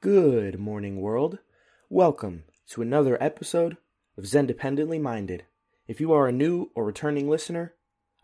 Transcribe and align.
Good 0.00 0.60
morning, 0.60 1.00
world. 1.00 1.40
Welcome 1.90 2.44
to 2.68 2.82
another 2.82 3.20
episode 3.20 3.78
of 4.16 4.28
Zen 4.28 4.46
Dependently 4.46 5.00
Minded. 5.00 5.42
If 5.88 6.00
you 6.00 6.12
are 6.12 6.28
a 6.28 6.32
new 6.32 6.70
or 6.76 6.84
returning 6.84 7.28
listener, 7.28 7.74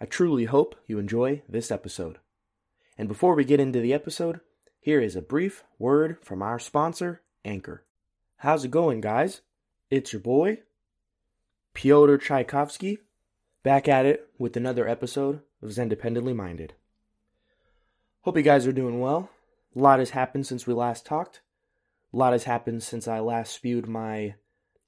I 0.01 0.05
truly 0.05 0.45
hope 0.45 0.77
you 0.87 1.01
enjoy 1.01 1.43
this 1.49 1.73
episode. 1.73 2.19
And 2.97 3.09
before 3.09 3.35
we 3.35 3.45
get 3.45 3.59
into 3.59 3.81
the 3.81 3.93
episode, 3.93 4.39
here 4.79 5.01
is 5.01 5.17
a 5.17 5.21
brief 5.21 5.65
word 5.77 6.19
from 6.23 6.43
our 6.43 6.61
sponsor, 6.61 7.23
Anchor. 7.45 7.85
How's 8.37 8.65
it 8.65 8.71
going, 8.71 9.01
guys? 9.01 9.41
It's 9.91 10.13
your 10.13 10.23
boy, 10.23 10.59
Pyotr 11.75 12.19
Tchaikovsky, 12.19 12.99
back 13.65 13.89
at 13.89 14.07
it 14.07 14.29
with 14.39 14.57
another 14.57 14.87
episode 14.87 15.41
of 15.61 15.73
Zen 15.73 15.91
Dependently 15.91 16.37
Minded. 16.37 16.75
Hope 18.21 18.37
you 18.37 18.45
guys 18.45 18.65
are 18.65 18.73
doing 18.73 19.01
well. 19.01 19.29
A 19.75 19.81
lot 19.81 19.99
has 19.99 20.11
happened 20.11 20.47
since 20.47 20.69
we 20.69 20.73
last 20.73 21.05
talked. 21.05 21.41
A 22.15 22.17
lot 22.17 22.33
has 22.33 22.45
happened 22.45 22.85
since 22.85 23.09
I 23.09 23.19
last 23.19 23.53
spewed 23.53 23.89
my 23.89 24.37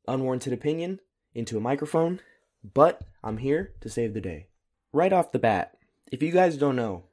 unwarranted 0.06 0.52
opinion 0.52 1.00
into 1.34 1.56
a 1.56 1.60
microphone, 1.60 2.20
but 2.62 3.02
I'm 3.24 3.38
here 3.38 3.72
to 3.80 3.88
save 3.88 4.14
the 4.14 4.20
day. 4.20 4.46
Right 4.92 5.12
off 5.12 5.32
the 5.32 5.40
bat, 5.40 5.76
if 6.12 6.22
you 6.22 6.30
guys 6.30 6.56
don't 6.56 6.76
know, 6.76 7.06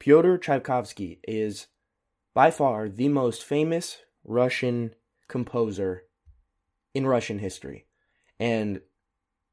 Pyotr 0.00 0.38
Tchaikovsky 0.38 1.20
is 1.22 1.68
by 2.34 2.50
far 2.50 2.88
the 2.88 3.06
most 3.06 3.44
famous 3.44 3.98
Russian 4.24 4.92
composer 5.28 6.02
in 6.92 7.06
Russian 7.06 7.38
history. 7.38 7.86
And 8.40 8.80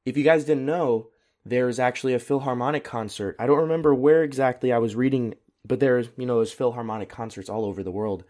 if 0.04 0.18
you 0.18 0.24
guys 0.24 0.46
didn't 0.46 0.66
know, 0.66 1.10
there's 1.46 1.78
actually 1.78 2.16
a 2.16 2.20
Philharmonic 2.20 2.84
concert. 2.84 3.36
I 3.38 3.46
don't 3.46 3.60
remember 3.60 3.94
where 3.94 4.24
exactly 4.24 4.74
I 4.74 4.80
was 4.80 4.96
reading, 4.96 5.36
but 5.64 5.80
there's, 5.80 6.10
you 6.18 6.26
know, 6.26 6.38
there's 6.38 6.52
Philharmonic 6.52 7.10
concerts 7.10 7.50
all 7.50 7.66
over 7.66 7.84
the 7.84 7.92
world. 7.92 8.24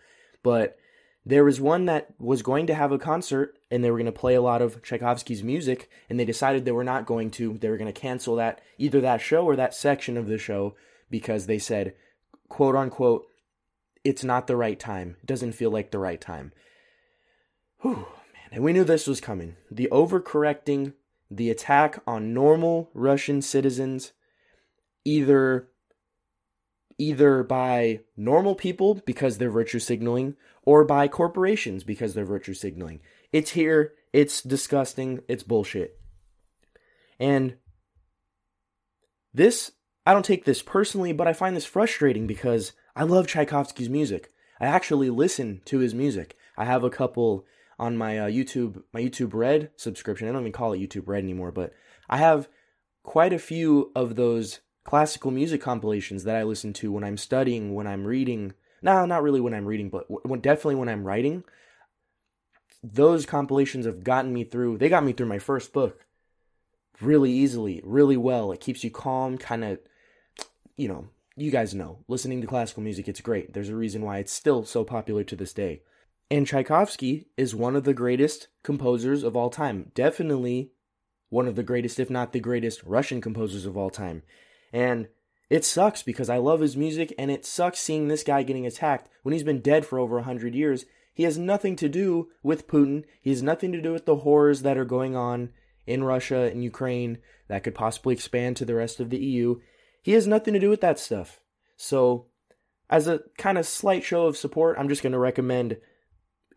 But 0.43 0.77
there 1.25 1.43
was 1.43 1.61
one 1.61 1.85
that 1.85 2.13
was 2.19 2.41
going 2.41 2.67
to 2.67 2.73
have 2.73 2.91
a 2.91 2.97
concert 2.97 3.57
and 3.69 3.83
they 3.83 3.91
were 3.91 3.97
going 3.97 4.05
to 4.05 4.11
play 4.11 4.33
a 4.35 4.41
lot 4.41 4.61
of 4.61 4.81
Tchaikovsky's 4.81 5.43
music, 5.43 5.89
and 6.09 6.19
they 6.19 6.25
decided 6.25 6.65
they 6.65 6.71
were 6.71 6.83
not 6.83 7.05
going 7.05 7.31
to. 7.31 7.57
They 7.57 7.69
were 7.69 7.77
going 7.77 7.91
to 7.91 7.99
cancel 7.99 8.35
that, 8.35 8.59
either 8.77 8.99
that 9.01 9.21
show 9.21 9.45
or 9.45 9.55
that 9.55 9.73
section 9.73 10.17
of 10.17 10.27
the 10.27 10.37
show, 10.37 10.75
because 11.09 11.45
they 11.45 11.59
said, 11.59 11.93
quote 12.49 12.75
unquote, 12.75 13.27
it's 14.03 14.23
not 14.23 14.47
the 14.47 14.57
right 14.57 14.79
time. 14.79 15.15
It 15.21 15.27
doesn't 15.27 15.53
feel 15.53 15.71
like 15.71 15.91
the 15.91 15.99
right 15.99 16.19
time. 16.19 16.51
Whew, 17.81 17.95
man. 17.95 18.49
And 18.51 18.63
we 18.63 18.73
knew 18.73 18.83
this 18.83 19.07
was 19.07 19.21
coming. 19.21 19.55
The 19.69 19.87
overcorrecting, 19.91 20.93
the 21.29 21.49
attack 21.49 22.01
on 22.05 22.33
normal 22.33 22.89
Russian 22.93 23.41
citizens, 23.41 24.11
either 25.05 25.67
either 26.97 27.41
by 27.41 27.99
normal 28.15 28.53
people 28.53 28.95
because 29.05 29.37
they're 29.37 29.49
virtue 29.49 29.79
signaling 29.79 30.35
or 30.63 30.83
by 30.83 31.07
corporations 31.07 31.83
because 31.83 32.13
they're 32.13 32.25
virtue 32.25 32.53
signaling. 32.53 32.99
It's 33.31 33.51
here, 33.51 33.93
it's 34.13 34.41
disgusting, 34.41 35.21
it's 35.27 35.43
bullshit. 35.43 35.99
And 37.19 37.57
this, 39.33 39.71
I 40.05 40.13
don't 40.13 40.25
take 40.25 40.45
this 40.45 40.61
personally, 40.61 41.13
but 41.13 41.27
I 41.27 41.33
find 41.33 41.55
this 41.55 41.65
frustrating 41.65 42.27
because 42.27 42.73
I 42.95 43.03
love 43.03 43.27
Tchaikovsky's 43.27 43.89
music. 43.89 44.31
I 44.59 44.65
actually 44.65 45.09
listen 45.09 45.61
to 45.65 45.79
his 45.79 45.93
music. 45.93 46.35
I 46.57 46.65
have 46.65 46.83
a 46.83 46.89
couple 46.89 47.45
on 47.79 47.97
my 47.97 48.19
uh, 48.19 48.27
YouTube, 48.27 48.83
my 48.93 49.01
YouTube 49.01 49.33
Red 49.33 49.71
subscription. 49.75 50.27
I 50.27 50.31
don't 50.31 50.41
even 50.41 50.51
call 50.51 50.73
it 50.73 50.79
YouTube 50.79 51.07
Red 51.07 51.23
anymore, 51.23 51.51
but 51.51 51.73
I 52.09 52.17
have 52.17 52.47
quite 53.03 53.33
a 53.33 53.39
few 53.39 53.91
of 53.95 54.15
those 54.15 54.59
classical 54.83 55.31
music 55.31 55.61
compilations 55.61 56.23
that 56.23 56.35
I 56.35 56.43
listen 56.43 56.73
to 56.73 56.91
when 56.91 57.03
I'm 57.03 57.17
studying, 57.17 57.73
when 57.73 57.87
I'm 57.87 58.05
reading. 58.05 58.53
No, 58.81 59.05
not 59.05 59.23
really 59.23 59.41
when 59.41 59.53
I'm 59.53 59.65
reading, 59.65 59.89
but 59.89 60.05
when, 60.07 60.39
definitely 60.39 60.75
when 60.75 60.89
I'm 60.89 61.03
writing. 61.03 61.43
Those 62.83 63.25
compilations 63.25 63.85
have 63.85 64.03
gotten 64.03 64.33
me 64.33 64.43
through. 64.43 64.77
They 64.77 64.89
got 64.89 65.03
me 65.03 65.13
through 65.13 65.27
my 65.27 65.39
first 65.39 65.71
book 65.71 66.05
really 66.99 67.31
easily, 67.31 67.81
really 67.83 68.17
well. 68.17 68.51
It 68.51 68.59
keeps 68.59 68.83
you 68.83 68.91
calm, 68.91 69.37
kind 69.37 69.63
of, 69.63 69.79
you 70.77 70.87
know, 70.87 71.09
you 71.35 71.51
guys 71.51 71.73
know. 71.73 71.99
Listening 72.07 72.41
to 72.41 72.47
classical 72.47 72.83
music, 72.83 73.07
it's 73.07 73.21
great. 73.21 73.53
There's 73.53 73.69
a 73.69 73.75
reason 73.75 74.01
why 74.01 74.17
it's 74.17 74.31
still 74.31 74.63
so 74.65 74.83
popular 74.83 75.23
to 75.23 75.35
this 75.35 75.53
day. 75.53 75.81
And 76.29 76.47
Tchaikovsky 76.47 77.27
is 77.37 77.53
one 77.53 77.75
of 77.75 77.83
the 77.83 77.93
greatest 77.93 78.47
composers 78.63 79.23
of 79.23 79.35
all 79.35 79.49
time. 79.49 79.91
Definitely 79.93 80.71
one 81.29 81.47
of 81.47 81.55
the 81.55 81.63
greatest, 81.63 81.99
if 81.99 82.09
not 82.09 82.31
the 82.31 82.39
greatest, 82.39 82.83
Russian 82.83 83.21
composers 83.21 83.65
of 83.65 83.77
all 83.77 83.89
time. 83.89 84.23
And 84.73 85.07
it 85.51 85.65
sucks 85.65 86.01
because 86.01 86.29
I 86.29 86.37
love 86.37 86.61
his 86.61 86.77
music, 86.77 87.13
and 87.19 87.29
it 87.29 87.45
sucks 87.45 87.77
seeing 87.77 88.07
this 88.07 88.23
guy 88.23 88.41
getting 88.41 88.65
attacked 88.65 89.09
when 89.21 89.33
he's 89.33 89.43
been 89.43 89.59
dead 89.59 89.85
for 89.85 89.99
over 89.99 90.19
a 90.19 90.23
hundred 90.23 90.55
years. 90.55 90.85
He 91.13 91.23
has 91.23 91.37
nothing 91.37 91.75
to 91.75 91.89
do 91.89 92.29
with 92.41 92.69
Putin. 92.69 93.03
He 93.21 93.31
has 93.31 93.43
nothing 93.43 93.73
to 93.73 93.81
do 93.81 93.91
with 93.91 94.05
the 94.05 94.15
horrors 94.15 94.61
that 94.61 94.77
are 94.77 94.85
going 94.85 95.13
on 95.13 95.49
in 95.85 96.05
Russia 96.05 96.49
and 96.49 96.63
Ukraine 96.63 97.17
that 97.49 97.65
could 97.65 97.75
possibly 97.75 98.13
expand 98.13 98.55
to 98.57 98.65
the 98.65 98.75
rest 98.75 99.01
of 99.01 99.09
the 99.09 99.17
EU. 99.17 99.59
He 100.01 100.13
has 100.13 100.25
nothing 100.25 100.53
to 100.53 100.59
do 100.59 100.69
with 100.69 100.79
that 100.79 100.97
stuff. 100.97 101.41
So, 101.75 102.27
as 102.89 103.09
a 103.09 103.23
kind 103.37 103.57
of 103.57 103.67
slight 103.67 104.05
show 104.05 104.27
of 104.27 104.37
support, 104.37 104.77
I'm 104.79 104.87
just 104.87 105.03
going 105.03 105.11
to 105.11 105.19
recommend 105.19 105.75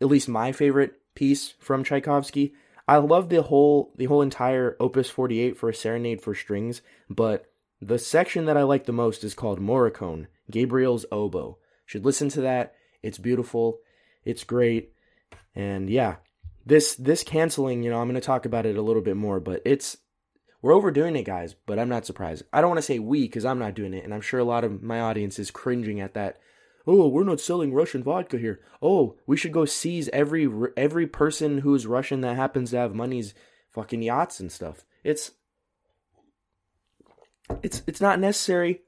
at 0.01 0.07
least 0.07 0.29
my 0.29 0.53
favorite 0.53 1.01
piece 1.17 1.55
from 1.59 1.83
Tchaikovsky. 1.83 2.55
I 2.87 2.99
love 2.99 3.29
the 3.29 3.43
whole 3.43 3.93
the 3.97 4.05
whole 4.05 4.23
entire 4.23 4.77
Opus 4.79 5.11
48 5.11 5.57
for 5.57 5.69
a 5.69 5.75
serenade 5.75 6.21
for 6.21 6.37
strings, 6.37 6.81
but 7.11 7.51
the 7.87 7.99
section 7.99 8.47
that 8.47 8.57
I 8.57 8.63
like 8.63 8.87
the 8.87 8.93
most 8.93 9.25
is 9.25 9.35
called 9.35 9.61
Morricone, 9.61 10.27
Gabriel's 10.51 11.05
Oboe. 11.13 11.59
Should 11.85 12.05
listen 12.05 12.31
to 12.31 12.41
that. 12.41 12.75
It's 13.03 13.19
beautiful. 13.19 13.81
It's 14.25 14.45
great. 14.45 14.93
And 15.55 15.91
yeah, 15.91 16.17
this 16.65 16.95
this 16.95 17.23
canceling, 17.23 17.83
you 17.83 17.91
know, 17.91 18.01
I'm 18.01 18.09
going 18.09 18.15
to 18.15 18.21
talk 18.21 18.47
about 18.47 18.65
it 18.65 18.79
a 18.79 18.83
little 18.83 19.03
bit 19.03 19.17
more, 19.17 19.39
but 19.39 19.61
it's 19.67 19.99
we're 20.63 20.73
overdoing 20.73 21.15
it, 21.15 21.25
guys, 21.25 21.55
but 21.67 21.79
I'm 21.79 21.91
not 21.91 22.07
surprised. 22.07 22.45
I 22.53 22.63
don't 22.63 22.71
want 22.71 22.79
to 22.79 22.83
say 22.83 22.99
we 22.99 23.29
cuz 23.29 23.45
I'm 23.45 23.59
not 23.59 23.75
doing 23.75 23.93
it, 23.93 24.05
and 24.05 24.15
I'm 24.15 24.23
sure 24.23 24.41
a 24.41 24.45
lot 24.45 24.65
of 24.65 24.83
my 24.83 25.01
audience 25.01 25.39
is 25.39 25.51
cringing 25.51 26.01
at 26.01 26.15
that. 26.15 26.39
Oh, 26.87 27.09
we're 27.09 27.25
not 27.25 27.41
selling 27.41 27.75
Russian 27.75 28.03
vodka 28.03 28.39
here. 28.39 28.61
Oh, 28.81 29.17
we 29.27 29.37
should 29.37 29.53
go 29.53 29.67
seize 29.67 30.09
every 30.09 30.49
every 30.77 31.07
person 31.07 31.59
who's 31.59 31.87
Russian 31.87 32.23
that 32.23 32.37
happens 32.37 32.71
to 32.71 32.79
have 32.79 32.95
money's 32.95 33.35
fucking 33.73 34.03
yachts 34.03 34.41
and 34.41 34.51
stuff. 34.51 34.85
It's 35.03 35.33
it's 37.63 37.83
it's 37.87 38.01
not 38.01 38.21
necessary. 38.21 38.83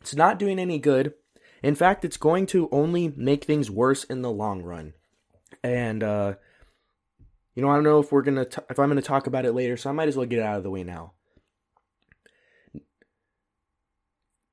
It's 0.00 0.14
not 0.14 0.38
doing 0.38 0.58
any 0.58 0.78
good. 0.78 1.14
In 1.62 1.74
fact, 1.74 2.04
it's 2.04 2.16
going 2.16 2.46
to 2.46 2.68
only 2.70 3.12
make 3.16 3.44
things 3.44 3.70
worse 3.70 4.04
in 4.04 4.22
the 4.22 4.30
long 4.30 4.62
run. 4.62 4.94
And 5.62 6.02
uh 6.02 6.34
you 7.54 7.62
know, 7.62 7.70
I 7.70 7.74
don't 7.74 7.84
know 7.84 8.00
if 8.00 8.12
we're 8.12 8.22
to 8.22 8.64
if 8.68 8.78
I'm 8.78 8.94
to 8.94 9.02
talk 9.02 9.26
about 9.26 9.46
it 9.46 9.52
later, 9.52 9.76
so 9.76 9.90
I 9.90 9.92
might 9.92 10.08
as 10.08 10.16
well 10.16 10.26
get 10.26 10.40
it 10.40 10.44
out 10.44 10.58
of 10.58 10.62
the 10.62 10.70
way 10.70 10.84
now. 10.84 11.12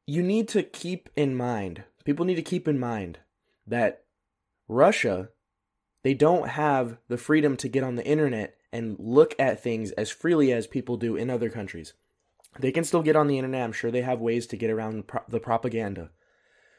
You 0.07 0.23
need 0.23 0.47
to 0.49 0.63
keep 0.63 1.09
in 1.15 1.35
mind, 1.35 1.83
people 2.03 2.25
need 2.25 2.35
to 2.35 2.41
keep 2.41 2.67
in 2.67 2.79
mind 2.79 3.19
that 3.67 4.03
Russia 4.67 5.29
they 6.03 6.13
don't 6.13 6.49
have 6.49 6.97
the 7.07 7.17
freedom 7.17 7.55
to 7.57 7.69
get 7.69 7.83
on 7.83 7.95
the 7.95 8.05
internet 8.05 8.57
and 8.71 8.97
look 8.99 9.33
at 9.39 9.63
things 9.63 9.91
as 9.91 10.09
freely 10.09 10.51
as 10.51 10.67
people 10.67 10.97
do 10.97 11.15
in 11.15 11.29
other 11.29 11.49
countries. 11.49 11.93
They 12.59 12.71
can 12.71 12.83
still 12.83 13.01
get 13.01 13.15
on 13.15 13.27
the 13.27 13.37
internet. 13.37 13.63
I'm 13.63 13.71
sure 13.71 13.91
they 13.91 14.01
have 14.01 14.19
ways 14.19 14.47
to 14.47 14.57
get 14.57 14.69
around 14.69 15.03
the 15.27 15.39
propaganda. 15.39 16.11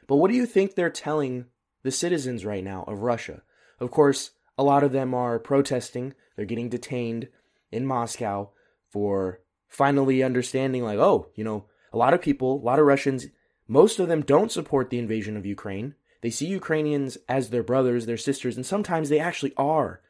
But 0.06 0.16
what 0.16 0.30
do 0.30 0.36
you 0.36 0.46
think 0.46 0.74
they're 0.74 0.90
telling 0.90 1.46
the 1.82 1.90
citizens 1.90 2.44
right 2.44 2.62
now 2.62 2.84
of 2.86 3.02
Russia? 3.02 3.42
Of 3.80 3.90
course, 3.90 4.30
a 4.56 4.62
lot 4.62 4.84
of 4.84 4.92
them 4.92 5.14
are 5.14 5.38
protesting. 5.38 6.14
They're 6.36 6.46
getting 6.46 6.68
detained 6.68 7.28
in 7.72 7.86
Moscow 7.86 8.50
for 8.90 9.40
finally 9.68 10.22
understanding, 10.22 10.84
like, 10.84 10.98
oh, 10.98 11.28
you 11.34 11.42
know, 11.42 11.66
a 11.92 11.98
lot 11.98 12.14
of 12.14 12.22
people, 12.22 12.60
a 12.60 12.64
lot 12.64 12.78
of 12.78 12.86
Russians, 12.86 13.26
most 13.66 13.98
of 13.98 14.08
them 14.08 14.22
don't 14.22 14.52
support 14.52 14.90
the 14.90 14.98
invasion 14.98 15.36
of 15.36 15.46
Ukraine. 15.46 15.94
They 16.22 16.30
see 16.30 16.46
Ukrainians 16.46 17.18
as 17.28 17.50
their 17.50 17.62
brothers, 17.62 18.06
their 18.06 18.16
sisters, 18.16 18.56
and 18.56 18.64
sometimes 18.64 19.08
they 19.08 19.18
actually 19.18 19.52
are. 19.56 20.00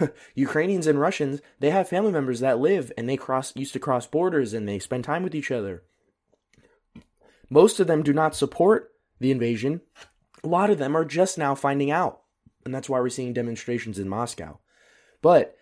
Ukrainians 0.34 0.86
and 0.86 1.00
Russians, 1.00 1.40
they 1.60 1.70
have 1.70 1.88
family 1.88 2.12
members 2.12 2.40
that 2.40 2.58
live 2.58 2.92
and 2.96 3.08
they 3.08 3.16
cross 3.16 3.54
used 3.56 3.72
to 3.74 3.78
cross 3.78 4.06
borders 4.06 4.52
and 4.52 4.68
they 4.68 4.78
spend 4.78 5.04
time 5.04 5.22
with 5.22 5.34
each 5.34 5.50
other. 5.50 5.82
Most 7.50 7.80
of 7.80 7.86
them 7.86 8.02
do 8.02 8.12
not 8.12 8.34
support 8.34 8.92
the 9.20 9.30
invasion. 9.30 9.82
A 10.42 10.48
lot 10.48 10.70
of 10.70 10.78
them 10.78 10.96
are 10.96 11.04
just 11.04 11.36
now 11.36 11.54
finding 11.54 11.90
out. 11.90 12.22
And 12.64 12.74
that's 12.74 12.88
why 12.88 13.00
we're 13.00 13.08
seeing 13.08 13.32
demonstrations 13.32 13.98
in 13.98 14.08
Moscow. 14.08 14.58
But 15.20 15.56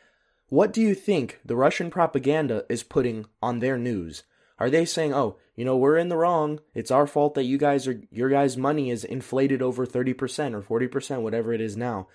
what 0.49 0.73
do 0.73 0.81
you 0.81 0.95
think 0.95 1.41
the 1.45 1.57
Russian 1.57 1.91
propaganda 1.91 2.65
is 2.69 2.83
putting 2.83 3.27
on 3.43 3.59
their 3.59 3.79
news? 3.79 4.25
Are 4.59 4.69
they 4.69 4.85
saying, 4.85 5.15
"Oh, 5.15 5.39
you 5.57 5.65
know, 5.65 5.77
we're 5.77 5.97
in 5.97 6.09
the 6.09 6.17
wrong. 6.17 6.61
It's 6.75 6.91
our 6.91 7.07
fault 7.07 7.35
that 7.35 7.45
you 7.45 7.57
guys 7.57 7.89
are 7.89 8.03
your 8.11 8.29
guys' 8.29 8.57
money 8.57 8.91
is 8.91 9.05
inflated 9.05 9.63
over 9.63 9.87
30% 9.87 10.55
or 10.55 10.61
40%, 10.61 11.23
whatever 11.23 11.53
it 11.53 11.61
is 11.61 11.77
now." 11.77 12.09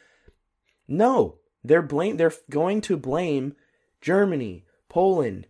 No, 0.88 1.39
they're 1.67 1.81
blame 1.81 2.17
they're 2.17 2.33
going 2.50 2.81
to 2.81 2.97
blame 2.97 3.56
Germany, 4.01 4.65
Poland, 4.89 5.47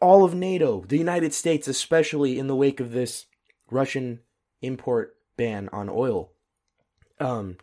all 0.00 0.24
of 0.24 0.34
NATO, 0.34 0.84
the 0.86 0.98
United 0.98 1.34
States 1.34 1.68
especially 1.68 2.38
in 2.38 2.46
the 2.46 2.56
wake 2.56 2.80
of 2.80 2.92
this 2.92 3.26
Russian 3.70 4.20
import 4.62 5.16
ban 5.36 5.68
on 5.72 5.88
oil. 5.88 6.32
Um 7.18 7.56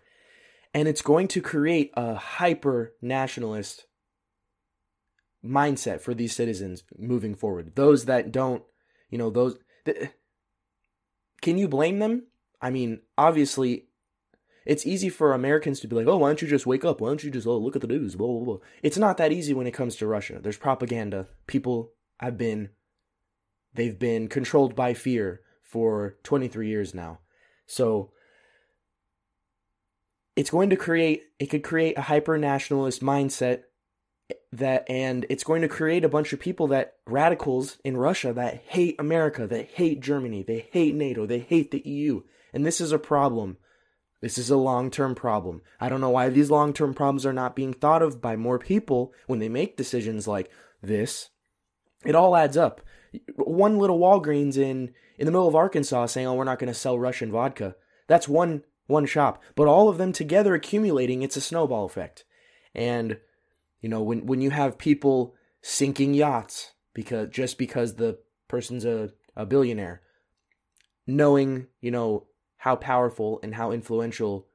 And 0.74 0.88
it's 0.88 1.02
going 1.02 1.28
to 1.30 1.42
create 1.42 1.92
a 1.96 2.16
hyper 2.16 2.94
nationalist 3.02 3.86
mindset 5.44 6.02
for 6.02 6.14
these 6.14 6.36
citizens 6.36 6.84
moving 6.98 7.36
forward. 7.36 7.76
Those 7.76 8.06
that 8.06 8.32
don't, 8.32 8.64
you 9.10 9.18
know, 9.18 9.30
those. 9.30 9.58
Th- 9.86 10.10
can 11.42 11.58
you 11.58 11.68
blame 11.68 12.00
them? 12.00 12.28
I 12.62 12.70
mean, 12.70 13.02
obviously, 13.18 13.87
it's 14.68 14.86
easy 14.86 15.08
for 15.08 15.34
Americans 15.34 15.80
to 15.80 15.88
be 15.88 15.96
like, 15.96 16.08
oh, 16.08 16.18
why 16.18 16.28
don't 16.28 16.42
you 16.42 16.48
just 16.48 16.68
wake 16.68 16.84
up? 16.84 17.00
Why 17.00 17.08
don't 17.08 17.24
you 17.24 17.32
just, 17.32 17.48
oh, 17.48 17.58
look 17.58 17.76
at 17.76 17.82
the 17.82 17.88
news? 17.88 18.16
Blah, 18.16 18.28
blah, 18.28 18.44
blah. 18.44 18.58
It's 18.84 18.98
not 18.98 19.16
that 19.18 19.32
easy 19.32 19.54
when 19.54 19.66
it 19.66 19.72
comes 19.72 19.96
to 19.96 20.08
Russia. 20.08 20.40
There's 20.42 20.58
propaganda. 20.58 21.28
People 21.48 21.94
have 22.20 22.38
been, 22.38 22.70
they've 23.74 23.98
been 23.98 24.28
controlled 24.28 24.76
by 24.76 24.94
fear 24.94 25.40
for 25.64 26.18
23 26.24 26.68
years 26.68 26.94
now. 26.94 27.20
So, 27.66 28.12
it's 30.36 30.50
going 30.52 30.70
to 30.70 30.76
create, 30.76 31.24
it 31.40 31.48
could 31.48 31.64
create 31.64 31.98
a 31.98 32.02
hyper 32.02 32.38
nationalist 32.38 33.02
mindset 33.02 33.64
that 34.52 34.86
and 34.90 35.26
it's 35.30 35.44
going 35.44 35.62
to 35.62 35.68
create 35.68 36.04
a 36.04 36.10
bunch 36.10 36.34
of 36.34 36.40
people 36.40 36.68
that 36.68 36.96
radicals 37.06 37.78
in 37.84 37.96
Russia 37.96 38.34
that 38.34 38.64
hate 38.68 38.96
America, 39.00 39.48
that 39.48 39.72
hate 39.72 40.02
Germany, 40.02 40.44
they 40.44 40.68
hate 40.72 40.94
NATO, 40.94 41.26
they 41.26 41.40
hate 41.40 41.72
the 41.72 41.82
EU. 41.86 42.22
And 42.54 42.66
this 42.66 42.82
is 42.82 42.92
a 42.92 43.00
problem. 43.00 43.58
This 44.22 44.38
is 44.38 44.50
a 44.50 44.58
long-term 44.58 45.16
problem. 45.16 45.62
I 45.80 45.90
don't 45.90 46.02
know 46.02 46.10
why 46.10 46.30
these 46.30 46.50
long-term 46.50 46.94
problems 46.96 47.26
are 47.26 47.34
not 47.34 47.56
being 47.56 47.74
thought 47.74 48.02
of 48.02 48.20
by 48.20 48.36
more 48.36 48.58
people 48.58 49.14
when 49.28 49.40
they 49.40 49.50
make 49.50 49.78
decisions 49.78 50.28
like 50.28 50.52
this. 50.82 51.30
It 52.04 52.16
all 52.16 52.36
adds 52.36 52.58
up. 52.58 52.82
One 53.36 53.78
little 53.78 54.00
Walgreens 54.00 54.58
in 54.58 54.94
in 55.18 55.26
the 55.26 55.32
middle 55.32 55.48
of 55.48 55.56
Arkansas 55.56 56.08
saying, 56.08 56.28
"Oh, 56.28 56.36
we're 56.36 56.44
not 56.44 56.60
going 56.60 56.68
to 56.68 56.74
sell 56.74 57.00
Russian 57.00 57.32
vodka." 57.32 57.76
That's 58.08 58.28
one 58.28 58.64
one 58.88 59.06
shop, 59.06 59.42
but 59.56 59.68
all 59.68 59.90
of 59.90 59.98
them 59.98 60.14
together 60.14 60.56
accumulating, 60.56 61.22
it's 61.22 61.38
a 61.38 61.42
snowball 61.42 61.86
effect. 61.86 62.24
And 62.74 63.20
you 63.82 63.90
know, 63.90 64.02
when 64.02 64.26
when 64.26 64.42
you 64.42 64.50
have 64.52 64.78
people 64.78 65.36
sinking 65.62 66.14
yachts 66.14 66.74
because 66.94 67.30
just 67.30 67.58
because 67.58 67.96
the 67.96 68.20
person's 68.48 68.86
a, 68.86 69.12
a 69.36 69.46
billionaire, 69.46 70.02
knowing, 71.06 71.68
you 71.82 71.92
know, 71.92 72.28
how 72.68 72.76
powerful 72.76 73.40
and 73.42 73.56
how 73.56 73.72
influential 73.72 74.46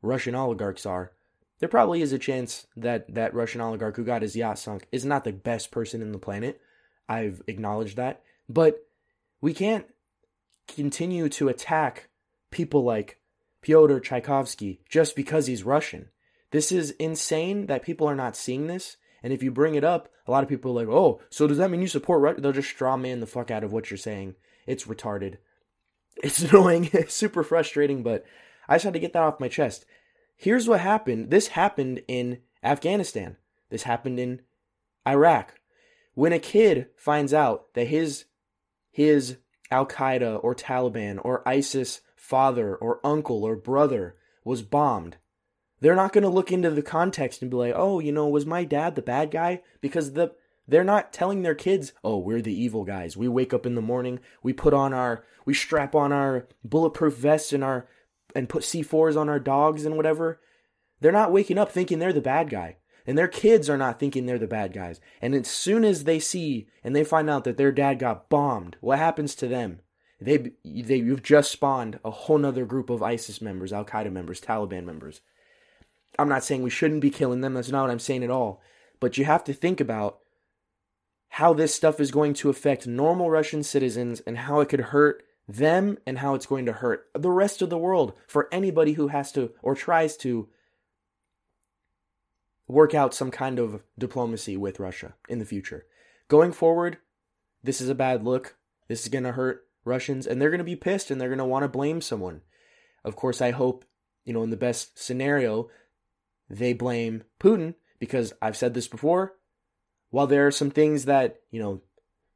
Russian 0.00 0.34
oligarchs 0.34 0.86
are, 0.86 1.12
there 1.58 1.68
probably 1.68 2.00
is 2.00 2.10
a 2.10 2.18
chance 2.18 2.66
that 2.74 3.14
that 3.14 3.34
Russian 3.34 3.60
oligarch 3.60 3.96
who 3.96 4.04
got 4.04 4.22
his 4.22 4.34
yacht 4.34 4.58
sunk 4.58 4.86
is 4.90 5.04
not 5.04 5.24
the 5.24 5.32
best 5.32 5.70
person 5.70 6.00
in 6.00 6.12
the 6.12 6.18
planet. 6.18 6.58
I've 7.06 7.42
acknowledged 7.46 7.98
that. 7.98 8.22
But 8.48 8.86
we 9.42 9.52
can't 9.52 9.84
continue 10.66 11.28
to 11.28 11.50
attack 11.50 12.08
people 12.50 12.82
like 12.82 13.20
Pyotr 13.60 14.00
Tchaikovsky 14.00 14.80
just 14.88 15.14
because 15.14 15.46
he's 15.46 15.64
Russian. 15.64 16.08
This 16.50 16.72
is 16.72 16.92
insane 16.92 17.66
that 17.66 17.82
people 17.82 18.08
are 18.08 18.16
not 18.16 18.36
seeing 18.36 18.68
this. 18.68 18.96
And 19.22 19.34
if 19.34 19.42
you 19.42 19.50
bring 19.50 19.74
it 19.74 19.84
up, 19.84 20.08
a 20.26 20.30
lot 20.30 20.42
of 20.42 20.48
people 20.48 20.70
are 20.70 20.82
like, 20.82 20.94
oh, 20.94 21.20
so 21.28 21.46
does 21.46 21.58
that 21.58 21.70
mean 21.70 21.82
you 21.82 21.88
support 21.88 22.22
Russia? 22.22 22.40
They'll 22.40 22.52
just 22.52 22.70
straw 22.70 22.96
man 22.96 23.20
the 23.20 23.26
fuck 23.26 23.50
out 23.50 23.64
of 23.64 23.72
what 23.74 23.90
you're 23.90 23.98
saying. 23.98 24.34
It's 24.66 24.84
retarded. 24.84 25.36
It's 26.22 26.42
annoying. 26.50 26.90
It's 26.92 27.14
super 27.14 27.42
frustrating, 27.42 28.02
but 28.02 28.24
I 28.68 28.76
just 28.76 28.84
had 28.84 28.94
to 28.94 29.00
get 29.00 29.12
that 29.12 29.22
off 29.22 29.40
my 29.40 29.48
chest. 29.48 29.84
Here's 30.36 30.68
what 30.68 30.80
happened. 30.80 31.30
This 31.30 31.48
happened 31.48 32.02
in 32.08 32.40
Afghanistan. 32.62 33.36
This 33.70 33.84
happened 33.84 34.18
in 34.18 34.42
Iraq. 35.06 35.60
When 36.14 36.32
a 36.32 36.38
kid 36.38 36.88
finds 36.96 37.34
out 37.34 37.72
that 37.74 37.88
his 37.88 38.26
his 38.90 39.38
Al 39.70 39.86
Qaeda 39.86 40.42
or 40.42 40.54
Taliban 40.54 41.18
or 41.24 41.46
ISIS 41.48 42.00
father 42.16 42.76
or 42.76 43.04
uncle 43.04 43.42
or 43.44 43.56
brother 43.56 44.16
was 44.44 44.62
bombed, 44.62 45.16
they're 45.80 45.96
not 45.96 46.12
going 46.12 46.22
to 46.22 46.30
look 46.30 46.52
into 46.52 46.70
the 46.70 46.82
context 46.82 47.42
and 47.42 47.50
be 47.50 47.56
like, 47.56 47.74
"Oh, 47.76 47.98
you 47.98 48.12
know, 48.12 48.28
was 48.28 48.46
my 48.46 48.64
dad 48.64 48.94
the 48.94 49.02
bad 49.02 49.30
guy?" 49.30 49.62
Because 49.80 50.12
the 50.12 50.34
they're 50.66 50.84
not 50.84 51.12
telling 51.12 51.42
their 51.42 51.54
kids, 51.54 51.92
"Oh, 52.02 52.18
we're 52.18 52.42
the 52.42 52.54
evil 52.54 52.84
guys. 52.84 53.16
We 53.16 53.28
wake 53.28 53.52
up 53.52 53.66
in 53.66 53.74
the 53.74 53.82
morning, 53.82 54.20
we 54.42 54.52
put 54.52 54.74
on 54.74 54.92
our 54.92 55.24
we 55.44 55.54
strap 55.54 55.94
on 55.94 56.12
our 56.12 56.46
bulletproof 56.64 57.16
vests 57.16 57.52
and 57.52 57.62
our 57.62 57.88
and 58.34 58.48
put 58.48 58.62
C4s 58.62 59.16
on 59.16 59.28
our 59.28 59.40
dogs 59.40 59.84
and 59.84 59.96
whatever." 59.96 60.40
They're 61.00 61.12
not 61.12 61.32
waking 61.32 61.58
up 61.58 61.70
thinking 61.70 61.98
they're 61.98 62.12
the 62.12 62.20
bad 62.20 62.48
guy. 62.48 62.76
And 63.06 63.18
their 63.18 63.28
kids 63.28 63.68
are 63.68 63.76
not 63.76 64.00
thinking 64.00 64.24
they're 64.24 64.38
the 64.38 64.46
bad 64.46 64.72
guys. 64.72 65.00
And 65.20 65.34
as 65.34 65.48
soon 65.48 65.84
as 65.84 66.04
they 66.04 66.18
see 66.18 66.68
and 66.82 66.96
they 66.96 67.04
find 67.04 67.28
out 67.28 67.44
that 67.44 67.58
their 67.58 67.72
dad 67.72 67.98
got 67.98 68.30
bombed, 68.30 68.76
what 68.80 68.98
happens 68.98 69.34
to 69.36 69.46
them? 69.46 69.80
They, 70.20 70.52
they 70.64 70.96
you've 70.96 71.22
just 71.22 71.52
spawned 71.52 71.98
a 72.04 72.10
whole 72.10 72.38
nother 72.38 72.64
group 72.64 72.88
of 72.88 73.02
ISIS 73.02 73.42
members, 73.42 73.72
Al 73.72 73.84
Qaeda 73.84 74.10
members, 74.10 74.40
Taliban 74.40 74.84
members. 74.84 75.20
I'm 76.18 76.28
not 76.28 76.44
saying 76.44 76.62
we 76.62 76.70
shouldn't 76.70 77.02
be 77.02 77.10
killing 77.10 77.42
them. 77.42 77.54
That's 77.54 77.70
not 77.70 77.82
what 77.82 77.90
I'm 77.90 77.98
saying 77.98 78.24
at 78.24 78.30
all. 78.30 78.62
But 79.00 79.18
you 79.18 79.26
have 79.26 79.44
to 79.44 79.52
think 79.52 79.80
about 79.80 80.20
how 81.34 81.52
this 81.52 81.74
stuff 81.74 81.98
is 81.98 82.12
going 82.12 82.32
to 82.32 82.48
affect 82.48 82.86
normal 82.86 83.28
Russian 83.28 83.64
citizens 83.64 84.20
and 84.20 84.38
how 84.38 84.60
it 84.60 84.68
could 84.68 84.80
hurt 84.80 85.24
them 85.48 85.98
and 86.06 86.18
how 86.18 86.36
it's 86.36 86.46
going 86.46 86.64
to 86.64 86.72
hurt 86.72 87.08
the 87.12 87.28
rest 87.28 87.60
of 87.60 87.70
the 87.70 87.76
world 87.76 88.12
for 88.28 88.48
anybody 88.52 88.92
who 88.92 89.08
has 89.08 89.32
to 89.32 89.50
or 89.60 89.74
tries 89.74 90.16
to 90.18 90.48
work 92.68 92.94
out 92.94 93.12
some 93.12 93.32
kind 93.32 93.58
of 93.58 93.82
diplomacy 93.98 94.56
with 94.56 94.78
Russia 94.78 95.14
in 95.28 95.40
the 95.40 95.44
future. 95.44 95.86
Going 96.28 96.52
forward, 96.52 96.98
this 97.64 97.80
is 97.80 97.88
a 97.88 97.96
bad 97.96 98.22
look. 98.22 98.54
This 98.86 99.02
is 99.02 99.08
going 99.08 99.24
to 99.24 99.32
hurt 99.32 99.66
Russians 99.84 100.28
and 100.28 100.40
they're 100.40 100.50
going 100.50 100.58
to 100.58 100.64
be 100.64 100.76
pissed 100.76 101.10
and 101.10 101.20
they're 101.20 101.28
going 101.28 101.38
to 101.38 101.44
want 101.44 101.64
to 101.64 101.68
blame 101.68 102.00
someone. 102.00 102.42
Of 103.04 103.16
course, 103.16 103.42
I 103.42 103.50
hope, 103.50 103.84
you 104.24 104.32
know, 104.32 104.44
in 104.44 104.50
the 104.50 104.56
best 104.56 105.02
scenario, 105.02 105.68
they 106.48 106.74
blame 106.74 107.24
Putin 107.40 107.74
because 107.98 108.32
I've 108.40 108.56
said 108.56 108.74
this 108.74 108.86
before. 108.86 109.34
While 110.14 110.28
there 110.28 110.46
are 110.46 110.52
some 110.52 110.70
things 110.70 111.06
that, 111.06 111.40
you 111.50 111.60
know, 111.60 111.80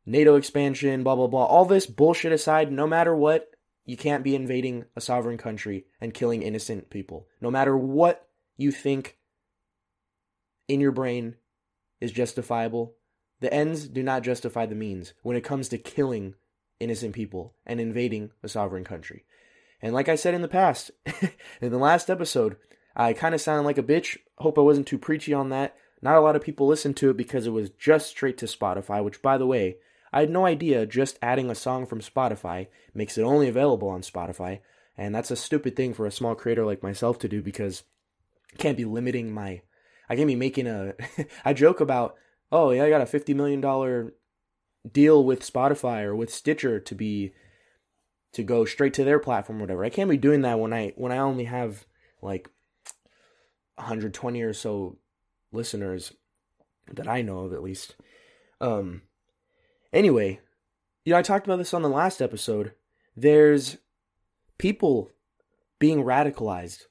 NATO 0.05 0.35
expansion, 0.35 1.05
blah, 1.05 1.15
blah, 1.15 1.29
blah, 1.29 1.45
all 1.45 1.65
this 1.65 1.87
bullshit 1.87 2.33
aside, 2.33 2.73
no 2.73 2.89
matter 2.89 3.15
what, 3.15 3.53
you 3.85 3.97
can't 3.97 4.25
be 4.25 4.35
invading 4.35 4.87
a 4.97 5.01
sovereign 5.01 5.39
country 5.39 5.85
and 6.01 6.13
killing 6.13 6.43
innocent 6.43 6.91
people. 6.91 7.29
No 7.41 7.53
matter 7.53 7.77
what 7.77 8.27
you 8.57 8.73
think 8.73 9.17
in 10.67 10.81
your 10.81 10.91
brain 10.91 11.37
is 12.01 12.11
justifiable, 12.11 12.97
the 13.39 13.55
ends 13.55 13.87
do 13.87 14.03
not 14.03 14.25
justify 14.25 14.67
the 14.67 14.75
means 14.75 15.13
when 15.23 15.37
it 15.37 15.45
comes 15.45 15.69
to 15.69 15.79
killing 15.79 16.35
innocent 16.81 17.15
people 17.15 17.55
and 17.65 17.81
invading 17.81 18.33
a 18.43 18.49
sovereign 18.49 18.83
country. 18.83 19.25
And 19.81 19.95
like 19.95 20.09
I 20.09 20.17
said 20.17 20.35
in 20.35 20.43
the 20.43 20.49
past, 20.49 20.91
in 21.61 21.71
the 21.71 21.79
last 21.79 22.11
episode, 22.11 22.57
I 22.97 23.13
kind 23.13 23.37
of 23.37 23.41
sounded 23.41 23.67
like 23.67 23.79
a 23.79 23.85
bitch. 23.85 24.19
Hope 24.39 24.59
I 24.59 24.63
wasn't 24.63 24.89
too 24.89 24.99
preachy 24.99 25.33
on 25.33 25.51
that. 25.51 25.77
Not 26.01 26.17
a 26.17 26.21
lot 26.21 26.37
of 26.37 26.43
people 26.43 26.67
listened 26.67 26.97
to 26.99 27.11
it 27.11 27.17
because 27.17 27.47
it 27.47 27.51
was 27.51 27.71
just 27.71 28.09
straight 28.09 28.39
to 28.39 28.47
Spotify, 28.47 29.03
which, 29.03 29.21
by 29.21 29.37
the 29.37 29.47
way, 29.47 29.77
I 30.13 30.21
had 30.21 30.31
no 30.31 30.47
idea 30.47 30.87
just 30.87 31.19
adding 31.21 31.51
a 31.51 31.55
song 31.55 31.87
from 31.87 32.01
Spotify 32.01 32.69
makes 32.95 33.19
it 33.19 33.23
only 33.23 33.49
available 33.49 33.89
on 33.89 34.03
Spotify. 34.03 34.61
And 34.97 35.15
that's 35.15 35.31
a 35.31 35.37
stupid 35.37 35.77
thing 35.77 35.95
for 35.95 36.07
a 36.07 36.13
small 36.13 36.35
creator 36.35 36.65
like 36.65 36.83
myself 36.83 37.19
to 37.21 37.29
do 37.29 37.43
because 37.43 37.83
I 38.53 38.57
can't 38.57 38.77
be 38.77 38.85
limiting 38.85 39.33
my. 39.33 39.63
I 40.09 40.17
can't 40.17 40.27
be 40.27 40.37
making 40.37 40.67
a. 40.67 40.95
I 41.45 41.53
joke 41.53 41.81
about, 41.81 42.17
oh, 42.51 42.71
yeah, 42.71 42.85
I 42.85 42.91
got 42.91 43.03
a 43.03 43.05
$50 43.05 43.35
million 43.35 44.13
deal 44.91 45.25
with 45.25 45.53
Spotify 45.53 46.03
or 46.03 46.15
with 46.15 46.33
Stitcher 46.33 46.81
to 46.81 46.95
be. 46.95 47.33
to 48.33 48.43
go 48.43 48.65
straight 48.65 48.95
to 48.95 49.05
their 49.05 49.19
platform 49.19 49.59
or 49.59 49.63
whatever. 49.63 49.85
I 49.85 49.91
can't 49.91 50.11
be 50.11 50.17
doing 50.17 50.43
that 50.43 50.59
when 50.59 50.73
I 50.73 50.93
when 50.97 51.13
I 51.13 51.19
only 51.19 51.45
have 51.45 51.87
like 52.23 52.49
120 53.77 54.43
or 54.43 54.53
so 54.53 54.99
listeners 55.53 56.13
that 56.93 57.09
I 57.09 57.23
know 57.23 57.41
of 57.41 57.53
at 57.53 57.63
least. 57.63 57.97
Um 58.61 59.03
anyway, 59.93 60.41
you 61.05 61.13
know 61.13 61.19
I 61.19 61.23
talked 61.23 61.47
about 61.47 61.57
this 61.57 61.75
on 61.75 61.83
the 61.83 61.89
last 61.89 62.21
episode. 62.21 62.73
There's 63.17 63.79
people 64.59 65.11
being 65.79 66.05
radicalized. 66.05 66.83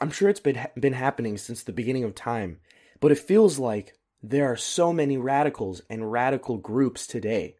I'm 0.00 0.10
sure 0.10 0.28
it's 0.28 0.40
been 0.40 0.66
been 0.78 0.92
happening 0.92 1.36
since 1.38 1.62
the 1.62 1.72
beginning 1.72 2.04
of 2.04 2.14
time, 2.14 2.58
but 3.00 3.12
it 3.12 3.18
feels 3.18 3.58
like 3.58 3.94
there 4.22 4.50
are 4.50 4.56
so 4.56 4.92
many 4.92 5.16
radicals 5.16 5.82
and 5.88 6.10
radical 6.10 6.56
groups 6.56 7.06
today. 7.06 7.56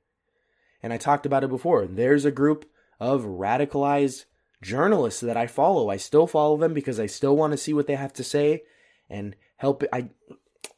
And 0.82 0.92
I 0.92 0.96
talked 0.96 1.26
about 1.26 1.44
it 1.44 1.50
before. 1.50 1.86
There's 1.86 2.24
a 2.24 2.30
group 2.30 2.68
of 3.00 3.22
radicalized 3.22 4.24
journalists 4.62 5.20
that 5.20 5.36
I 5.36 5.46
follow. 5.46 5.88
I 5.88 5.96
still 5.96 6.26
follow 6.26 6.56
them 6.56 6.74
because 6.74 6.98
I 6.98 7.06
still 7.06 7.36
want 7.36 7.52
to 7.52 7.56
see 7.56 7.72
what 7.72 7.86
they 7.86 7.94
have 7.94 8.12
to 8.14 8.24
say 8.24 8.62
and 9.08 9.36
help. 9.58 9.84
I 9.92 10.08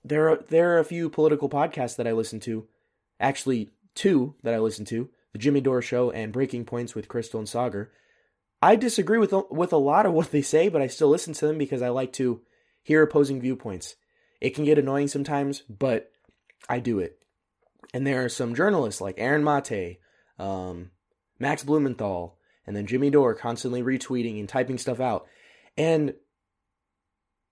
there 0.05 0.29
are 0.29 0.45
there 0.49 0.77
are 0.77 0.81
a 0.81 0.85
few 0.85 1.09
political 1.09 1.49
podcasts 1.49 1.97
that 1.97 2.07
I 2.07 2.13
listen 2.13 2.41
to, 2.41 2.67
actually 3.19 3.71
two 3.95 4.35
that 4.43 4.55
I 4.55 4.59
listen 4.59 4.85
to: 4.87 5.09
the 5.33 5.39
Jimmy 5.39 5.61
Dore 5.61 5.83
Show 5.83 6.11
and 6.11 6.33
Breaking 6.33 6.65
Points 6.65 6.95
with 6.95 7.09
Crystal 7.09 7.41
and 7.41 7.49
Saagar. 7.49 7.89
I 8.61 8.77
disagree 8.77 9.19
with 9.19 9.33
with 9.51 9.73
a 9.73 9.79
lot 9.79 10.07
of 10.07 10.13
what 10.15 10.33
they 10.33 10.43
say, 10.43 10.69
but 10.69 10.83
I 10.83 10.89
still 10.89 11.09
listen 11.09 11.33
to 11.35 11.47
them 11.47 11.59
because 11.59 11.83
I 11.83 11.89
like 11.89 12.13
to 12.15 12.41
hear 12.83 13.03
opposing 13.03 13.41
viewpoints. 13.41 13.95
It 14.41 14.55
can 14.55 14.65
get 14.65 14.79
annoying 14.79 15.09
sometimes, 15.09 15.61
but 15.61 16.11
I 16.69 16.79
do 16.79 16.99
it. 16.99 17.19
And 17.93 18.07
there 18.07 18.25
are 18.25 18.29
some 18.29 18.55
journalists 18.55 19.01
like 19.01 19.17
Aaron 19.19 19.45
Mate, 19.45 19.99
um, 20.39 20.91
Max 21.39 21.63
Blumenthal, 21.63 22.39
and 22.67 22.75
then 22.75 22.87
Jimmy 22.87 23.11
Dore 23.11 23.35
constantly 23.35 23.83
retweeting 23.83 24.39
and 24.39 24.49
typing 24.49 24.79
stuff 24.79 25.01
out. 25.01 25.27
And 25.77 26.15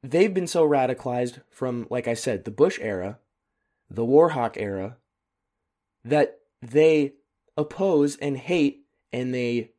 they've 0.02 0.32
been 0.32 0.46
so 0.46 0.68
radicalized 0.68 1.42
from, 1.50 1.86
like 1.90 2.08
I 2.08 2.14
said, 2.14 2.44
the 2.44 2.50
Bush 2.50 2.78
era, 2.80 3.18
the 3.90 4.04
Warhawk 4.04 4.56
era, 4.56 4.96
that 6.04 6.40
they 6.62 7.14
oppose 7.56 8.16
and 8.16 8.36
hate 8.36 8.84
and 9.12 9.34
they 9.34 9.72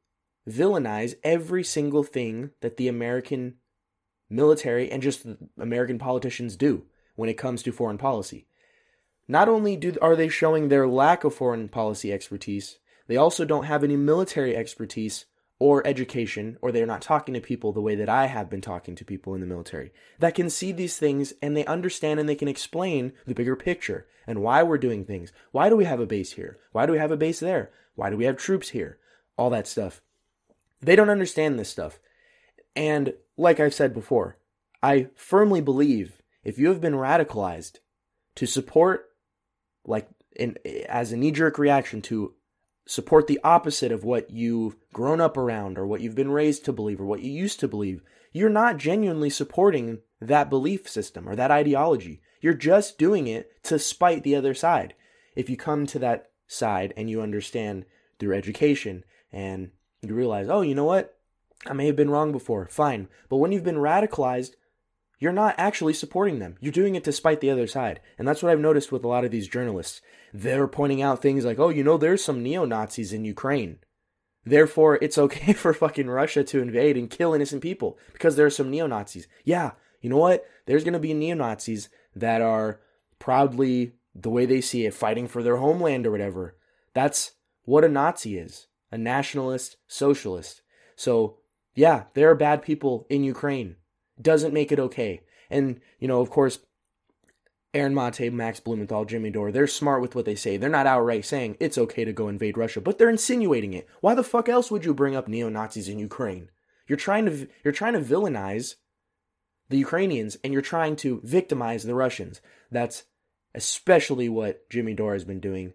villainize 0.47 1.15
every 1.23 1.63
single 1.63 2.03
thing 2.03 2.51
that 2.61 2.77
the 2.77 2.87
American 2.87 3.55
military 4.29 4.91
and 4.91 5.01
just 5.01 5.25
American 5.57 5.97
politicians 5.97 6.55
do 6.55 6.85
when 7.15 7.29
it 7.29 7.37
comes 7.37 7.63
to 7.63 7.71
foreign 7.71 7.97
policy. 7.97 8.47
Not 9.27 9.47
only 9.47 9.75
do 9.75 9.95
are 10.01 10.15
they 10.15 10.29
showing 10.29 10.67
their 10.69 10.87
lack 10.87 11.23
of 11.23 11.35
foreign 11.35 11.69
policy 11.69 12.11
expertise, 12.11 12.79
they 13.07 13.17
also 13.17 13.45
don't 13.45 13.65
have 13.65 13.83
any 13.83 13.95
military 13.95 14.55
expertise 14.55 15.25
or 15.59 15.85
education, 15.85 16.57
or 16.61 16.71
they're 16.71 16.85
not 16.85 17.01
talking 17.01 17.33
to 17.33 17.41
people 17.41 17.73
the 17.73 17.81
way 17.81 17.93
that 17.93 18.07
I 18.07 18.27
have 18.27 18.49
been 18.49 18.61
talking 18.61 18.95
to 18.95 19.05
people 19.05 19.35
in 19.35 19.41
the 19.41 19.47
military 19.47 19.91
that 20.19 20.33
can 20.33 20.49
see 20.49 20.71
these 20.71 20.97
things 20.97 21.33
and 21.41 21.55
they 21.55 21.65
understand 21.65 22.19
and 22.19 22.29
they 22.29 22.35
can 22.35 22.47
explain 22.47 23.11
the 23.27 23.35
bigger 23.35 23.57
picture 23.57 24.07
and 24.25 24.41
why 24.41 24.63
we're 24.63 24.77
doing 24.77 25.03
things. 25.03 25.33
Why 25.51 25.69
do 25.69 25.75
we 25.75 25.83
have 25.83 25.99
a 25.99 26.05
base 26.05 26.33
here? 26.33 26.57
Why 26.71 26.85
do 26.85 26.93
we 26.93 26.97
have 26.97 27.11
a 27.11 27.17
base 27.17 27.41
there? 27.41 27.71
Why 27.95 28.09
do 28.09 28.15
we 28.15 28.23
have 28.23 28.37
troops 28.37 28.69
here? 28.69 28.99
All 29.37 29.49
that 29.49 29.67
stuff. 29.67 30.01
They 30.79 30.95
don't 30.95 31.09
understand 31.09 31.59
this 31.59 31.69
stuff. 31.69 31.99
And 32.75 33.13
like 33.35 33.59
I've 33.59 33.73
said 33.73 33.93
before, 33.93 34.37
I 34.81 35.07
firmly 35.15 35.59
believe 35.59 36.21
if 36.43 36.57
you 36.57 36.69
have 36.69 36.79
been 36.79 36.93
radicalized 36.93 37.79
to 38.35 38.45
support 38.45 39.09
like 39.85 40.07
in, 40.35 40.57
as 40.87 41.11
a 41.11 41.17
knee 41.17 41.31
jerk 41.31 41.57
reaction 41.57 42.01
to 42.03 42.33
support 42.89 43.27
the 43.27 43.39
opposite 43.43 43.91
of 43.91 44.03
what 44.03 44.31
you've 44.31 44.75
grown 44.91 45.21
up 45.21 45.37
around 45.37 45.77
or 45.77 45.85
what 45.85 46.01
you've 46.01 46.15
been 46.15 46.31
raised 46.31 46.65
to 46.65 46.73
believe 46.73 46.99
or 46.99 47.05
what 47.05 47.21
you 47.21 47.31
used 47.31 47.59
to 47.59 47.67
believe, 47.67 48.01
you're 48.31 48.49
not 48.49 48.77
genuinely 48.77 49.29
supporting 49.29 49.99
that 50.19 50.49
belief 50.49 50.89
system 50.89 51.29
or 51.29 51.35
that 51.35 51.51
ideology. 51.51 52.19
You're 52.41 52.55
just 52.55 52.97
doing 52.97 53.27
it 53.27 53.51
to 53.65 53.77
spite 53.77 54.23
the 54.23 54.35
other 54.35 54.55
side. 54.55 54.95
If 55.35 55.51
you 55.51 55.55
come 55.55 55.85
to 55.85 55.99
that 55.99 56.31
side 56.47 56.91
and 56.97 57.11
you 57.11 57.21
understand 57.21 57.85
through 58.17 58.35
education 58.35 59.03
and 59.31 59.69
you 60.01 60.15
realize, 60.15 60.49
oh, 60.49 60.61
you 60.61 60.73
know 60.73 60.85
what? 60.85 61.15
I 61.67 61.73
may 61.73 61.85
have 61.85 61.95
been 61.95 62.09
wrong 62.09 62.31
before. 62.31 62.67
Fine. 62.71 63.07
But 63.29 63.37
when 63.37 63.51
you've 63.51 63.63
been 63.63 63.75
radicalized, 63.75 64.55
you're 65.19 65.33
not 65.33 65.55
actually 65.57 65.93
supporting 65.93 66.39
them. 66.39 66.55
You're 66.61 66.71
doing 66.71 66.95
it 66.95 67.03
to 67.03 67.11
spite 67.11 67.41
the 67.41 67.49
other 67.49 67.67
side. 67.67 67.99
And 68.17 68.27
that's 68.27 68.41
what 68.41 68.51
I've 68.51 68.59
noticed 68.59 68.91
with 68.91 69.03
a 69.03 69.07
lot 69.07 69.25
of 69.25 69.31
these 69.31 69.49
journalists. 69.49 70.01
They're 70.33 70.67
pointing 70.67 71.01
out 71.01 71.21
things 71.21 71.43
like, 71.43 71.59
oh, 71.59 71.69
you 71.69 71.83
know, 71.83 71.97
there's 71.97 72.23
some 72.23 72.41
neo 72.41 72.63
Nazis 72.65 73.11
in 73.11 73.25
Ukraine. 73.25 73.79
Therefore, 74.45 74.97
it's 75.01 75.17
okay 75.17 75.53
for 75.53 75.73
fucking 75.73 76.09
Russia 76.09 76.43
to 76.45 76.61
invade 76.61 76.95
and 76.95 77.09
kill 77.09 77.33
innocent 77.33 77.61
people 77.61 77.97
because 78.13 78.37
there 78.37 78.45
are 78.45 78.51
some 78.51 78.71
neo 78.71 78.87
Nazis. 78.87 79.27
Yeah, 79.43 79.71
you 80.01 80.09
know 80.09 80.17
what? 80.17 80.45
There's 80.65 80.85
going 80.85 80.93
to 80.93 80.99
be 80.99 81.13
neo 81.13 81.35
Nazis 81.35 81.89
that 82.15 82.41
are 82.41 82.79
proudly, 83.19 83.93
the 84.15 84.29
way 84.29 84.45
they 84.45 84.61
see 84.61 84.85
it, 84.85 84.93
fighting 84.93 85.27
for 85.27 85.43
their 85.43 85.57
homeland 85.57 86.07
or 86.07 86.11
whatever. 86.11 86.55
That's 86.93 87.33
what 87.63 87.83
a 87.83 87.89
Nazi 87.89 88.37
is 88.37 88.67
a 88.91 88.97
nationalist 88.97 89.77
socialist. 89.87 90.63
So, 90.95 91.37
yeah, 91.75 92.05
there 92.15 92.29
are 92.31 92.35
bad 92.35 92.63
people 92.63 93.05
in 93.07 93.23
Ukraine 93.23 93.75
doesn't 94.21 94.53
make 94.53 94.71
it 94.71 94.79
okay. 94.79 95.21
And, 95.49 95.79
you 95.99 96.07
know, 96.07 96.21
of 96.21 96.29
course, 96.29 96.59
Aaron 97.73 97.93
Mate, 97.93 98.33
Max 98.33 98.59
Blumenthal, 98.59 99.05
Jimmy 99.05 99.29
Dore, 99.29 99.51
they're 99.51 99.67
smart 99.67 100.01
with 100.01 100.15
what 100.15 100.25
they 100.25 100.35
say. 100.35 100.57
They're 100.57 100.69
not 100.69 100.87
outright 100.87 101.25
saying 101.25 101.57
it's 101.59 101.77
okay 101.77 102.03
to 102.03 102.13
go 102.13 102.27
invade 102.27 102.57
Russia, 102.57 102.81
but 102.81 102.97
they're 102.97 103.09
insinuating 103.09 103.73
it. 103.73 103.87
Why 104.01 104.15
the 104.15 104.23
fuck 104.23 104.49
else 104.49 104.71
would 104.71 104.85
you 104.85 104.93
bring 104.93 105.15
up 105.15 105.27
neo-Nazis 105.27 105.87
in 105.87 105.99
Ukraine? 105.99 106.49
You're 106.87 106.97
trying 106.97 107.25
to 107.27 107.47
you're 107.63 107.71
trying 107.71 107.93
to 107.93 107.99
villainize 107.99 108.75
the 109.69 109.77
Ukrainians 109.77 110.37
and 110.43 110.51
you're 110.51 110.63
trying 110.63 110.95
to 110.97 111.21
victimize 111.23 111.83
the 111.83 111.93
Russians. 111.93 112.41
That's 112.71 113.03
especially 113.53 114.27
what 114.27 114.67
Jimmy 114.71 114.95
Dore 114.95 115.13
has 115.13 115.23
been 115.23 115.39
doing. 115.39 115.73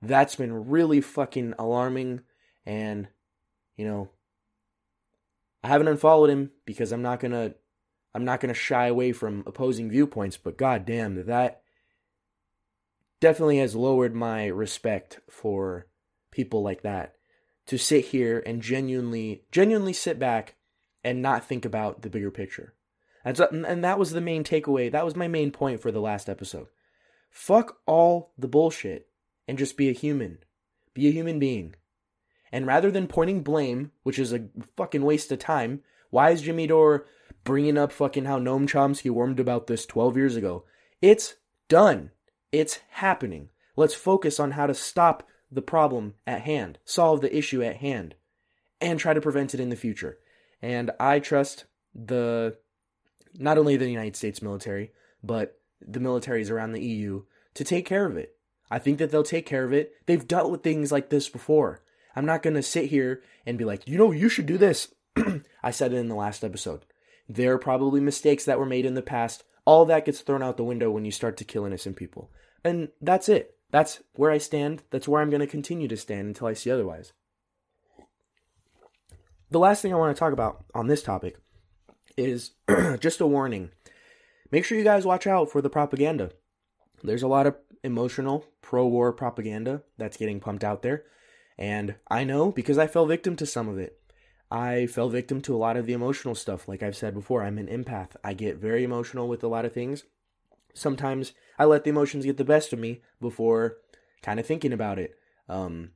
That's 0.00 0.36
been 0.36 0.68
really 0.68 1.02
fucking 1.02 1.54
alarming 1.58 2.22
and 2.64 3.08
you 3.76 3.86
know 3.86 4.08
I 5.62 5.68
haven't 5.68 5.88
unfollowed 5.88 6.30
him 6.30 6.52
because 6.64 6.92
I'm 6.92 7.02
not 7.02 7.20
going 7.20 7.32
to 7.32 7.54
I'm 8.18 8.24
not 8.24 8.40
going 8.40 8.52
to 8.52 8.60
shy 8.60 8.88
away 8.88 9.12
from 9.12 9.44
opposing 9.46 9.88
viewpoints, 9.88 10.36
but 10.36 10.58
goddamn, 10.58 11.24
that 11.26 11.62
definitely 13.20 13.58
has 13.58 13.76
lowered 13.76 14.12
my 14.12 14.46
respect 14.46 15.20
for 15.30 15.86
people 16.32 16.64
like 16.64 16.82
that. 16.82 17.14
To 17.68 17.78
sit 17.78 18.06
here 18.06 18.42
and 18.44 18.60
genuinely, 18.60 19.44
genuinely 19.52 19.92
sit 19.92 20.18
back 20.18 20.56
and 21.04 21.22
not 21.22 21.44
think 21.44 21.64
about 21.64 22.02
the 22.02 22.10
bigger 22.10 22.32
picture. 22.32 22.74
And, 23.24 23.38
and 23.38 23.84
that 23.84 24.00
was 24.00 24.10
the 24.10 24.20
main 24.20 24.42
takeaway. 24.42 24.90
That 24.90 25.04
was 25.04 25.14
my 25.14 25.28
main 25.28 25.52
point 25.52 25.80
for 25.80 25.92
the 25.92 26.00
last 26.00 26.28
episode. 26.28 26.66
Fuck 27.30 27.76
all 27.86 28.32
the 28.36 28.48
bullshit 28.48 29.06
and 29.46 29.58
just 29.58 29.76
be 29.76 29.88
a 29.88 29.92
human. 29.92 30.38
Be 30.92 31.06
a 31.06 31.12
human 31.12 31.38
being. 31.38 31.76
And 32.50 32.66
rather 32.66 32.90
than 32.90 33.06
pointing 33.06 33.44
blame, 33.44 33.92
which 34.02 34.18
is 34.18 34.32
a 34.32 34.48
fucking 34.76 35.02
waste 35.02 35.30
of 35.30 35.38
time, 35.38 35.82
why 36.10 36.30
is 36.30 36.42
Jimmy 36.42 36.66
Dore 36.66 37.06
bringing 37.44 37.78
up 37.78 37.92
fucking 37.92 38.24
how 38.24 38.38
Noam 38.38 38.68
Chomsky 38.68 39.10
warned 39.10 39.40
about 39.40 39.66
this 39.66 39.86
12 39.86 40.16
years 40.16 40.36
ago. 40.36 40.64
It's 41.00 41.36
done. 41.68 42.10
It's 42.52 42.80
happening. 42.90 43.50
Let's 43.76 43.94
focus 43.94 44.40
on 44.40 44.52
how 44.52 44.66
to 44.66 44.74
stop 44.74 45.26
the 45.50 45.62
problem 45.62 46.14
at 46.26 46.42
hand, 46.42 46.78
solve 46.84 47.20
the 47.20 47.36
issue 47.36 47.62
at 47.62 47.76
hand, 47.76 48.14
and 48.80 48.98
try 48.98 49.14
to 49.14 49.20
prevent 49.20 49.54
it 49.54 49.60
in 49.60 49.70
the 49.70 49.76
future. 49.76 50.18
And 50.60 50.90
I 50.98 51.20
trust 51.20 51.64
the 51.94 52.58
not 53.34 53.58
only 53.58 53.76
the 53.76 53.88
United 53.88 54.16
States 54.16 54.42
military, 54.42 54.92
but 55.22 55.58
the 55.80 56.00
militaries 56.00 56.50
around 56.50 56.72
the 56.72 56.84
EU 56.84 57.22
to 57.54 57.64
take 57.64 57.86
care 57.86 58.06
of 58.06 58.16
it. 58.16 58.36
I 58.70 58.78
think 58.78 58.98
that 58.98 59.10
they'll 59.10 59.22
take 59.22 59.46
care 59.46 59.64
of 59.64 59.72
it. 59.72 59.92
They've 60.06 60.26
dealt 60.26 60.50
with 60.50 60.62
things 60.62 60.92
like 60.92 61.08
this 61.08 61.28
before. 61.28 61.82
I'm 62.14 62.26
not 62.26 62.42
going 62.42 62.54
to 62.54 62.62
sit 62.62 62.86
here 62.86 63.22
and 63.46 63.56
be 63.56 63.64
like, 63.64 63.86
you 63.86 63.96
know, 63.96 64.12
you 64.12 64.28
should 64.28 64.46
do 64.46 64.58
this. 64.58 64.94
I 65.62 65.70
said 65.70 65.92
it 65.92 65.96
in 65.96 66.08
the 66.08 66.14
last 66.14 66.44
episode. 66.44 66.84
There 67.28 67.54
are 67.54 67.58
probably 67.58 68.00
mistakes 68.00 68.44
that 68.44 68.58
were 68.58 68.66
made 68.66 68.86
in 68.86 68.94
the 68.94 69.02
past. 69.02 69.44
All 69.64 69.84
that 69.86 70.06
gets 70.06 70.20
thrown 70.20 70.42
out 70.42 70.56
the 70.56 70.64
window 70.64 70.90
when 70.90 71.04
you 71.04 71.10
start 71.10 71.36
to 71.38 71.44
kill 71.44 71.66
innocent 71.66 71.96
people. 71.96 72.30
And 72.64 72.88
that's 73.00 73.28
it. 73.28 73.54
That's 73.70 74.02
where 74.14 74.30
I 74.30 74.38
stand. 74.38 74.82
That's 74.90 75.06
where 75.06 75.20
I'm 75.20 75.30
going 75.30 75.40
to 75.40 75.46
continue 75.46 75.88
to 75.88 75.96
stand 75.96 76.28
until 76.28 76.46
I 76.46 76.54
see 76.54 76.70
otherwise. 76.70 77.12
The 79.50 79.58
last 79.58 79.82
thing 79.82 79.92
I 79.92 79.96
want 79.96 80.14
to 80.14 80.18
talk 80.18 80.32
about 80.32 80.64
on 80.74 80.86
this 80.86 81.02
topic 81.02 81.38
is 82.16 82.52
just 82.98 83.20
a 83.20 83.26
warning. 83.26 83.70
Make 84.50 84.64
sure 84.64 84.78
you 84.78 84.84
guys 84.84 85.04
watch 85.04 85.26
out 85.26 85.50
for 85.50 85.60
the 85.60 85.70
propaganda. 85.70 86.32
There's 87.02 87.22
a 87.22 87.28
lot 87.28 87.46
of 87.46 87.56
emotional 87.84 88.46
pro 88.62 88.86
war 88.86 89.12
propaganda 89.12 89.82
that's 89.98 90.16
getting 90.16 90.40
pumped 90.40 90.64
out 90.64 90.82
there. 90.82 91.04
And 91.58 91.96
I 92.10 92.24
know 92.24 92.50
because 92.52 92.78
I 92.78 92.86
fell 92.86 93.06
victim 93.06 93.36
to 93.36 93.46
some 93.46 93.68
of 93.68 93.78
it. 93.78 93.97
I 94.50 94.86
fell 94.86 95.08
victim 95.08 95.40
to 95.42 95.54
a 95.54 95.58
lot 95.58 95.76
of 95.76 95.86
the 95.86 95.92
emotional 95.92 96.34
stuff. 96.34 96.68
Like 96.68 96.82
I've 96.82 96.96
said 96.96 97.14
before, 97.14 97.42
I'm 97.42 97.58
an 97.58 97.66
empath. 97.66 98.16
I 98.24 98.32
get 98.32 98.56
very 98.56 98.82
emotional 98.82 99.28
with 99.28 99.42
a 99.42 99.48
lot 99.48 99.64
of 99.64 99.72
things. 99.72 100.04
Sometimes 100.74 101.32
I 101.58 101.64
let 101.64 101.84
the 101.84 101.90
emotions 101.90 102.24
get 102.24 102.36
the 102.36 102.44
best 102.44 102.72
of 102.72 102.78
me 102.78 103.02
before 103.20 103.76
kind 104.22 104.40
of 104.40 104.46
thinking 104.46 104.72
about 104.72 104.98
it 104.98 105.18
um, 105.48 105.90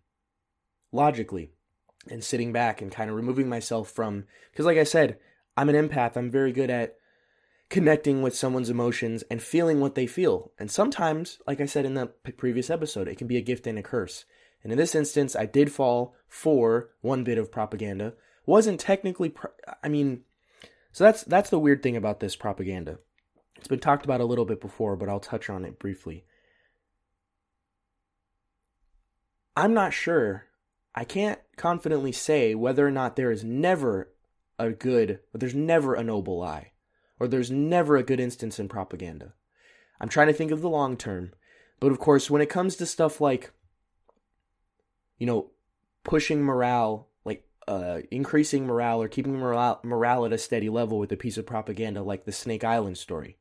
logically 0.90 1.50
and 2.11 2.23
sitting 2.23 2.52
back 2.52 2.82
and 2.82 2.92
kind 2.92 3.09
of 3.09 3.16
removing 3.16 3.49
myself 3.49 3.90
from. 3.90 4.25
Because, 4.50 4.66
like 4.66 4.78
I 4.78 4.85
said, 4.85 5.18
I'm 5.56 5.68
an 5.68 5.88
empath. 5.88 6.16
I'm 6.16 6.30
very 6.30 6.52
good 6.52 6.71
at 6.71 6.97
connecting 7.71 8.21
with 8.21 8.37
someone's 8.37 8.68
emotions 8.68 9.25
and 9.30 9.42
feeling 9.42 9.80
what 9.80 9.94
they 9.94 10.06
feel. 10.06 10.52
And 10.59 10.71
sometimes, 10.71 11.38
like 11.47 11.61
I 11.61 11.66
said 11.66 11.87
in 11.87 11.94
the 11.94 12.06
previous 12.37 12.68
episode, 12.68 13.09
it 13.09 13.16
can 13.16 13.28
be 13.28 13.38
a 13.38 13.42
gift 13.42 13.66
and 13.66 13.78
a 13.78 13.82
curse. 13.82 14.26
And 14.62 14.73
in 14.73 14.78
this 14.78 14.94
instance, 14.94 15.35
I 15.35 15.47
did 15.47 15.73
fall 15.73 16.14
for 16.28 16.90
one 17.00 17.25
bit 17.25 17.38
of 17.38 17.50
propaganda 17.50 18.12
wasn't 18.46 18.80
technically 18.80 19.28
pro- 19.28 19.50
I 19.82 19.88
mean 19.88 20.22
so 20.92 21.04
that's 21.04 21.25
that's 21.25 21.50
the 21.50 21.58
weird 21.58 21.82
thing 21.82 21.96
about 21.96 22.20
this 22.20 22.37
propaganda. 22.37 22.99
It's 23.56 23.68
been 23.68 23.80
talked 23.80 24.04
about 24.04 24.20
a 24.20 24.26
little 24.26 24.44
bit 24.44 24.61
before, 24.61 24.96
but 24.96 25.08
I'll 25.08 25.20
touch 25.20 25.49
on 25.49 25.64
it 25.64 25.78
briefly. 25.78 26.25
I'm 29.56 29.75
not 29.75 29.92
sure. 29.92 30.46
I 30.94 31.04
can't 31.04 31.40
confidently 31.56 32.12
say 32.12 32.54
whether 32.54 32.87
or 32.87 32.90
not 32.90 33.16
there 33.16 33.30
is 33.30 33.44
never 33.44 34.12
a 34.58 34.70
good, 34.70 35.20
or 35.32 35.38
there's 35.38 35.54
never 35.54 35.94
a 35.94 36.04
noble 36.04 36.38
lie, 36.38 36.72
or 37.18 37.28
there's 37.28 37.50
never 37.50 37.96
a 37.96 38.02
good 38.02 38.20
instance 38.20 38.58
in 38.58 38.68
propaganda. 38.68 39.34
I'm 40.00 40.08
trying 40.08 40.26
to 40.26 40.32
think 40.32 40.50
of 40.50 40.61
the 40.61 40.68
long 40.68 40.96
term, 40.96 41.32
but 41.80 41.92
of 41.92 41.99
course, 41.99 42.28
when 42.28 42.42
it 42.42 42.50
comes 42.50 42.76
to 42.76 42.87
stuff 42.87 43.20
like, 43.20 43.52
you 45.18 45.26
know, 45.26 45.50
pushing 46.04 46.42
morale 46.42 47.08
uh, 47.69 48.00
increasing 48.11 48.66
morale 48.66 49.02
or 49.02 49.09
keeping 49.09 49.38
morale, 49.38 49.81
morale 49.83 50.25
at 50.26 50.33
a 50.33 50.38
steady 50.38 50.69
level 50.69 50.99
with 50.99 51.12
a 51.12 51.16
piece 51.16 51.37
of 51.37 51.47
propaganda 51.47 52.02
like 52.02 52.25
the 52.25 52.33
Snake 52.33 52.64
Island 52.64 52.99
story. 52.99 53.38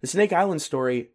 The 0.00 0.06
Snake 0.06 0.32
Island 0.32 0.62
story, 0.62 1.10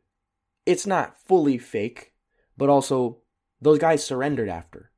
it's 0.65 0.87
not 0.87 1.17
fully 1.17 1.57
fake, 1.57 2.13
but 2.57 2.69
also 2.69 3.19
those 3.61 3.79
guys 3.79 4.03
surrendered 4.03 4.49
after. 4.49 4.91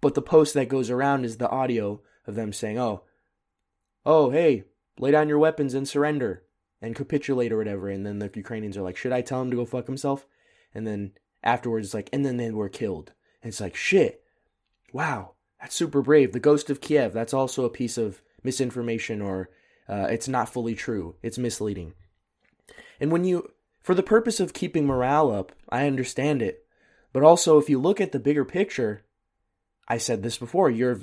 But 0.00 0.14
the 0.14 0.22
post 0.22 0.54
that 0.54 0.68
goes 0.68 0.90
around 0.90 1.24
is 1.24 1.36
the 1.36 1.50
audio 1.50 2.00
of 2.26 2.34
them 2.34 2.52
saying, 2.52 2.78
"Oh, 2.78 3.02
oh, 4.06 4.30
hey, 4.30 4.64
lay 4.98 5.10
down 5.10 5.28
your 5.28 5.38
weapons 5.38 5.74
and 5.74 5.88
surrender 5.88 6.44
and 6.80 6.96
capitulate 6.96 7.52
or 7.52 7.58
whatever. 7.58 7.88
And 7.88 8.06
then 8.06 8.18
the 8.18 8.30
Ukrainians 8.34 8.76
are 8.76 8.82
like, 8.82 8.96
should 8.96 9.12
I 9.12 9.20
tell 9.20 9.42
him 9.42 9.50
to 9.50 9.56
go 9.56 9.64
fuck 9.64 9.86
himself? 9.86 10.26
And 10.74 10.86
then 10.86 11.12
afterwards, 11.42 11.88
it's 11.88 11.94
like, 11.94 12.10
and 12.12 12.24
then 12.24 12.36
they 12.36 12.50
were 12.50 12.68
killed. 12.68 13.12
And 13.42 13.48
it's 13.50 13.60
like, 13.60 13.76
shit, 13.76 14.22
wow, 14.92 15.34
that's 15.60 15.74
super 15.74 16.02
brave. 16.02 16.32
The 16.32 16.40
Ghost 16.40 16.70
of 16.70 16.80
Kiev, 16.80 17.12
that's 17.12 17.34
also 17.34 17.64
a 17.64 17.70
piece 17.70 17.98
of 17.98 18.22
misinformation 18.42 19.20
or 19.20 19.50
uh, 19.88 20.06
it's 20.10 20.28
not 20.28 20.48
fully 20.48 20.74
true. 20.74 21.16
It's 21.22 21.38
misleading. 21.38 21.94
And 23.00 23.10
when 23.10 23.24
you, 23.24 23.50
for 23.82 23.94
the 23.94 24.02
purpose 24.02 24.40
of 24.40 24.52
keeping 24.52 24.86
morale 24.86 25.30
up, 25.30 25.52
I 25.68 25.86
understand 25.86 26.42
it. 26.42 26.64
But 27.12 27.24
also, 27.24 27.58
if 27.58 27.68
you 27.68 27.80
look 27.80 28.00
at 28.00 28.12
the 28.12 28.20
bigger 28.20 28.44
picture, 28.44 29.04
I 29.88 29.98
said 29.98 30.22
this 30.22 30.38
before, 30.38 30.70
you're, 30.70 31.00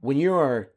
when 0.00 0.18
you 0.18 0.34
are, 0.34 0.70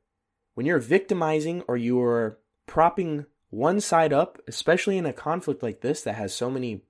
when 0.54 0.66
you're 0.66 0.80
victimizing 0.80 1.64
or 1.68 1.76
you 1.76 2.02
are 2.02 2.40
propping 2.66 3.26
one 3.50 3.82
side 3.82 4.14
up, 4.14 4.40
especially 4.48 4.98
in 4.98 5.06
a 5.06 5.14
conflict 5.14 5.62
like 5.62 5.82
this 5.82 6.02
that 6.04 6.16
has 6.16 6.34
so 6.34 6.50
many 6.50 6.84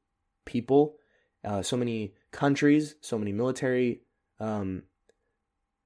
people, 0.46 0.98
uh, 1.44 1.64
so 1.64 1.76
many 1.76 2.14
countries, 2.32 2.96
so 3.02 3.18
many 3.18 3.32
military, 3.32 4.02
um, 4.40 4.84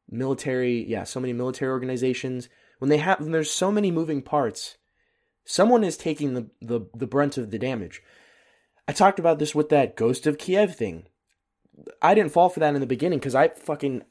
military, 0.10 0.86
yeah, 0.86 1.04
so 1.04 1.20
many 1.20 1.34
military 1.34 1.72
organizations. 1.72 2.50
When 2.80 2.90
they 2.90 2.98
have, 2.98 3.20
when 3.20 3.32
there's 3.32 3.52
so 3.52 3.72
many 3.72 3.92
moving 3.92 4.22
parts, 4.22 4.78
someone 5.46 5.84
is 5.84 5.98
taking 5.98 6.34
the, 6.34 6.48
the 6.62 6.82
the 6.94 7.08
brunt 7.08 7.38
of 7.38 7.52
the 7.52 7.60
damage. 7.60 8.02
I 8.88 8.92
talked 8.92 9.20
about 9.20 9.40
this 9.40 9.56
with 9.56 9.70
that 9.70 9.96
Ghost 9.96 10.28
of 10.28 10.38
Kiev 10.38 10.76
thing. 10.76 11.08
I 12.02 12.14
didn't 12.14 12.32
fall 12.32 12.50
for 12.50 12.60
that 12.60 12.76
in 12.76 12.82
the 12.82 12.88
beginning 12.88 13.20
because 13.20 13.36
I 13.36 13.48
fucking 13.48 14.04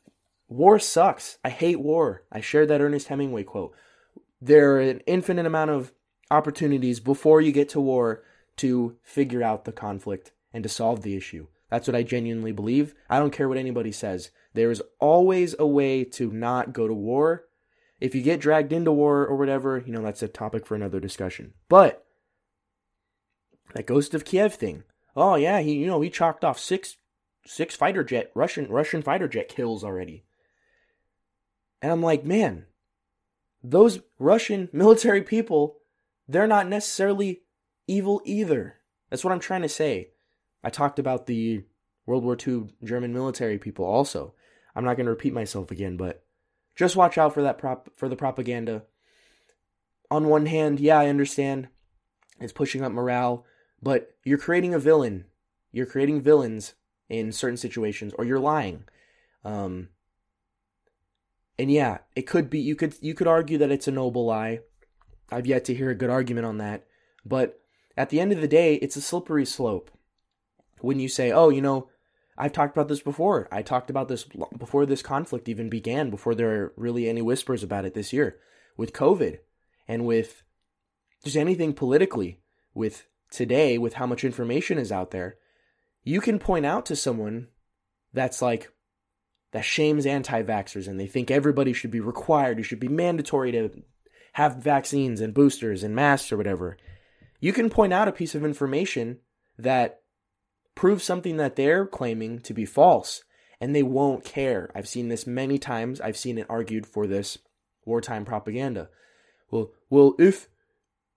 war 0.48 0.78
sucks. 0.78 1.38
I 1.44 1.50
hate 1.50 1.80
war. 1.80 2.24
I 2.32 2.40
shared 2.40 2.68
that 2.68 2.80
Ernest 2.80 3.08
Hemingway 3.08 3.44
quote. 3.44 3.74
There 4.40 4.76
are 4.76 4.80
an 4.80 5.00
infinite 5.06 5.46
amount 5.46 5.70
of 5.70 5.92
opportunities 6.30 6.98
before 7.00 7.40
you 7.40 7.52
get 7.52 7.68
to 7.70 7.80
war 7.80 8.22
to 8.56 8.96
figure 9.02 9.42
out 9.42 9.64
the 9.64 9.72
conflict 9.72 10.32
and 10.52 10.62
to 10.62 10.68
solve 10.68 11.02
the 11.02 11.16
issue. 11.16 11.46
That's 11.70 11.86
what 11.86 11.96
I 11.96 12.02
genuinely 12.02 12.52
believe. 12.52 12.94
I 13.08 13.18
don't 13.18 13.32
care 13.32 13.48
what 13.48 13.58
anybody 13.58 13.92
says. 13.92 14.30
There 14.54 14.70
is 14.70 14.82
always 14.98 15.54
a 15.58 15.66
way 15.66 16.04
to 16.04 16.30
not 16.30 16.72
go 16.72 16.86
to 16.86 16.94
war. 16.94 17.44
If 18.00 18.14
you 18.14 18.22
get 18.22 18.40
dragged 18.40 18.72
into 18.72 18.92
war 18.92 19.26
or 19.26 19.36
whatever, 19.36 19.82
you 19.84 19.92
know, 19.92 20.02
that's 20.02 20.22
a 20.22 20.28
topic 20.28 20.66
for 20.66 20.74
another 20.74 21.00
discussion. 21.00 21.54
But 21.68 22.04
that 23.74 23.86
Ghost 23.86 24.14
of 24.14 24.24
Kiev 24.24 24.54
thing. 24.54 24.84
Oh 25.14 25.36
yeah, 25.36 25.60
he 25.60 25.74
you 25.74 25.86
know, 25.86 26.00
he 26.00 26.10
chalked 26.10 26.44
off 26.44 26.58
six 26.58 26.96
six 27.44 27.74
fighter 27.74 28.04
jet 28.04 28.30
Russian 28.34 28.68
Russian 28.68 29.02
fighter 29.02 29.28
jet 29.28 29.48
kills 29.48 29.84
already. 29.84 30.24
And 31.80 31.90
I'm 31.90 32.02
like, 32.02 32.24
man, 32.24 32.66
those 33.62 34.00
Russian 34.18 34.68
military 34.72 35.22
people 35.22 35.78
they're 36.28 36.46
not 36.46 36.68
necessarily 36.68 37.42
evil 37.86 38.22
either. 38.24 38.76
That's 39.10 39.24
what 39.24 39.32
I'm 39.32 39.40
trying 39.40 39.62
to 39.62 39.68
say. 39.68 40.10
I 40.64 40.70
talked 40.70 40.98
about 40.98 41.26
the 41.26 41.64
World 42.06 42.24
War 42.24 42.36
II 42.36 42.68
German 42.82 43.12
military 43.12 43.58
people 43.58 43.84
also. 43.84 44.34
I'm 44.74 44.84
not 44.84 44.96
going 44.96 45.06
to 45.06 45.12
repeat 45.12 45.32
myself 45.32 45.70
again, 45.70 45.96
but 45.96 46.24
just 46.74 46.96
watch 46.96 47.18
out 47.18 47.34
for 47.34 47.42
that 47.42 47.58
prop 47.58 47.90
for 47.96 48.08
the 48.08 48.16
propaganda. 48.16 48.82
On 50.10 50.28
one 50.28 50.46
hand, 50.46 50.80
yeah, 50.80 50.98
I 50.98 51.08
understand 51.08 51.68
it's 52.40 52.52
pushing 52.52 52.82
up 52.82 52.92
morale, 52.92 53.44
but 53.82 54.14
you're 54.24 54.38
creating 54.38 54.74
a 54.74 54.78
villain. 54.78 55.26
You're 55.70 55.86
creating 55.86 56.20
villains 56.22 56.74
in 57.08 57.32
certain 57.32 57.56
situations, 57.56 58.12
or 58.18 58.24
you're 58.24 58.38
lying. 58.38 58.84
Um, 59.44 59.88
and 61.58 61.70
yeah, 61.70 61.98
it 62.16 62.22
could 62.22 62.50
be 62.50 62.58
you 62.58 62.74
could 62.74 62.94
you 63.00 63.14
could 63.14 63.26
argue 63.26 63.58
that 63.58 63.70
it's 63.70 63.88
a 63.88 63.92
noble 63.92 64.26
lie. 64.26 64.60
I've 65.30 65.46
yet 65.46 65.64
to 65.66 65.74
hear 65.74 65.90
a 65.90 65.94
good 65.94 66.10
argument 66.10 66.46
on 66.46 66.58
that. 66.58 66.86
But 67.24 67.60
at 67.96 68.10
the 68.10 68.20
end 68.20 68.32
of 68.32 68.40
the 68.40 68.48
day, 68.48 68.74
it's 68.76 68.96
a 68.96 69.00
slippery 69.00 69.46
slope. 69.46 69.90
When 70.80 70.98
you 70.98 71.08
say, 71.08 71.30
oh, 71.30 71.48
you 71.48 71.62
know, 71.62 71.88
I've 72.36 72.52
talked 72.52 72.76
about 72.76 72.88
this 72.88 73.02
before. 73.02 73.48
I 73.52 73.62
talked 73.62 73.90
about 73.90 74.08
this 74.08 74.26
before 74.56 74.86
this 74.86 75.02
conflict 75.02 75.48
even 75.48 75.68
began, 75.68 76.10
before 76.10 76.34
there 76.34 76.50
are 76.50 76.72
really 76.76 77.08
any 77.08 77.22
whispers 77.22 77.62
about 77.62 77.84
it 77.84 77.94
this 77.94 78.12
year, 78.12 78.38
with 78.76 78.92
COVID 78.92 79.38
and 79.86 80.06
with 80.06 80.42
just 81.24 81.36
anything 81.36 81.74
politically, 81.74 82.40
with 82.74 83.06
today, 83.30 83.78
with 83.78 83.94
how 83.94 84.06
much 84.06 84.24
information 84.24 84.78
is 84.78 84.90
out 84.90 85.10
there. 85.10 85.36
You 86.04 86.20
can 86.20 86.38
point 86.38 86.66
out 86.66 86.86
to 86.86 86.96
someone 86.96 87.48
that's 88.12 88.42
like, 88.42 88.70
that 89.52 89.64
shames 89.64 90.06
anti 90.06 90.42
vaxxers 90.42 90.88
and 90.88 90.98
they 90.98 91.06
think 91.06 91.30
everybody 91.30 91.72
should 91.72 91.90
be 91.90 92.00
required, 92.00 92.58
it 92.58 92.64
should 92.64 92.80
be 92.80 92.88
mandatory 92.88 93.52
to 93.52 93.82
have 94.34 94.56
vaccines 94.56 95.20
and 95.20 95.34
boosters 95.34 95.82
and 95.82 95.94
masks 95.94 96.32
or 96.32 96.36
whatever, 96.36 96.76
you 97.40 97.52
can 97.52 97.68
point 97.68 97.92
out 97.92 98.08
a 98.08 98.12
piece 98.12 98.34
of 98.34 98.44
information 98.44 99.18
that 99.58 100.01
proves 100.74 101.04
something 101.04 101.36
that 101.36 101.56
they're 101.56 101.86
claiming 101.86 102.40
to 102.40 102.54
be 102.54 102.64
false 102.64 103.24
and 103.60 103.74
they 103.74 103.82
won't 103.82 104.24
care. 104.24 104.70
I've 104.74 104.88
seen 104.88 105.08
this 105.08 105.26
many 105.26 105.58
times. 105.58 106.00
I've 106.00 106.16
seen 106.16 106.38
it 106.38 106.46
argued 106.48 106.86
for 106.86 107.06
this 107.06 107.38
wartime 107.84 108.24
propaganda. 108.24 108.88
Well, 109.50 109.70
well, 109.88 110.14
if 110.18 110.48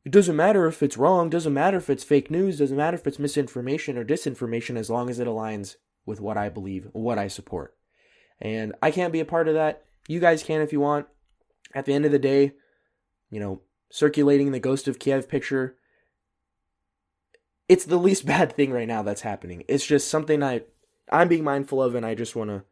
it 0.03 0.11
doesn't 0.11 0.35
matter 0.35 0.67
if 0.67 0.83
it's 0.83 0.97
wrong, 0.97 1.29
doesn't 1.29 1.53
matter 1.53 1.77
if 1.77 1.89
it's 1.89 2.03
fake 2.03 2.29
news, 2.29 2.59
doesn't 2.59 2.77
matter 2.77 2.95
if 2.95 3.07
it's 3.07 3.17
misinformation 3.17 3.97
or 3.97 4.05
disinformation 4.05 4.77
as 4.77 4.89
long 4.89 5.09
as 5.09 5.19
it 5.19 5.27
aligns 5.27 5.77
with 6.05 6.21
what 6.21 6.37
I 6.37 6.49
believe, 6.49 6.87
what 6.91 7.17
I 7.17 7.27
support. 7.27 7.75
And 8.39 8.73
I 8.81 8.91
can't 8.91 9.13
be 9.13 9.19
a 9.19 9.25
part 9.25 9.47
of 9.47 9.55
that. 9.55 9.83
You 10.07 10.19
guys 10.19 10.43
can 10.43 10.61
if 10.61 10.71
you 10.71 10.79
want. 10.79 11.07
At 11.73 11.85
the 11.85 11.93
end 11.93 12.05
of 12.05 12.11
the 12.11 12.19
day, 12.19 12.53
you 13.31 13.39
know, 13.39 13.61
circulating 13.89 14.51
the 14.51 14.59
Ghost 14.59 14.87
of 14.87 14.99
Kiev 14.99 15.27
picture. 15.27 15.77
It's 17.67 17.85
the 17.85 17.97
least 17.97 18.25
bad 18.35 18.53
thing 18.53 18.71
right 18.71 18.87
now 18.87 19.01
that's 19.01 19.21
happening. 19.21 19.63
It's 19.67 19.85
just 19.85 20.09
something 20.09 20.43
I 20.43 20.61
I'm 21.11 21.27
being 21.27 21.43
mindful 21.43 21.81
of 21.81 21.95
and 21.95 22.05
I 22.05 22.15
just 22.15 22.35
want 22.35 22.49
to 22.49 22.63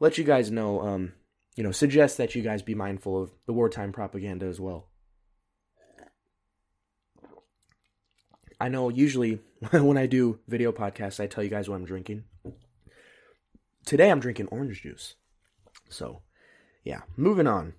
let 0.00 0.18
you 0.18 0.24
guys 0.24 0.50
know 0.50 0.80
um 0.80 1.12
you 1.58 1.64
know, 1.64 1.72
suggest 1.72 2.18
that 2.18 2.36
you 2.36 2.42
guys 2.42 2.62
be 2.62 2.76
mindful 2.76 3.20
of 3.20 3.32
the 3.46 3.52
wartime 3.52 3.90
propaganda 3.90 4.46
as 4.46 4.60
well. 4.60 4.86
I 8.60 8.68
know 8.68 8.90
usually 8.90 9.40
when 9.72 9.98
I 9.98 10.06
do 10.06 10.38
video 10.46 10.70
podcasts, 10.70 11.18
I 11.18 11.26
tell 11.26 11.42
you 11.42 11.50
guys 11.50 11.68
what 11.68 11.74
I'm 11.74 11.84
drinking. 11.84 12.22
Today 13.84 14.08
I'm 14.08 14.20
drinking 14.20 14.48
orange 14.52 14.82
juice. 14.82 15.16
So, 15.88 16.22
yeah, 16.84 17.00
moving 17.16 17.48
on. 17.48 17.74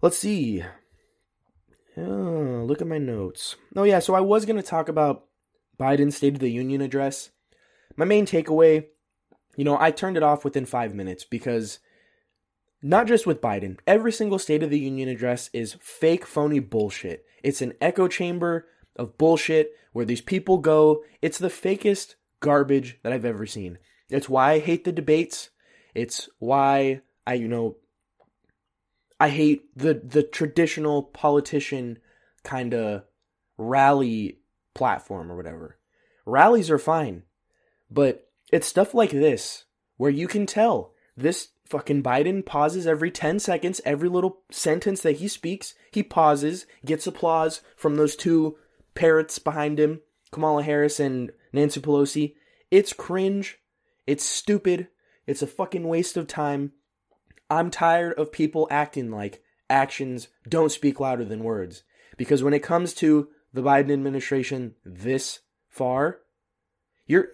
Let's 0.00 0.18
see. 0.18 0.62
Oh, 1.96 2.64
look 2.64 2.80
at 2.80 2.86
my 2.86 2.98
notes. 2.98 3.56
Oh, 3.74 3.82
yeah, 3.82 3.98
so 3.98 4.14
I 4.14 4.20
was 4.20 4.44
going 4.44 4.56
to 4.56 4.62
talk 4.62 4.88
about 4.88 5.27
Biden's 5.78 6.16
State 6.16 6.34
of 6.34 6.40
the 6.40 6.50
Union 6.50 6.80
address. 6.80 7.30
My 7.96 8.04
main 8.04 8.26
takeaway, 8.26 8.86
you 9.56 9.64
know, 9.64 9.76
I 9.78 9.90
turned 9.90 10.16
it 10.16 10.22
off 10.22 10.44
within 10.44 10.66
five 10.66 10.94
minutes 10.94 11.24
because 11.24 11.78
not 12.82 13.06
just 13.06 13.26
with 13.26 13.40
Biden, 13.40 13.78
every 13.86 14.12
single 14.12 14.38
State 14.38 14.62
of 14.62 14.70
the 14.70 14.78
Union 14.78 15.08
address 15.08 15.50
is 15.52 15.76
fake, 15.80 16.26
phony 16.26 16.60
bullshit. 16.60 17.24
It's 17.42 17.62
an 17.62 17.74
echo 17.80 18.08
chamber 18.08 18.66
of 18.96 19.18
bullshit 19.18 19.72
where 19.92 20.04
these 20.04 20.20
people 20.20 20.58
go. 20.58 21.02
It's 21.22 21.38
the 21.38 21.48
fakest 21.48 22.14
garbage 22.40 22.98
that 23.02 23.12
I've 23.12 23.24
ever 23.24 23.46
seen. 23.46 23.78
It's 24.10 24.28
why 24.28 24.52
I 24.52 24.58
hate 24.60 24.84
the 24.84 24.92
debates. 24.92 25.50
It's 25.94 26.28
why 26.38 27.02
I, 27.26 27.34
you 27.34 27.48
know, 27.48 27.76
I 29.20 29.30
hate 29.30 29.76
the 29.76 29.94
the 29.94 30.22
traditional 30.22 31.02
politician 31.02 31.98
kind 32.44 32.72
of 32.72 33.02
rally 33.56 34.37
platform 34.78 35.30
or 35.30 35.36
whatever. 35.36 35.76
Rallies 36.24 36.70
are 36.70 36.78
fine, 36.78 37.24
but 37.90 38.28
it's 38.52 38.68
stuff 38.68 38.94
like 38.94 39.10
this 39.10 39.64
where 39.96 40.10
you 40.10 40.28
can 40.28 40.46
tell 40.46 40.92
this 41.16 41.48
fucking 41.66 42.02
Biden 42.02 42.46
pauses 42.46 42.86
every 42.86 43.10
10 43.10 43.40
seconds, 43.40 43.80
every 43.84 44.08
little 44.08 44.38
sentence 44.52 45.02
that 45.02 45.16
he 45.16 45.26
speaks, 45.26 45.74
he 45.90 46.04
pauses, 46.04 46.64
gets 46.84 47.08
applause 47.08 47.60
from 47.76 47.96
those 47.96 48.14
two 48.14 48.56
parrots 48.94 49.40
behind 49.40 49.80
him, 49.80 50.00
Kamala 50.30 50.62
Harris 50.62 51.00
and 51.00 51.32
Nancy 51.52 51.80
Pelosi. 51.80 52.36
It's 52.70 52.92
cringe. 52.92 53.58
It's 54.06 54.24
stupid. 54.24 54.88
It's 55.26 55.42
a 55.42 55.46
fucking 55.46 55.88
waste 55.88 56.16
of 56.16 56.28
time. 56.28 56.72
I'm 57.50 57.70
tired 57.70 58.14
of 58.14 58.30
people 58.30 58.68
acting 58.70 59.10
like 59.10 59.42
actions 59.68 60.28
don't 60.48 60.70
speak 60.70 61.00
louder 61.00 61.24
than 61.24 61.42
words. 61.42 61.82
Because 62.16 62.42
when 62.44 62.54
it 62.54 62.62
comes 62.62 62.94
to 62.94 63.28
the 63.52 63.62
Biden 63.62 63.92
administration 63.92 64.74
this 64.84 65.40
far, 65.68 66.18
you're 67.06 67.30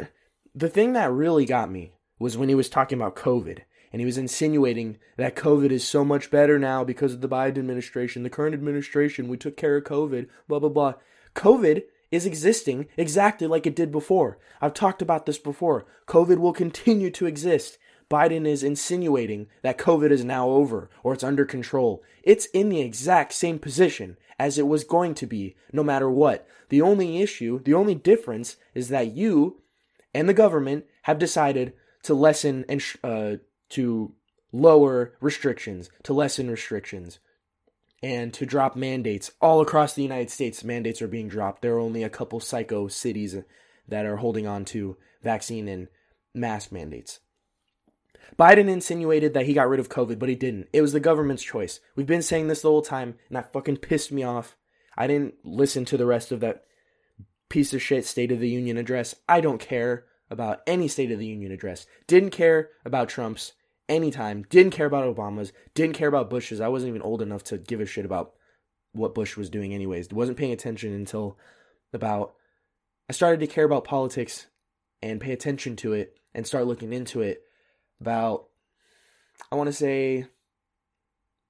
the 0.54 0.68
thing 0.68 0.92
that 0.92 1.10
really 1.10 1.44
got 1.44 1.70
me 1.70 1.92
was 2.18 2.36
when 2.36 2.48
he 2.48 2.54
was 2.54 2.68
talking 2.68 2.98
about 2.98 3.16
COVID 3.16 3.60
and 3.92 4.00
he 4.00 4.06
was 4.06 4.18
insinuating 4.18 4.98
that 5.16 5.36
COVID 5.36 5.70
is 5.70 5.86
so 5.86 6.04
much 6.04 6.30
better 6.30 6.58
now 6.58 6.84
because 6.84 7.12
of 7.12 7.20
the 7.20 7.28
Biden 7.28 7.58
administration, 7.58 8.22
the 8.22 8.30
current 8.30 8.54
administration, 8.54 9.28
we 9.28 9.36
took 9.36 9.56
care 9.56 9.76
of 9.76 9.84
COVID, 9.84 10.28
blah 10.48 10.58
blah 10.58 10.68
blah. 10.68 10.94
COVID 11.34 11.82
is 12.10 12.26
existing 12.26 12.86
exactly 12.96 13.46
like 13.46 13.66
it 13.66 13.74
did 13.74 13.90
before. 13.90 14.38
I've 14.60 14.74
talked 14.74 15.02
about 15.02 15.26
this 15.26 15.38
before. 15.38 15.86
COVID 16.06 16.38
will 16.38 16.52
continue 16.52 17.10
to 17.10 17.26
exist 17.26 17.78
Biden 18.10 18.46
is 18.46 18.62
insinuating 18.62 19.48
that 19.62 19.78
COVID 19.78 20.10
is 20.10 20.24
now 20.24 20.48
over 20.48 20.90
or 21.02 21.14
it's 21.14 21.24
under 21.24 21.44
control. 21.44 22.02
It's 22.22 22.46
in 22.46 22.68
the 22.68 22.80
exact 22.80 23.32
same 23.32 23.58
position 23.58 24.16
as 24.38 24.58
it 24.58 24.66
was 24.66 24.84
going 24.84 25.14
to 25.14 25.26
be, 25.26 25.56
no 25.72 25.82
matter 25.82 26.10
what. 26.10 26.46
The 26.68 26.82
only 26.82 27.20
issue, 27.20 27.62
the 27.62 27.74
only 27.74 27.94
difference 27.94 28.56
is 28.74 28.88
that 28.88 29.12
you 29.12 29.62
and 30.12 30.28
the 30.28 30.34
government 30.34 30.86
have 31.02 31.18
decided 31.18 31.72
to 32.04 32.14
lessen 32.14 32.64
and 32.68 32.82
uh, 33.02 33.36
to 33.70 34.14
lower 34.52 35.14
restrictions, 35.20 35.90
to 36.04 36.12
lessen 36.12 36.50
restrictions, 36.50 37.18
and 38.02 38.32
to 38.34 38.46
drop 38.46 38.76
mandates 38.76 39.30
all 39.40 39.60
across 39.60 39.94
the 39.94 40.02
United 40.02 40.30
States. 40.30 40.62
Mandates 40.62 41.02
are 41.02 41.08
being 41.08 41.28
dropped. 41.28 41.62
There 41.62 41.74
are 41.74 41.80
only 41.80 42.02
a 42.02 42.10
couple 42.10 42.38
psycho 42.40 42.88
cities 42.88 43.36
that 43.88 44.06
are 44.06 44.16
holding 44.16 44.46
on 44.46 44.64
to 44.66 44.96
vaccine 45.22 45.68
and 45.68 45.88
mask 46.34 46.70
mandates. 46.70 47.20
Biden 48.38 48.68
insinuated 48.68 49.34
that 49.34 49.46
he 49.46 49.54
got 49.54 49.68
rid 49.68 49.80
of 49.80 49.88
COVID, 49.88 50.18
but 50.18 50.28
he 50.28 50.34
didn't. 50.34 50.68
It 50.72 50.82
was 50.82 50.92
the 50.92 51.00
government's 51.00 51.42
choice. 51.42 51.80
We've 51.96 52.06
been 52.06 52.22
saying 52.22 52.48
this 52.48 52.62
the 52.62 52.68
whole 52.68 52.82
time, 52.82 53.16
and 53.28 53.36
that 53.36 53.52
fucking 53.52 53.78
pissed 53.78 54.12
me 54.12 54.22
off. 54.22 54.56
I 54.96 55.06
didn't 55.06 55.34
listen 55.44 55.84
to 55.86 55.96
the 55.96 56.06
rest 56.06 56.32
of 56.32 56.40
that 56.40 56.64
piece 57.48 57.74
of 57.74 57.82
shit 57.82 58.06
State 58.06 58.32
of 58.32 58.40
the 58.40 58.48
Union 58.48 58.76
address. 58.76 59.14
I 59.28 59.40
don't 59.40 59.60
care 59.60 60.04
about 60.30 60.60
any 60.66 60.88
State 60.88 61.12
of 61.12 61.18
the 61.18 61.26
Union 61.26 61.52
address. 61.52 61.86
Didn't 62.06 62.30
care 62.30 62.70
about 62.84 63.08
Trump's 63.08 63.52
anytime. 63.88 64.44
Didn't 64.48 64.72
care 64.72 64.86
about 64.86 65.14
Obama's. 65.14 65.52
Didn't 65.74 65.94
care 65.94 66.08
about 66.08 66.30
Bush's. 66.30 66.60
I 66.60 66.68
wasn't 66.68 66.90
even 66.90 67.02
old 67.02 67.22
enough 67.22 67.44
to 67.44 67.58
give 67.58 67.80
a 67.80 67.86
shit 67.86 68.04
about 68.04 68.34
what 68.92 69.14
Bush 69.14 69.36
was 69.36 69.50
doing, 69.50 69.74
anyways. 69.74 70.10
Wasn't 70.10 70.38
paying 70.38 70.52
attention 70.52 70.92
until 70.92 71.38
about. 71.92 72.34
I 73.08 73.12
started 73.12 73.40
to 73.40 73.46
care 73.46 73.64
about 73.64 73.84
politics 73.84 74.46
and 75.02 75.20
pay 75.20 75.32
attention 75.32 75.76
to 75.76 75.92
it 75.92 76.18
and 76.34 76.46
start 76.46 76.66
looking 76.66 76.92
into 76.92 77.20
it 77.20 77.42
about, 78.04 78.48
I 79.50 79.54
want 79.54 79.68
to 79.68 79.72
say, 79.72 80.26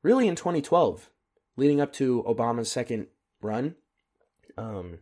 really 0.04 0.28
in 0.28 0.36
2012, 0.36 1.10
leading 1.56 1.80
up 1.80 1.92
to 1.94 2.22
Obama's 2.28 2.70
second 2.70 3.08
run. 3.42 3.74
Um, 4.56 4.98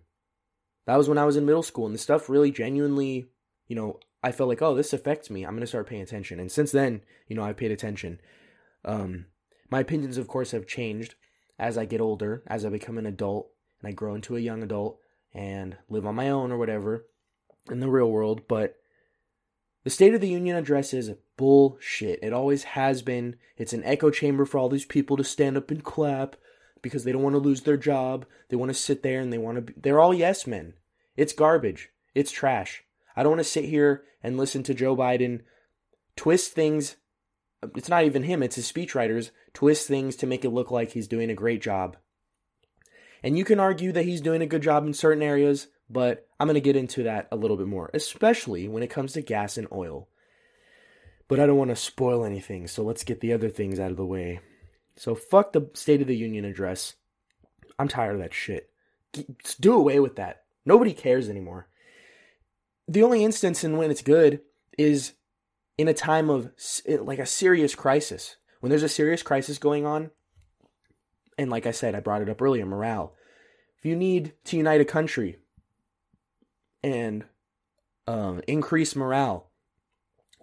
that 0.87 0.97
was 0.97 1.11
when 1.11 1.19
I 1.19 1.27
was 1.27 1.37
in 1.37 1.45
middle 1.45 1.62
school, 1.62 1.85
and 1.85 1.95
the 1.95 1.99
stuff 1.99 2.31
really 2.31 2.51
genuinely, 2.51 3.27
you 3.69 3.77
know, 3.77 4.01
I 4.23 4.33
felt 4.33 4.49
like, 4.49 4.62
oh, 4.62 4.75
this 4.75 4.95
affects 4.95 5.29
me. 5.29 5.45
I'm 5.45 5.53
going 5.53 5.61
to 5.61 5.67
start 5.67 5.88
paying 5.88 6.01
attention. 6.01 6.41
And 6.41 6.51
since 6.51 6.73
then, 6.73 7.03
you 7.29 7.37
know, 7.37 7.43
I've 7.43 7.59
paid 7.59 7.71
attention. 7.71 8.19
Um, 8.83 9.27
my 9.71 9.81
opinions, 9.81 10.17
of 10.17 10.29
course, 10.29 10.53
have 10.53 10.67
changed 10.67 11.17
as 11.59 11.77
I 11.77 11.85
get 11.85 12.01
older, 12.01 12.43
as 12.47 12.65
I 12.65 12.71
become 12.71 12.97
an 12.97 13.07
adult, 13.07 13.51
and 13.81 13.91
I 13.91 13.93
grow 13.93 14.15
into 14.15 14.37
a 14.37 14.41
young 14.41 14.62
adult 14.62 14.99
and 15.35 15.77
live 15.91 16.07
on 16.07 16.15
my 16.15 16.31
own 16.31 16.51
or 16.51 16.57
whatever 16.57 17.05
in 17.71 17.81
the 17.81 17.91
real 17.91 18.11
world, 18.11 18.43
but 18.49 18.77
the 19.85 19.90
State 19.90 20.14
of 20.14 20.21
the 20.21 20.29
Union 20.29 20.57
address 20.57 20.95
is 20.95 21.11
bullshit. 21.37 22.21
It 22.23 22.33
always 22.33 22.64
has 22.64 23.03
been. 23.03 23.37
It's 23.57 23.73
an 23.73 23.85
echo 23.85 24.11
chamber 24.11 24.45
for 24.45 24.59
all 24.59 24.68
these 24.68 24.85
people 24.85 25.16
to 25.16 25.25
stand 25.25 25.57
up 25.57 25.71
and 25.71 25.83
clap 25.83 26.37
because 26.83 27.05
they 27.05 27.12
don't 27.12 27.23
want 27.23 27.35
to 27.35 27.38
lose 27.38 27.62
their 27.62 27.77
job. 27.77 28.27
They 28.49 28.57
want 28.57 28.71
to 28.71 28.75
sit 28.75 29.03
there 29.03 29.21
and 29.21 29.33
they 29.33 29.38
want 29.38 29.57
to 29.57 29.62
be, 29.62 29.75
they're 29.77 30.01
all 30.01 30.14
yes 30.14 30.47
men. 30.47 30.75
It's 31.16 31.33
garbage. 31.33 31.90
It's 32.14 32.31
trash. 32.31 32.85
I 33.16 33.23
don't 33.23 33.33
want 33.33 33.40
to 33.40 33.45
sit 33.45 33.64
here 33.64 34.05
and 34.23 34.37
listen 34.37 34.62
to 34.64 34.75
Joe 34.75 34.97
Biden 34.97 35.40
twist 36.16 36.53
things. 36.53 36.97
It's 37.77 37.88
not 37.88 38.05
even 38.05 38.25
him, 38.25 38.42
it's 38.42 38.57
his 38.57 38.71
speechwriters 38.71 39.31
twist 39.55 39.87
things 39.87 40.16
to 40.16 40.27
make 40.27 40.45
it 40.45 40.51
look 40.51 40.71
like 40.71 40.92
he's 40.92 41.09
doing 41.09 41.31
a 41.31 41.35
great 41.35 41.62
job. 41.62 41.97
And 43.23 43.38
you 43.38 43.45
can 43.45 43.61
argue 43.61 43.92
that 43.92 44.05
he's 44.05 44.21
doing 44.21 44.42
a 44.42 44.47
good 44.47 44.62
job 44.62 44.85
in 44.85 44.95
certain 44.95 45.23
areas, 45.23 45.68
but 45.92 46.26
I'm 46.40 46.46
going 46.46 46.55
to 46.55 46.61
get 46.61 46.76
into 46.76 47.02
that 47.05 47.28
a 47.31 47.37
little 47.37 47.57
bit 47.57 47.66
more, 47.66 47.90
especially 47.92 48.66
when 48.68 48.83
it 48.83 48.90
comes 48.90 49.12
to 49.12 49.22
gas 49.22 49.59
and 49.59 49.68
oil. 49.70 50.09
But 51.28 51.38
I 51.38 51.46
don't 51.46 51.57
want 51.57 51.70
to 51.70 51.76
spoil 51.76 52.24
anything, 52.24 52.66
so 52.66 52.83
let's 52.83 53.05
get 53.05 53.20
the 53.20 53.33
other 53.33 53.48
things 53.48 53.78
out 53.78 53.90
of 53.90 53.96
the 53.96 54.05
way. 54.05 54.40
So 54.96 55.14
fuck 55.14 55.52
the 55.52 55.70
State 55.74 56.00
of 56.00 56.07
the 56.07 56.16
Union 56.16 56.44
address. 56.44 56.94
I'm 57.78 57.88
tired 57.88 58.14
of 58.14 58.20
that 58.20 58.35
shit. 58.35 58.70
Just 59.42 59.61
do 59.61 59.74
away 59.74 60.00
with 60.00 60.16
that. 60.16 60.44
Nobody 60.64 60.92
cares 60.92 61.28
anymore. 61.28 61.68
The 62.88 63.02
only 63.02 63.24
instance 63.24 63.64
in 63.64 63.76
when 63.76 63.90
it's 63.90 64.02
good 64.02 64.40
is 64.78 65.12
in 65.78 65.88
a 65.88 65.94
time 65.94 66.31
of 66.31 66.50
like 66.88 67.18
a 67.18 67.26
serious 67.26 67.74
crisis. 67.74 68.37
When 68.61 68.70
there's 68.70 68.83
a 68.83 68.88
serious 68.88 69.22
crisis 69.22 69.59
going 69.59 69.87
on, 69.87 70.11
and 71.38 71.50
like 71.50 71.66
I 71.66 71.72
said, 71.72 71.94
I 71.94 72.00
brought 72.00 72.22
it 72.22 72.28
up 72.28 72.40
earlier, 72.40 72.66
morale. 72.66 73.14
If 73.78 73.87
you 73.87 73.96
need 73.96 74.35
to 74.44 74.57
unite 74.57 74.81
a 74.81 74.85
country, 74.85 75.38
and 76.83 77.25
um, 78.07 78.42
increase 78.47 78.97
morale 78.97 79.51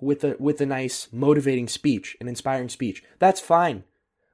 with 0.01 0.23
a 0.23 0.35
with 0.39 0.61
a 0.61 0.65
nice 0.65 1.07
motivating 1.11 1.67
speech, 1.67 2.15
an 2.21 2.27
inspiring 2.27 2.69
speech. 2.69 3.03
That's 3.19 3.41
fine. 3.41 3.83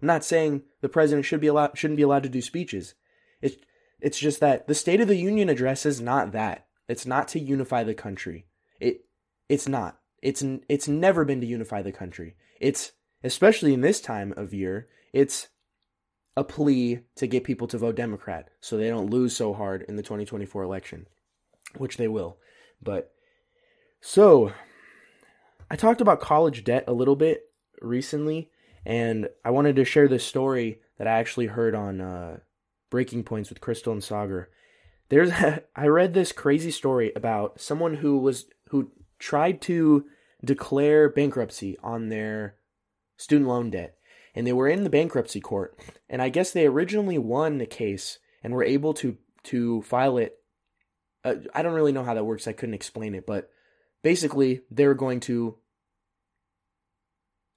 I'm 0.02 0.08
not 0.08 0.24
saying 0.24 0.63
the 0.82 0.89
president 0.89 1.26
should 1.26 1.41
be 1.41 1.48
allowed 1.48 1.78
shouldn't 1.78 1.98
be 1.98 2.04
allowed 2.04 2.24
to 2.24 2.30
do 2.30 2.41
speeches. 2.41 2.94
It's 3.41 3.56
it's 4.00 4.20
just 4.20 4.39
that 4.39 4.68
the 4.68 4.76
State 4.76 5.02
of 5.02 5.08
the 5.08 5.15
Union 5.15 5.50
address 5.50 5.86
is 5.86 6.02
not 6.02 6.32
that. 6.34 6.68
It's 6.88 7.06
not 7.06 7.28
to 7.30 7.39
unify 7.39 7.84
the 7.84 7.94
country. 7.94 8.46
It 8.80 9.06
it's 9.50 9.68
not. 9.68 10.00
It's 10.22 10.44
it's 10.70 10.88
never 10.88 11.26
been 11.26 11.41
to 11.41 11.48
unify 11.48 11.82
the 11.82 11.91
country. 11.91 12.36
It's 12.60 12.91
especially 13.24 13.74
in 13.74 13.82
this 13.82 14.02
time 14.02 14.34
of 14.38 14.54
year. 14.54 14.88
It's 15.13 15.48
a 16.38 16.44
plea 16.44 17.00
to 17.15 17.28
get 17.28 17.46
people 17.46 17.68
to 17.68 17.78
vote 17.78 17.96
Democrat 17.96 18.50
so 18.60 18.76
they 18.76 18.89
don't 18.89 19.10
lose 19.10 19.36
so 19.36 19.54
hard 19.54 19.84
in 19.84 19.96
the 19.96 20.04
2024 20.04 20.63
election 20.63 21.08
which 21.78 21.98
they 21.98 22.08
will. 22.08 22.38
But 22.82 23.12
so 24.02 24.52
I 25.70 25.76
talked 25.76 26.02
about 26.02 26.22
college 26.22 26.64
debt 26.64 26.86
a 26.88 26.94
little 26.94 27.16
bit 27.16 27.44
recently, 27.82 28.50
and 28.86 29.30
I 29.44 29.52
wanted 29.52 29.76
to 29.78 29.86
share 29.86 30.08
this 30.08 30.26
story 30.26 30.80
that 30.98 31.08
I 31.08 31.20
actually 31.20 31.48
heard 31.48 31.76
on 31.76 32.02
uh, 32.02 32.38
Breaking 32.90 33.24
Points 33.24 33.50
with 33.50 33.62
Crystal 33.62 33.94
and 33.94 34.02
Saagar. 34.02 34.46
There's 35.10 35.32
I 35.76 35.88
read 35.88 36.14
this 36.14 36.32
crazy 36.32 36.72
story 36.72 37.12
about 37.16 37.60
someone 37.60 37.96
who 37.96 38.18
was 38.18 38.46
who 38.70 38.92
tried 39.20 39.62
to 39.62 40.06
declare 40.44 41.10
bankruptcy 41.10 41.78
on 41.82 42.10
their 42.10 42.56
student 43.18 43.50
loan 43.50 43.72
debt 43.72 43.96
and 44.36 44.46
they 44.46 44.54
were 44.54 44.68
in 44.68 44.84
the 44.84 44.90
bankruptcy 44.90 45.40
court 45.40 45.80
and 46.10 46.22
I 46.22 46.30
guess 46.30 46.52
they 46.52 46.68
originally 46.68 47.18
won 47.18 47.58
the 47.58 47.66
case 47.66 48.20
and 48.44 48.54
were 48.54 48.64
able 48.64 48.94
to 48.96 49.18
to 49.44 49.82
file 49.84 50.18
it 50.18 50.38
uh, 51.26 51.36
I 51.54 51.62
don't 51.62 51.74
really 51.74 51.92
know 51.92 52.04
how 52.04 52.14
that 52.14 52.24
works. 52.24 52.48
I 52.48 52.54
couldn't 52.54 52.76
explain 52.76 53.16
it, 53.16 53.26
but 53.26 53.50
basically 54.04 54.62
they're 54.72 54.94
going 54.94 55.20
to 55.22 55.58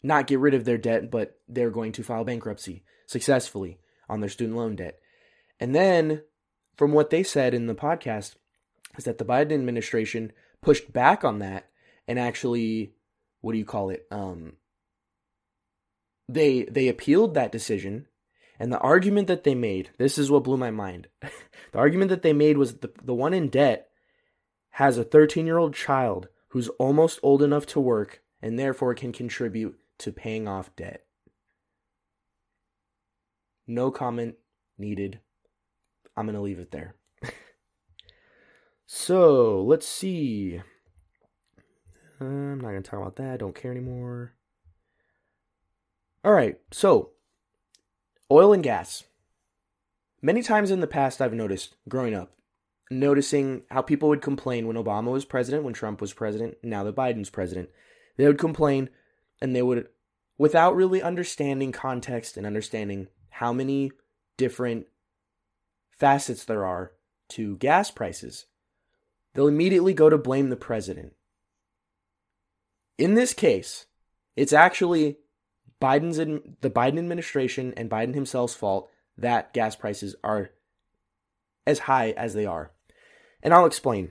not 0.03 0.27
get 0.27 0.41
rid 0.41 0.55
of 0.55 0.65
their 0.65 0.79
debt, 0.79 1.11
but 1.11 1.39
they're 1.49 1.71
going 1.71 1.93
to 1.93 2.03
file 2.03 2.25
bankruptcy 2.25 2.83
successfully 3.07 3.79
on 4.09 4.21
their 4.21 4.31
student 4.31 4.57
loan 4.57 4.75
debt. 4.75 4.99
And 5.61 5.75
then, 5.75 6.23
from 6.77 6.93
what 6.93 7.11
they 7.11 7.23
said 7.23 7.53
in 7.53 7.67
the 7.67 7.75
podcast, 7.75 8.37
is 8.97 9.05
that 9.05 9.19
the 9.19 9.25
Biden 9.25 9.53
administration 9.53 10.33
pushed 10.63 10.93
back 10.93 11.25
on 11.25 11.39
that 11.41 11.69
and 12.09 12.19
actually, 12.19 12.95
what 13.43 13.53
do 13.53 13.59
you 13.59 13.67
call 13.67 13.91
it? 13.91 14.07
Um, 14.11 14.55
they 16.29 16.63
they 16.65 16.89
appealed 16.89 17.35
that 17.35 17.53
decision 17.53 18.07
and 18.59 18.73
the 18.73 18.79
argument 18.79 19.29
that 19.29 19.45
they 19.45 19.55
made, 19.55 19.91
this 19.99 20.19
is 20.19 20.31
what 20.31 20.45
blew 20.45 20.57
my 20.57 20.71
mind. 20.71 21.09
the 21.21 21.79
argument 21.79 22.11
that 22.11 22.23
they 22.23 22.33
made 22.33 22.59
was 22.59 22.79
the, 22.79 22.91
the 23.03 23.15
one 23.15 23.35
in 23.35 23.49
debt 23.49 23.89
has 24.71 24.99
a 24.99 25.05
13 25.05 25.47
year 25.47 25.59
old 25.59 25.75
child 25.75 26.29
who's 26.49 26.69
almost 26.71 27.21
old 27.23 27.43
enough 27.43 27.67
to 27.67 27.81
work 27.81 28.23
and 28.43 28.59
therefore 28.59 28.95
can 28.95 29.13
contribute 29.13 29.79
to 29.99 30.13
paying 30.13 30.49
off 30.49 30.75
debt. 30.77 31.05
No 33.67 33.91
comment 33.91 34.37
needed. 34.79 35.21
I'm 36.17 36.27
going 36.27 36.35
to 36.35 36.41
leave 36.41 36.59
it 36.59 36.71
there. 36.71 36.97
so, 38.87 39.63
let's 39.63 39.87
see. 39.87 40.61
Uh, 42.21 42.25
I'm 42.25 42.61
not 42.61 42.71
going 42.71 42.83
to 42.83 42.91
talk 42.91 43.01
about 43.01 43.17
that. 43.17 43.35
I 43.35 43.37
don't 43.37 43.55
care 43.55 43.71
anymore. 43.71 44.33
All 46.25 46.33
right. 46.33 46.57
So, 46.73 47.11
Oil 48.31 48.53
and 48.53 48.63
gas. 48.63 49.05
Many 50.21 50.43
times 50.43 50.71
in 50.71 50.81
the 50.81 50.87
past, 50.87 51.23
I've 51.23 51.33
noticed 51.33 51.77
growing 51.89 52.15
up, 52.15 52.33
noticing 52.91 53.63
how 53.71 53.81
people 53.81 54.09
would 54.11 54.21
complain 54.21 54.67
when 54.67 54.77
Obama 54.77 55.13
was 55.13 55.25
president, 55.25 55.65
when 55.65 55.73
Trump 55.73 56.01
was 56.01 56.13
president, 56.13 56.59
now 56.63 56.85
that 56.85 56.97
Biden's 56.97 57.31
president. 57.31 57.71
They 58.17 58.27
would 58.27 58.39
complain 58.39 58.91
and 59.41 59.57
they 59.57 59.63
would, 59.63 59.89
without 60.37 60.77
really 60.77 61.01
understanding 61.01 61.73
context 61.73 62.37
and 62.37 62.47
understanding 62.47 63.09
how 63.31 63.53
many 63.53 63.93
different 64.37 64.87
facets 65.91 66.45
there 66.45 66.67
are 66.67 66.93
to 67.31 67.57
gas 67.57 67.91
prices, 67.91 68.47
they'll 69.33 69.49
immediately 69.49 69.95
go 69.95 70.11
to 70.11 70.19
blame 70.19 70.51
the 70.51 70.57
president. 70.57 71.15
In 72.99 73.15
this 73.15 73.33
case, 73.33 73.87
it's 74.37 74.53
actually 74.53 75.19
Biden's 75.81 76.19
in, 76.19 76.57
the 76.61 76.71
Biden 76.71 76.99
administration 76.99 77.73
and 77.77 77.91
Biden 77.91 78.15
himself's 78.15 78.55
fault 78.55 78.91
that 79.17 79.53
gas 79.53 79.77
prices 79.77 80.15
are 80.25 80.51
as 81.67 81.81
high 81.81 82.11
as 82.13 82.35
they 82.35 82.47
are. 82.47 82.73
And 83.43 83.55
I'll 83.55 83.67
explain. 83.67 84.11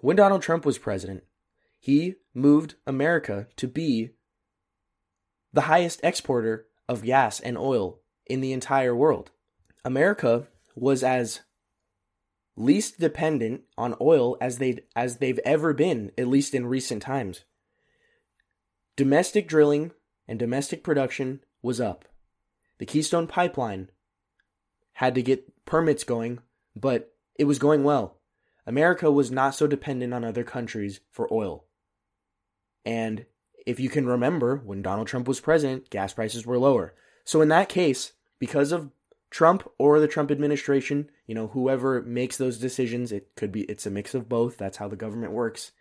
When 0.00 0.16
Donald 0.16 0.42
Trump 0.42 0.66
was 0.66 0.78
president, 0.78 1.24
he 1.78 2.16
moved 2.34 2.74
America 2.86 3.46
to 3.56 3.66
be 3.66 4.10
the 5.52 5.62
highest 5.62 6.00
exporter 6.02 6.66
of 6.88 7.02
gas 7.02 7.40
and 7.40 7.56
oil 7.56 8.00
in 8.26 8.40
the 8.40 8.52
entire 8.52 8.94
world. 8.94 9.30
America 9.84 10.48
was 10.74 11.02
as 11.02 11.40
least 12.56 12.98
dependent 12.98 13.62
on 13.76 13.94
oil 14.00 14.36
as 14.40 14.58
they 14.58 14.80
as 14.94 15.18
they've 15.18 15.40
ever 15.44 15.72
been, 15.72 16.12
at 16.18 16.28
least 16.28 16.54
in 16.54 16.66
recent 16.66 17.02
times. 17.02 17.44
Domestic 18.96 19.48
drilling 19.48 19.92
and 20.28 20.38
domestic 20.38 20.84
production 20.84 21.40
was 21.62 21.80
up. 21.80 22.04
The 22.78 22.86
Keystone 22.86 23.26
Pipeline 23.26 23.90
had 24.92 25.14
to 25.14 25.22
get 25.22 25.64
permits 25.64 26.04
going, 26.04 26.40
but 26.76 27.14
it 27.36 27.44
was 27.44 27.58
going 27.58 27.82
well. 27.82 28.18
America 28.66 29.10
was 29.10 29.30
not 29.30 29.54
so 29.54 29.66
dependent 29.66 30.12
on 30.12 30.24
other 30.24 30.44
countries 30.44 31.00
for 31.10 31.32
oil. 31.32 31.64
And 32.84 33.24
if 33.66 33.80
you 33.80 33.88
can 33.88 34.06
remember, 34.06 34.56
when 34.64 34.82
Donald 34.82 35.08
Trump 35.08 35.26
was 35.26 35.40
president, 35.40 35.90
gas 35.90 36.12
prices 36.12 36.46
were 36.46 36.58
lower. 36.58 36.94
So 37.24 37.40
in 37.40 37.48
that 37.48 37.68
case, 37.68 38.12
because 38.38 38.72
of 38.72 38.90
Trump 39.30 39.68
or 39.78 40.00
the 40.00 40.08
Trump 40.08 40.30
administration, 40.30 41.10
you 41.26 41.34
know, 41.34 41.48
whoever 41.48 42.02
makes 42.02 42.36
those 42.36 42.58
decisions, 42.58 43.12
it 43.12 43.34
could 43.36 43.52
be 43.52 43.62
it's 43.62 43.86
a 43.86 43.90
mix 43.90 44.14
of 44.14 44.28
both. 44.28 44.56
That's 44.56 44.78
how 44.78 44.88
the 44.88 44.96
government 44.96 45.32
works. 45.32 45.72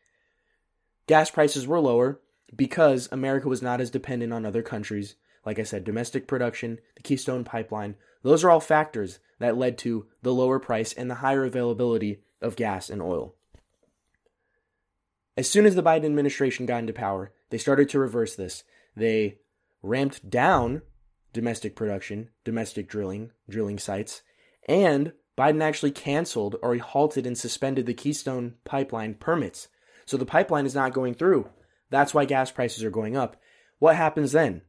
Gas 1.07 1.31
prices 1.31 1.65
were 1.65 1.79
lower 1.79 2.19
because 2.55 3.10
America 3.12 3.47
was 3.47 3.62
not 3.62 3.81
as 3.81 3.89
dependent 3.89 4.33
on 4.33 4.45
other 4.45 4.62
countries. 4.62 5.15
Like 5.45 5.60
I 5.60 5.63
said, 5.63 5.83
domestic 5.83 6.27
production, 6.27 6.79
the 6.95 7.03
Keystone 7.03 7.43
pipeline, 7.43 7.95
those 8.23 8.43
are 8.43 8.49
all 8.49 8.60
factors 8.60 9.19
that 9.39 9.57
led 9.57 9.77
to 9.79 10.07
the 10.21 10.33
lower 10.33 10.60
price 10.60 10.93
and 10.93 11.10
the 11.10 11.15
higher 11.15 11.45
availability 11.45 12.21
of 12.41 12.55
gas 12.55 12.89
and 12.89 13.01
oil. 13.01 13.36
As 15.36 15.49
soon 15.49 15.65
as 15.65 15.75
the 15.75 15.83
Biden 15.83 16.05
administration 16.05 16.65
got 16.65 16.79
into 16.79 16.93
power, 16.93 17.31
they 17.49 17.57
started 17.57 17.89
to 17.89 17.99
reverse 17.99 18.36
this. 18.36 18.63
They 18.95 19.38
ramped 19.83 20.29
down 20.29 20.81
domestic 21.31 21.75
production, 21.75 22.29
domestic 22.43 22.89
drilling, 22.89 23.31
drilling 23.47 23.77
sites, 23.77 24.23
and 24.67 25.13
Biden 25.38 25.62
actually 25.62 25.91
canceled 25.91 26.55
or 26.63 26.73
he 26.73 26.79
halted 26.79 27.27
and 27.27 27.38
suspended 27.38 27.86
the 27.86 27.93
Keystone 27.93 28.55
pipeline 28.65 29.13
permits. 29.13 29.67
So 30.05 30.17
the 30.17 30.25
pipeline 30.25 30.65
is 30.65 30.73
not 30.73 30.93
going 30.93 31.13
through. 31.13 31.49
That's 31.89 32.13
why 32.13 32.26
gas 32.26 32.52
prices 32.52 32.84
are 32.84 32.89
going 32.89 33.15
up. 33.15 33.38
What 33.80 33.95
happens 33.95 34.32
then? 34.32 34.62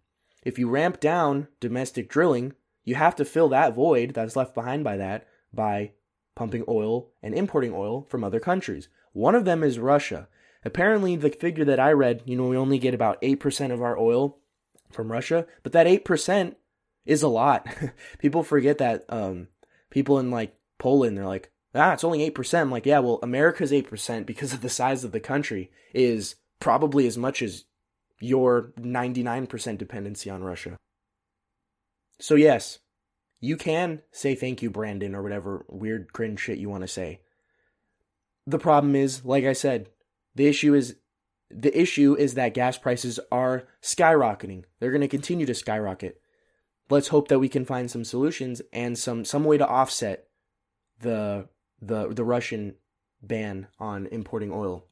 If 0.44 0.58
you 0.58 0.68
ramp 0.68 1.00
down 1.00 1.48
domestic 1.60 2.08
drilling, 2.08 2.54
you 2.84 2.94
have 2.94 3.16
to 3.16 3.24
fill 3.24 3.48
that 3.50 3.74
void 3.74 4.14
that's 4.14 4.36
left 4.36 4.54
behind 4.54 4.84
by 4.84 4.96
that 4.96 5.26
by 5.52 5.92
pumping 6.34 6.64
oil 6.68 7.10
and 7.22 7.34
importing 7.34 7.72
oil 7.74 8.06
from 8.08 8.22
other 8.22 8.40
countries. 8.40 8.88
One 9.12 9.34
of 9.34 9.44
them 9.44 9.62
is 9.62 9.78
Russia. 9.78 10.28
Apparently, 10.64 11.16
the 11.16 11.30
figure 11.30 11.64
that 11.64 11.80
I 11.80 11.92
read, 11.92 12.22
you 12.24 12.36
know, 12.36 12.46
we 12.46 12.56
only 12.56 12.78
get 12.78 12.94
about 12.94 13.20
8% 13.22 13.72
of 13.72 13.82
our 13.82 13.98
oil 13.98 14.38
from 14.90 15.10
Russia, 15.10 15.46
but 15.62 15.72
that 15.72 15.86
8% 15.86 16.54
is 17.04 17.22
a 17.22 17.28
lot. 17.28 17.66
people 18.18 18.42
forget 18.42 18.78
that 18.78 19.04
um, 19.08 19.48
people 19.90 20.18
in 20.18 20.30
like 20.30 20.54
Poland, 20.78 21.16
they're 21.16 21.26
like, 21.26 21.50
ah, 21.74 21.92
it's 21.92 22.04
only 22.04 22.28
8%. 22.30 22.60
I'm 22.60 22.70
like, 22.70 22.86
yeah, 22.86 22.98
well, 23.00 23.18
America's 23.22 23.72
8% 23.72 24.26
because 24.26 24.52
of 24.52 24.60
the 24.60 24.68
size 24.68 25.04
of 25.04 25.12
the 25.12 25.20
country 25.20 25.70
is 25.94 26.36
probably 26.60 27.06
as 27.06 27.16
much 27.16 27.42
as 27.42 27.64
your 28.20 28.72
99% 28.78 29.78
dependency 29.78 30.30
on 30.30 30.42
Russia. 30.42 30.76
So, 32.20 32.34
yes, 32.34 32.80
you 33.40 33.56
can 33.56 34.02
say 34.10 34.34
thank 34.34 34.62
you, 34.62 34.70
Brandon, 34.70 35.14
or 35.14 35.22
whatever 35.22 35.64
weird 35.68 36.12
cringe 36.12 36.40
shit 36.40 36.58
you 36.58 36.68
want 36.68 36.82
to 36.82 36.88
say. 36.88 37.20
The 38.46 38.58
problem 38.58 38.96
is, 38.96 39.24
like 39.24 39.44
I 39.44 39.52
said, 39.52 39.90
the 40.34 40.46
issue 40.46 40.74
is 40.74 40.96
the 41.50 41.78
issue 41.78 42.14
is 42.14 42.34
that 42.34 42.54
gas 42.54 42.76
prices 42.76 43.18
are 43.32 43.68
skyrocketing. 43.82 44.64
They're 44.78 44.90
going 44.90 45.00
to 45.00 45.08
continue 45.08 45.46
to 45.46 45.54
skyrocket. 45.54 46.20
Let's 46.90 47.08
hope 47.08 47.28
that 47.28 47.38
we 47.38 47.48
can 47.48 47.64
find 47.64 47.90
some 47.90 48.04
solutions 48.04 48.60
and 48.72 48.98
some 48.98 49.24
some 49.24 49.44
way 49.44 49.58
to 49.58 49.66
offset 49.66 50.28
the 51.00 51.48
the 51.80 52.08
the 52.08 52.24
Russian 52.24 52.74
ban 53.22 53.68
on 53.78 54.06
importing 54.06 54.52
oil. 54.52 54.87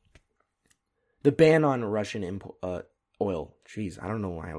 The 1.26 1.32
ban 1.32 1.64
on 1.64 1.84
Russian 1.84 2.22
impo- 2.22 2.54
uh, 2.62 2.82
oil. 3.20 3.52
Jeez, 3.68 4.00
I 4.00 4.06
don't 4.06 4.22
know 4.22 4.28
why. 4.28 4.52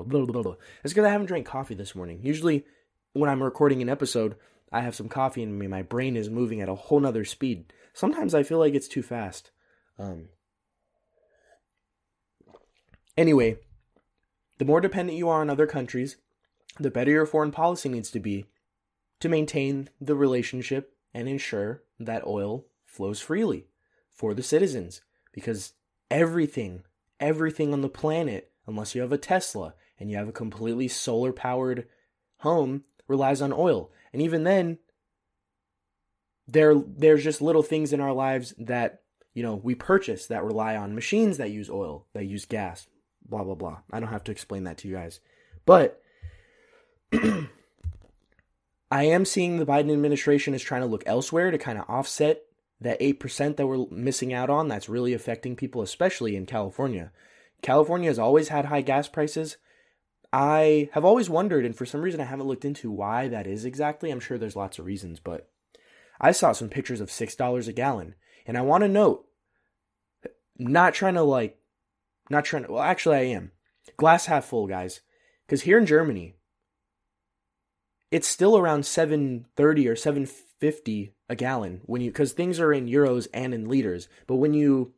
It's 0.84 0.92
because 0.92 1.06
I 1.06 1.12
haven't 1.12 1.28
drank 1.28 1.48
coffee 1.48 1.76
this 1.76 1.96
morning. 1.96 2.20
Usually, 2.24 2.66
when 3.14 3.30
I'm 3.30 3.42
recording 3.42 3.82
an 3.82 3.88
episode, 3.88 4.36
I 4.70 4.82
have 4.82 4.94
some 4.94 5.08
coffee 5.08 5.44
in 5.44 5.58
me. 5.58 5.68
My 5.68 5.82
brain 5.82 6.18
is 6.18 6.30
moving 6.30 6.60
at 6.60 6.68
a 6.68 6.76
whole 6.76 7.00
nother 7.00 7.24
speed. 7.24 7.72
Sometimes 7.94 8.36
I 8.36 8.44
feel 8.44 8.60
like 8.60 8.76
it's 8.76 8.90
too 8.90 9.02
fast. 9.02 9.52
Um, 9.98 10.28
Anyway, 13.16 13.60
the 14.58 14.66
more 14.66 14.82
dependent 14.82 15.18
you 15.18 15.30
are 15.30 15.40
on 15.40 15.50
other 15.50 15.68
countries, 15.68 16.18
the 16.78 16.92
better 16.92 17.12
your 17.12 17.26
foreign 17.26 17.52
policy 17.52 17.88
needs 17.88 18.12
to 18.12 18.20
be 18.20 18.44
to 19.22 19.30
maintain 19.30 19.90
the 20.02 20.16
relationship 20.16 20.98
and 21.14 21.30
ensure 21.30 21.84
that 21.98 22.28
oil 22.28 22.66
flows 22.86 23.22
freely 23.22 23.68
for 24.12 24.34
the 24.34 24.44
citizens. 24.44 25.02
Because 25.32 25.72
everything, 26.10 26.84
everything 27.20 27.74
on 27.74 27.82
the 27.82 27.90
planet, 27.90 28.52
unless 28.66 28.96
you 28.96 29.02
have 29.02 29.12
a 29.12 29.18
Tesla 29.18 29.74
and 30.00 30.10
you 30.10 30.18
have 30.18 30.28
a 30.28 30.34
completely 30.34 30.88
solar 30.88 31.34
powered 31.34 31.88
home, 32.40 32.84
relies 33.08 33.42
on 33.42 33.54
oil. 33.54 33.92
And 34.14 34.22
even 34.22 34.44
then, 34.44 34.78
there 36.48 36.76
there's 36.76 37.24
just 37.24 37.42
little 37.42 37.64
things 37.64 37.92
in 37.92 38.00
our 38.00 38.14
lives 38.14 38.54
that 38.58 39.02
you 39.34 39.44
know 39.44 39.56
we 39.56 39.76
purchase 39.76 40.28
that 40.28 40.44
rely 40.44 40.76
on 40.76 40.96
machines 40.96 41.38
that 41.38 41.52
use 41.52 41.70
oil, 41.70 42.06
that 42.14 42.26
use 42.26 42.46
gas, 42.46 42.88
blah 43.28 43.44
blah 43.44 43.56
blah. 43.56 43.80
I 43.92 44.00
don't 44.00 44.10
have 44.10 44.24
to 44.26 44.32
explain 44.32 44.64
that 44.64 44.78
to 44.80 44.88
you 44.88 44.96
guys. 44.96 45.20
But 45.66 46.02
I 48.90 49.04
am 49.04 49.26
seeing 49.26 49.58
the 49.58 49.66
Biden 49.66 49.92
administration 49.92 50.54
is 50.54 50.62
trying 50.62 50.82
to 50.82 50.88
look 50.88 51.04
elsewhere 51.06 51.52
to 51.52 51.58
kind 51.58 51.78
of 51.78 51.86
offset 51.90 52.44
that 52.80 53.00
8% 53.00 53.56
that 53.56 53.68
we're 53.68 53.86
missing 53.90 54.34
out 54.34 54.50
on 54.50 54.68
that's 54.68 54.90
really 54.90 55.14
affecting 55.14 55.56
people 55.56 55.82
especially 55.82 56.36
in 56.36 56.46
California. 56.46 57.12
California 57.62 58.10
has 58.10 58.20
always 58.20 58.50
had 58.50 58.66
high 58.66 58.82
gas 58.82 59.08
prices. 59.08 59.58
I 60.32 60.90
have 60.94 61.06
always 61.06 61.30
wondered 61.30 61.66
and 61.66 61.76
for 61.76 61.86
some 61.86 62.02
reason 62.02 62.22
I 62.22 62.26
haven't 62.26 62.48
looked 62.48 62.66
into 62.66 62.92
why 62.92 63.28
that 63.28 63.48
is 63.48 63.66
exactly. 63.66 64.12
I'm 64.12 64.20
sure 64.20 64.38
there's 64.38 64.56
lots 64.56 64.78
of 64.78 64.86
reasons, 64.86 65.20
but 65.20 65.50
I 66.20 66.32
saw 66.32 66.52
some 66.52 66.70
pictures 66.70 67.02
of 67.02 67.10
$6 67.10 67.68
a 67.68 67.74
gallon 67.74 68.16
and 68.46 68.58
I 68.58 68.62
want 68.62 68.84
to 68.84 68.88
note 68.88 69.26
not 70.60 70.94
trying 70.94 71.16
to 71.16 71.24
like 71.24 71.58
not 72.30 72.46
trying 72.46 72.64
to, 72.64 72.72
well, 72.72 72.84
actually, 72.84 73.18
I 73.18 73.22
am. 73.22 73.52
Glass 73.96 74.26
half 74.26 74.46
full, 74.46 74.68
guys. 74.68 75.02
Because 75.46 75.62
here 75.62 75.78
in 75.78 75.86
Germany, 75.86 76.36
it's 78.12 78.28
still 78.28 78.58
around 78.58 78.86
730 78.86 79.88
or 79.88 79.96
750 79.96 80.47
a 80.62 81.36
gallon 81.36 81.82
when 81.86 82.02
you 82.02 82.12
because 82.12 82.34
things 82.34 82.60
are 82.60 82.74
in 82.74 82.88
euros 82.88 83.28
and 83.34 83.54
in 83.54 83.68
liters. 83.68 84.08
But 84.26 84.36
when 84.36 84.54
you 84.54 84.94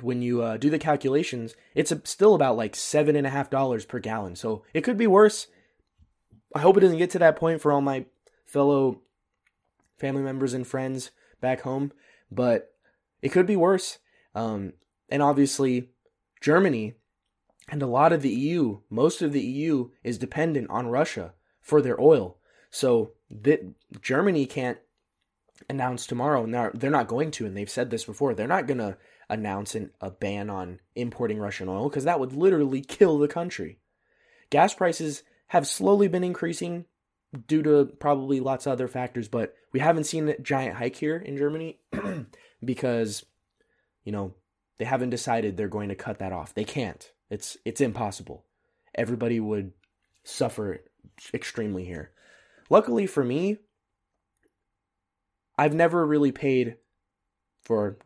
when 0.00 0.22
you 0.22 0.42
uh, 0.42 0.56
do 0.56 0.70
the 0.70 0.78
calculations 0.78 1.54
it's 1.74 1.92
still 2.04 2.34
about 2.34 2.56
like 2.56 2.74
seven 2.74 3.14
and 3.14 3.26
a 3.26 3.30
half 3.30 3.50
dollars 3.50 3.84
per 3.84 3.98
gallon. 3.98 4.36
So 4.36 4.64
it 4.72 4.82
could 4.82 4.96
be 4.96 5.06
worse. 5.06 5.46
I 6.54 6.60
hope 6.60 6.76
it 6.76 6.80
doesn't 6.80 6.98
get 6.98 7.10
to 7.10 7.18
that 7.20 7.36
point 7.36 7.60
for 7.60 7.72
all 7.72 7.80
my 7.80 8.06
fellow 8.46 9.00
family 9.98 10.22
members 10.22 10.54
and 10.54 10.66
friends 10.66 11.10
back 11.40 11.62
home 11.62 11.92
but 12.34 12.74
it 13.22 13.30
could 13.30 13.46
be 13.46 13.56
worse. 13.56 13.98
Um, 14.34 14.74
and 15.08 15.22
obviously 15.22 15.90
Germany 16.40 16.94
and 17.68 17.82
a 17.82 17.86
lot 17.86 18.12
of 18.12 18.22
the 18.22 18.30
EU, 18.30 18.80
most 18.90 19.22
of 19.22 19.32
the 19.32 19.40
EU 19.40 19.90
is 20.02 20.18
dependent 20.18 20.68
on 20.70 20.88
Russia 20.88 21.34
for 21.60 21.80
their 21.80 22.00
oil. 22.00 22.38
So 22.70 23.12
that 23.30 23.62
Germany 24.02 24.46
can't 24.46 24.78
announce 25.68 26.06
tomorrow, 26.06 26.44
and 26.44 26.54
they're, 26.54 26.72
they're 26.74 26.90
not 26.90 27.08
going 27.08 27.30
to, 27.32 27.46
and 27.46 27.56
they've 27.56 27.70
said 27.70 27.90
this 27.90 28.04
before, 28.04 28.34
they're 28.34 28.46
not 28.46 28.66
going 28.66 28.78
to 28.78 28.96
announce 29.28 29.74
an, 29.74 29.90
a 30.00 30.10
ban 30.10 30.50
on 30.50 30.80
importing 30.94 31.38
Russian 31.38 31.68
oil 31.68 31.88
because 31.88 32.04
that 32.04 32.20
would 32.20 32.32
literally 32.32 32.80
kill 32.80 33.18
the 33.18 33.28
country. 33.28 33.78
Gas 34.50 34.74
prices 34.74 35.22
have 35.48 35.66
slowly 35.66 36.08
been 36.08 36.24
increasing 36.24 36.84
due 37.46 37.62
to 37.62 37.86
probably 37.98 38.40
lots 38.40 38.66
of 38.66 38.72
other 38.72 38.88
factors, 38.88 39.28
but 39.28 39.54
we 39.72 39.80
haven't 39.80 40.04
seen 40.04 40.28
a 40.28 40.38
giant 40.38 40.76
hike 40.76 40.96
here 40.96 41.16
in 41.16 41.36
Germany 41.36 41.78
because, 42.64 43.24
you 44.04 44.12
know, 44.12 44.34
they 44.78 44.84
haven't 44.84 45.10
decided 45.10 45.56
they're 45.56 45.68
going 45.68 45.88
to 45.88 45.94
cut 45.94 46.18
that 46.18 46.32
off. 46.32 46.54
They 46.54 46.64
can't. 46.64 47.10
It's 47.30 47.56
it's 47.64 47.80
impossible. 47.80 48.44
Everybody 48.94 49.40
would 49.40 49.72
suffer 50.24 50.80
extremely 51.32 51.84
here. 51.84 52.10
Luckily 52.70 53.06
for 53.06 53.24
me, 53.24 53.58
I've 55.56 55.74
never 55.74 56.06
really 56.06 56.32
paid 56.32 56.76
for 57.62 57.98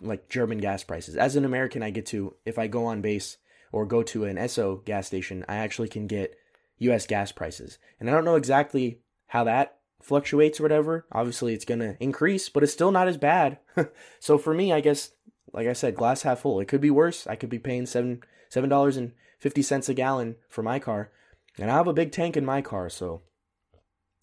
like 0.00 0.28
German 0.28 0.58
gas 0.58 0.84
prices. 0.84 1.16
As 1.16 1.36
an 1.36 1.44
American, 1.44 1.82
I 1.82 1.90
get 1.90 2.06
to 2.06 2.36
if 2.44 2.58
I 2.58 2.66
go 2.66 2.86
on 2.86 3.00
base 3.00 3.38
or 3.72 3.86
go 3.86 4.02
to 4.04 4.24
an 4.24 4.36
Esso 4.36 4.84
gas 4.84 5.06
station, 5.06 5.44
I 5.48 5.56
actually 5.56 5.88
can 5.88 6.06
get 6.06 6.36
US 6.78 7.06
gas 7.06 7.32
prices. 7.32 7.78
And 7.98 8.08
I 8.08 8.12
don't 8.12 8.24
know 8.24 8.36
exactly 8.36 9.00
how 9.28 9.44
that 9.44 9.78
fluctuates 10.00 10.60
or 10.60 10.62
whatever. 10.62 11.06
Obviously, 11.10 11.54
it's 11.54 11.64
going 11.64 11.80
to 11.80 11.96
increase, 12.00 12.48
but 12.48 12.62
it's 12.62 12.72
still 12.72 12.92
not 12.92 13.08
as 13.08 13.16
bad. 13.16 13.58
so 14.20 14.38
for 14.38 14.54
me, 14.54 14.72
I 14.72 14.80
guess 14.80 15.12
like 15.52 15.66
I 15.66 15.72
said, 15.72 15.96
glass 15.96 16.22
half 16.22 16.40
full. 16.40 16.60
It 16.60 16.68
could 16.68 16.80
be 16.80 16.90
worse. 16.90 17.26
I 17.26 17.34
could 17.34 17.48
be 17.48 17.58
paying 17.58 17.86
seven 17.86 18.22
seven 18.48 18.68
dollars 18.68 18.96
and 18.96 19.12
fifty 19.38 19.62
cents 19.62 19.88
a 19.88 19.94
gallon 19.94 20.36
for 20.48 20.62
my 20.62 20.78
car, 20.78 21.10
and 21.58 21.70
I 21.70 21.74
have 21.74 21.88
a 21.88 21.94
big 21.94 22.12
tank 22.12 22.36
in 22.36 22.44
my 22.44 22.62
car. 22.62 22.90
So, 22.90 23.22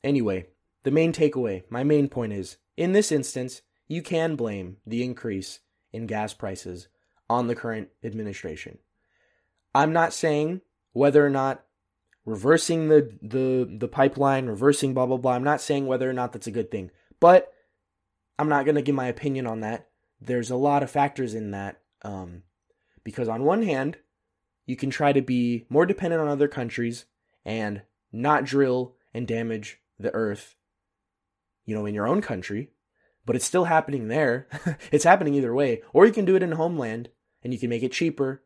anyway, 0.03 0.47
the 0.83 0.91
main 0.91 1.13
takeaway, 1.13 1.63
my 1.69 1.83
main 1.83 2.09
point 2.09 2.33
is, 2.33 2.57
in 2.77 2.91
this 2.91 3.11
instance, 3.11 3.61
you 3.87 4.01
can 4.01 4.35
blame 4.35 4.77
the 4.85 5.03
increase 5.03 5.59
in 5.91 6.07
gas 6.07 6.33
prices 6.33 6.87
on 7.29 7.47
the 7.47 7.55
current 7.55 7.89
administration. 8.03 8.77
I'm 9.73 9.93
not 9.93 10.13
saying 10.13 10.61
whether 10.91 11.25
or 11.25 11.29
not 11.29 11.63
reversing 12.25 12.89
the 12.89 13.17
the 13.21 13.69
the 13.79 13.87
pipeline, 13.87 14.47
reversing 14.47 14.93
blah 14.93 15.05
blah 15.05 15.17
blah. 15.17 15.33
I'm 15.33 15.43
not 15.43 15.61
saying 15.61 15.87
whether 15.87 16.09
or 16.09 16.13
not 16.13 16.31
that's 16.33 16.47
a 16.47 16.51
good 16.51 16.71
thing, 16.71 16.91
but 17.19 17.51
I'm 18.37 18.49
not 18.49 18.65
gonna 18.65 18.81
give 18.81 18.95
my 18.95 19.07
opinion 19.07 19.47
on 19.47 19.61
that. 19.61 19.87
There's 20.21 20.51
a 20.51 20.55
lot 20.55 20.83
of 20.83 20.91
factors 20.91 21.33
in 21.33 21.51
that, 21.51 21.81
um, 22.03 22.43
because 23.03 23.27
on 23.27 23.43
one 23.43 23.63
hand, 23.63 23.97
you 24.65 24.75
can 24.75 24.89
try 24.89 25.11
to 25.11 25.21
be 25.21 25.65
more 25.69 25.85
dependent 25.85 26.21
on 26.21 26.27
other 26.27 26.47
countries 26.47 27.05
and 27.45 27.81
not 28.11 28.45
drill 28.45 28.95
and 29.13 29.27
damage 29.27 29.79
the 29.99 30.13
earth, 30.13 30.55
you 31.65 31.75
know, 31.75 31.85
in 31.85 31.95
your 31.95 32.07
own 32.07 32.21
country, 32.21 32.69
but 33.25 33.35
it's 33.35 33.45
still 33.45 33.65
happening 33.65 34.07
there. 34.07 34.47
it's 34.91 35.03
happening 35.03 35.35
either 35.35 35.53
way, 35.53 35.81
or 35.93 36.05
you 36.05 36.11
can 36.11 36.25
do 36.25 36.35
it 36.35 36.43
in 36.43 36.53
homeland 36.53 37.09
and 37.43 37.53
you 37.53 37.59
can 37.59 37.69
make 37.69 37.83
it 37.83 37.91
cheaper 37.91 38.43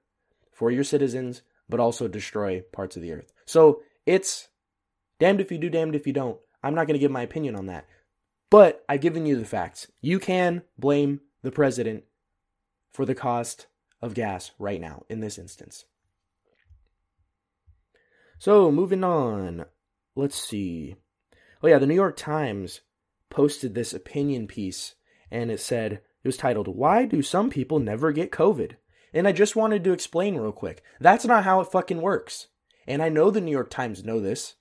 for 0.52 0.72
your 0.72 0.84
citizens, 0.84 1.42
but 1.70 1.80
also 1.80 2.08
destroy 2.08 2.62
parts 2.72 2.96
of 2.96 3.02
the 3.02 3.12
earth. 3.12 3.32
So 3.46 3.82
it's 4.06 4.48
damned 5.20 5.42
if 5.42 5.52
you 5.52 5.58
do, 5.58 5.70
damned 5.70 5.96
if 5.96 6.08
you 6.08 6.14
don't. 6.14 6.40
I'm 6.64 6.76
not 6.76 6.88
going 6.88 6.96
to 6.96 7.00
give 7.00 7.12
my 7.12 7.22
opinion 7.22 7.56
on 7.56 7.68
that. 7.68 7.86
But 8.50 8.84
I've 8.88 9.02
given 9.02 9.26
you 9.26 9.38
the 9.38 9.46
facts. 9.46 9.88
You 10.02 10.20
can 10.20 10.64
blame 10.78 11.22
the 11.44 11.52
president 11.52 12.06
for 12.92 13.06
the 13.06 13.16
cost 13.16 13.68
of 14.02 14.14
gas 14.14 14.52
right 14.58 14.80
now 14.80 15.04
in 15.10 15.20
this 15.20 15.38
instance. 15.38 15.86
So, 18.40 18.72
moving 18.72 19.04
on. 19.04 19.66
Let's 20.16 20.36
see. 20.36 20.96
Oh, 21.62 21.68
yeah, 21.68 21.80
the 21.80 21.88
New 21.88 21.96
York 21.96 22.16
Times 22.16 22.82
posted 23.30 23.76
this 23.76 23.94
opinion 23.94 24.48
piece 24.48 24.96
and 25.32 25.52
it 25.52 25.60
said, 25.60 25.94
it 25.94 26.28
was 26.28 26.38
titled, 26.38 26.68
Why 26.68 27.06
Do 27.06 27.22
Some 27.22 27.50
People 27.50 27.80
Never 27.80 28.12
Get 28.12 28.32
COVID? 28.32 28.74
And 29.14 29.28
I 29.28 29.32
just 29.32 29.56
wanted 29.56 29.84
to 29.84 29.94
explain 29.94 30.36
real 30.36 30.52
quick. 30.52 30.84
That's 31.00 31.26
not 31.26 31.44
how 31.44 31.62
it 31.62 31.72
fucking 31.72 32.02
works. 32.02 32.48
And 32.88 33.02
I 33.02 33.10
know 33.10 33.32
the 33.32 33.42
New 33.42 33.52
York 33.52 33.70
Times 33.70 34.04
know 34.04 34.20
this. 34.20 34.56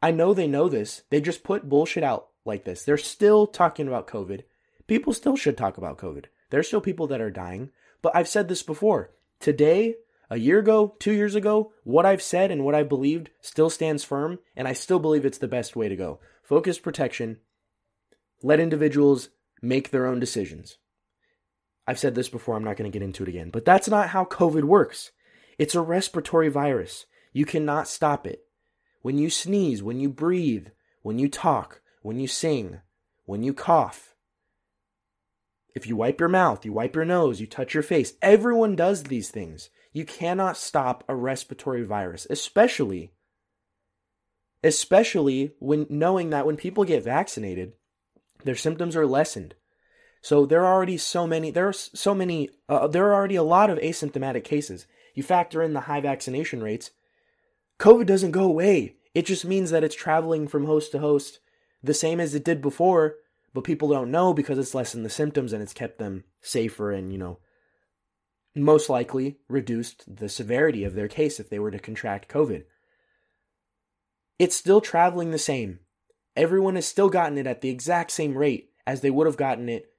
I 0.00 0.10
know 0.10 0.34
they 0.34 0.46
know 0.48 0.68
this. 0.68 1.02
They 1.10 1.20
just 1.20 1.44
put 1.44 1.68
bullshit 1.68 2.02
out 2.02 2.28
like 2.44 2.64
this. 2.64 2.84
They're 2.84 2.98
still 2.98 3.46
talking 3.46 3.86
about 3.86 4.08
COVID. 4.08 4.42
People 4.86 5.12
still 5.12 5.36
should 5.36 5.56
talk 5.56 5.78
about 5.78 5.98
COVID. 5.98 6.24
There's 6.50 6.66
still 6.66 6.80
people 6.80 7.06
that 7.08 7.20
are 7.20 7.30
dying. 7.30 7.70
But 8.02 8.14
I've 8.16 8.28
said 8.28 8.48
this 8.48 8.62
before. 8.62 9.12
Today, 9.38 9.96
a 10.28 10.36
year 10.36 10.58
ago, 10.58 10.96
two 10.98 11.12
years 11.12 11.34
ago, 11.34 11.72
what 11.84 12.06
I've 12.06 12.22
said 12.22 12.50
and 12.50 12.64
what 12.64 12.74
I 12.74 12.82
believed 12.82 13.30
still 13.40 13.70
stands 13.70 14.02
firm, 14.02 14.38
and 14.56 14.66
I 14.66 14.72
still 14.72 14.98
believe 14.98 15.24
it's 15.24 15.38
the 15.38 15.48
best 15.48 15.76
way 15.76 15.88
to 15.88 15.96
go. 15.96 16.18
Focused 16.52 16.82
protection. 16.82 17.38
Let 18.42 18.60
individuals 18.60 19.30
make 19.62 19.88
their 19.88 20.04
own 20.04 20.20
decisions. 20.20 20.76
I've 21.86 21.98
said 21.98 22.14
this 22.14 22.28
before, 22.28 22.56
I'm 22.56 22.62
not 22.62 22.76
going 22.76 22.92
to 22.92 22.94
get 22.94 23.02
into 23.02 23.22
it 23.22 23.30
again. 23.30 23.48
But 23.48 23.64
that's 23.64 23.88
not 23.88 24.10
how 24.10 24.26
COVID 24.26 24.64
works. 24.64 25.12
It's 25.56 25.74
a 25.74 25.80
respiratory 25.80 26.50
virus. 26.50 27.06
You 27.32 27.46
cannot 27.46 27.88
stop 27.88 28.26
it. 28.26 28.44
When 29.00 29.16
you 29.16 29.30
sneeze, 29.30 29.82
when 29.82 29.98
you 29.98 30.10
breathe, 30.10 30.66
when 31.00 31.18
you 31.18 31.26
talk, 31.26 31.80
when 32.02 32.20
you 32.20 32.28
sing, 32.28 32.80
when 33.24 33.42
you 33.42 33.54
cough, 33.54 34.14
if 35.74 35.86
you 35.86 35.96
wipe 35.96 36.20
your 36.20 36.28
mouth, 36.28 36.66
you 36.66 36.74
wipe 36.74 36.94
your 36.94 37.06
nose, 37.06 37.40
you 37.40 37.46
touch 37.46 37.72
your 37.72 37.82
face, 37.82 38.12
everyone 38.20 38.76
does 38.76 39.04
these 39.04 39.30
things. 39.30 39.70
You 39.94 40.04
cannot 40.04 40.58
stop 40.58 41.02
a 41.08 41.16
respiratory 41.16 41.82
virus, 41.82 42.26
especially 42.28 43.14
especially 44.62 45.54
when 45.58 45.86
knowing 45.88 46.30
that 46.30 46.46
when 46.46 46.56
people 46.56 46.84
get 46.84 47.04
vaccinated, 47.04 47.72
their 48.44 48.56
symptoms 48.56 48.96
are 48.96 49.06
lessened. 49.06 49.54
So 50.20 50.46
there 50.46 50.64
are 50.64 50.72
already 50.72 50.98
so 50.98 51.26
many 51.26 51.50
there 51.50 51.68
are 51.68 51.72
so 51.72 52.14
many 52.14 52.50
uh, 52.68 52.86
there 52.86 53.06
are 53.08 53.14
already 53.14 53.36
a 53.36 53.42
lot 53.42 53.70
of 53.70 53.78
asymptomatic 53.78 54.44
cases 54.44 54.86
you 55.14 55.22
factor 55.22 55.62
in 55.62 55.72
the 55.72 55.80
high 55.80 56.00
vaccination 56.00 56.62
rates, 56.62 56.90
COVID 57.78 58.06
doesn't 58.06 58.30
go 58.30 58.44
away. 58.44 58.96
It 59.14 59.26
just 59.26 59.44
means 59.44 59.70
that 59.70 59.84
it's 59.84 59.94
traveling 59.94 60.48
from 60.48 60.66
host 60.66 60.92
to 60.92 60.98
host 60.98 61.40
the 61.82 61.94
same 61.94 62.20
as 62.20 62.34
it 62.34 62.44
did 62.44 62.62
before, 62.62 63.16
but 63.52 63.64
people 63.64 63.88
don't 63.88 64.10
know 64.10 64.32
because 64.32 64.58
it's 64.58 64.74
lessened 64.74 65.04
the 65.04 65.10
symptoms 65.10 65.52
and 65.52 65.62
it's 65.62 65.74
kept 65.74 65.98
them 65.98 66.24
safer 66.40 66.92
and, 66.92 67.12
you 67.12 67.18
know, 67.18 67.38
most 68.54 68.88
likely 68.88 69.38
reduced 69.48 70.16
the 70.16 70.28
severity 70.28 70.84
of 70.84 70.94
their 70.94 71.08
case 71.08 71.40
if 71.40 71.50
they 71.50 71.58
were 71.58 71.70
to 71.70 71.78
contract 71.78 72.28
COVID. 72.30 72.64
It's 74.42 74.56
still 74.56 74.80
traveling 74.80 75.30
the 75.30 75.38
same. 75.38 75.78
Everyone 76.34 76.74
has 76.74 76.84
still 76.84 77.08
gotten 77.08 77.38
it 77.38 77.46
at 77.46 77.60
the 77.60 77.68
exact 77.68 78.10
same 78.10 78.36
rate 78.36 78.70
as 78.84 79.00
they 79.00 79.08
would 79.08 79.28
have 79.28 79.36
gotten 79.36 79.68
it 79.68 79.92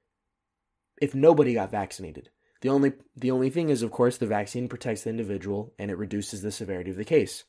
if 1.00 1.14
nobody 1.14 1.54
got 1.54 1.70
vaccinated. 1.70 2.28
The 2.60 2.68
only 2.68 2.92
the 3.16 3.30
only 3.30 3.48
thing 3.48 3.70
is 3.70 3.80
of 3.80 3.90
course 3.90 4.18
the 4.18 4.26
vaccine 4.26 4.68
protects 4.68 5.04
the 5.04 5.08
individual 5.08 5.72
and 5.78 5.90
it 5.90 5.96
reduces 5.96 6.42
the 6.42 6.52
severity 6.52 6.90
of 6.90 6.98
the 6.98 7.06
case. 7.06 7.44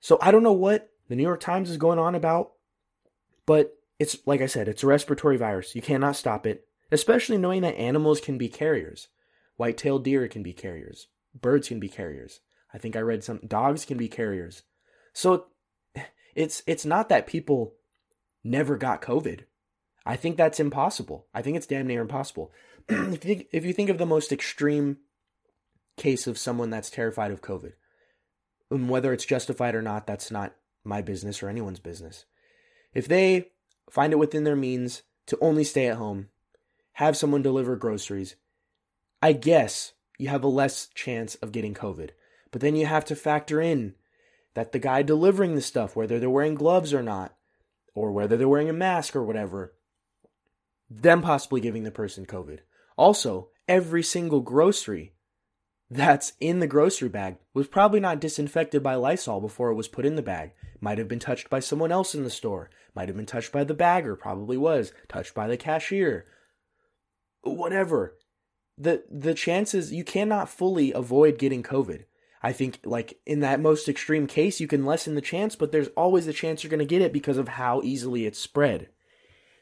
So 0.00 0.18
I 0.20 0.30
don't 0.30 0.42
know 0.42 0.52
what 0.52 0.90
the 1.08 1.16
New 1.16 1.22
York 1.22 1.40
Times 1.40 1.70
is 1.70 1.78
going 1.78 1.98
on 1.98 2.14
about, 2.14 2.52
but 3.46 3.78
it's 3.98 4.18
like 4.26 4.42
I 4.42 4.46
said, 4.46 4.68
it's 4.68 4.82
a 4.82 4.86
respiratory 4.86 5.38
virus. 5.38 5.74
You 5.74 5.80
cannot 5.80 6.14
stop 6.14 6.46
it, 6.46 6.68
especially 6.92 7.38
knowing 7.38 7.62
that 7.62 7.78
animals 7.78 8.20
can 8.20 8.36
be 8.36 8.50
carriers. 8.50 9.08
White-tailed 9.56 10.04
deer 10.04 10.28
can 10.28 10.42
be 10.42 10.52
carriers. 10.52 11.06
Birds 11.34 11.68
can 11.68 11.80
be 11.80 11.88
carriers. 11.88 12.40
I 12.74 12.76
think 12.76 12.96
I 12.96 13.00
read 13.00 13.24
some 13.24 13.40
dogs 13.46 13.86
can 13.86 13.96
be 13.96 14.08
carriers. 14.08 14.62
So 15.14 15.46
it's 16.34 16.62
it's 16.66 16.84
not 16.84 17.08
that 17.08 17.26
people 17.26 17.74
never 18.42 18.76
got 18.76 19.00
COVID. 19.00 19.44
I 20.04 20.16
think 20.16 20.36
that's 20.36 20.60
impossible. 20.60 21.26
I 21.32 21.40
think 21.40 21.56
it's 21.56 21.66
damn 21.66 21.86
near 21.86 22.02
impossible. 22.02 22.52
if 22.88 22.98
you 22.98 23.16
think, 23.16 23.46
if 23.52 23.64
you 23.64 23.72
think 23.72 23.88
of 23.88 23.96
the 23.96 24.04
most 24.04 24.32
extreme 24.32 24.98
case 25.96 26.26
of 26.26 26.36
someone 26.36 26.68
that's 26.68 26.90
terrified 26.90 27.30
of 27.30 27.40
COVID, 27.40 27.72
and 28.70 28.90
whether 28.90 29.12
it's 29.12 29.24
justified 29.24 29.74
or 29.74 29.80
not, 29.80 30.06
that's 30.06 30.30
not 30.30 30.54
my 30.84 31.00
business 31.00 31.42
or 31.42 31.48
anyone's 31.48 31.80
business. 31.80 32.26
If 32.92 33.08
they 33.08 33.52
find 33.90 34.12
it 34.12 34.18
within 34.18 34.44
their 34.44 34.56
means 34.56 35.02
to 35.28 35.38
only 35.40 35.64
stay 35.64 35.86
at 35.86 35.96
home, 35.96 36.28
have 36.94 37.16
someone 37.16 37.42
deliver 37.42 37.76
groceries, 37.76 38.36
I 39.22 39.32
guess 39.32 39.92
you 40.18 40.28
have 40.28 40.44
a 40.44 40.48
less 40.48 40.88
chance 40.94 41.34
of 41.36 41.52
getting 41.52 41.74
COVID. 41.74 42.10
But 42.50 42.60
then 42.60 42.76
you 42.76 42.86
have 42.86 43.04
to 43.06 43.16
factor 43.16 43.60
in 43.60 43.94
that 44.54 44.72
the 44.72 44.78
guy 44.78 45.02
delivering 45.02 45.54
the 45.54 45.60
stuff, 45.60 45.96
whether 45.96 46.18
they're 46.18 46.30
wearing 46.30 46.54
gloves 46.54 46.94
or 46.94 47.02
not, 47.02 47.34
or 47.94 48.12
whether 48.12 48.36
they're 48.36 48.48
wearing 48.48 48.70
a 48.70 48.74
mask 48.74 49.14
or 49.14 49.22
whatever, 49.22 49.74
them 50.88 51.22
possibly 51.22 51.60
giving 51.60 51.84
the 51.84 51.90
person 51.90 52.26
COVID. 52.26 52.60
Also, 52.96 53.48
every 53.68 54.02
single 54.02 54.40
grocery 54.40 55.14
that's 55.90 56.32
in 56.40 56.60
the 56.60 56.66
grocery 56.66 57.08
bag 57.08 57.36
was 57.52 57.66
probably 57.66 58.00
not 58.00 58.20
disinfected 58.20 58.82
by 58.82 58.94
Lysol 58.94 59.40
before 59.40 59.70
it 59.70 59.74
was 59.74 59.88
put 59.88 60.06
in 60.06 60.16
the 60.16 60.22
bag. 60.22 60.52
Might 60.80 60.98
have 60.98 61.08
been 61.08 61.18
touched 61.18 61.50
by 61.50 61.60
someone 61.60 61.92
else 61.92 62.14
in 62.14 62.24
the 62.24 62.30
store. 62.30 62.70
Might 62.94 63.08
have 63.08 63.16
been 63.16 63.26
touched 63.26 63.52
by 63.52 63.64
the 63.64 63.74
bagger, 63.74 64.16
probably 64.16 64.56
was. 64.56 64.92
Touched 65.08 65.34
by 65.34 65.46
the 65.46 65.56
cashier. 65.56 66.26
Whatever. 67.42 68.16
The 68.76 69.04
the 69.10 69.34
chances 69.34 69.92
you 69.92 70.04
cannot 70.04 70.48
fully 70.48 70.92
avoid 70.92 71.38
getting 71.38 71.62
COVID. 71.62 72.04
I 72.44 72.52
think 72.52 72.80
like 72.84 73.18
in 73.24 73.40
that 73.40 73.58
most 73.58 73.88
extreme 73.88 74.26
case 74.26 74.60
you 74.60 74.66
can 74.66 74.84
lessen 74.84 75.14
the 75.14 75.22
chance, 75.22 75.56
but 75.56 75.72
there's 75.72 75.88
always 75.96 76.26
the 76.26 76.34
chance 76.34 76.62
you're 76.62 76.70
going 76.70 76.78
to 76.78 76.84
get 76.84 77.00
it 77.00 77.10
because 77.10 77.38
of 77.38 77.48
how 77.48 77.80
easily 77.82 78.26
it's 78.26 78.38
spread. 78.38 78.90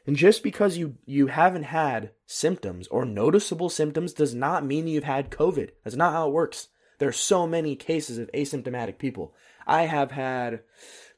And 0.05 0.17
just 0.17 0.43
because 0.43 0.75
you, 0.77 0.97
you 1.05 1.27
haven't 1.27 1.63
had 1.63 2.11
symptoms 2.25 2.89
or 2.89 3.05
noticeable 3.05 3.69
symptoms 3.69 4.11
does 4.11 4.35
not 4.35 4.65
mean 4.65 4.89
you've 4.89 5.05
had 5.05 5.31
COVID. 5.31 5.69
That's 5.85 5.95
not 5.95 6.11
how 6.11 6.27
it 6.27 6.33
works. 6.33 6.67
There 6.99 7.07
are 7.07 7.13
so 7.13 7.47
many 7.47 7.77
cases 7.77 8.17
of 8.17 8.29
asymptomatic 8.33 8.97
people. 8.97 9.33
I 9.65 9.83
have 9.83 10.11
had, 10.11 10.59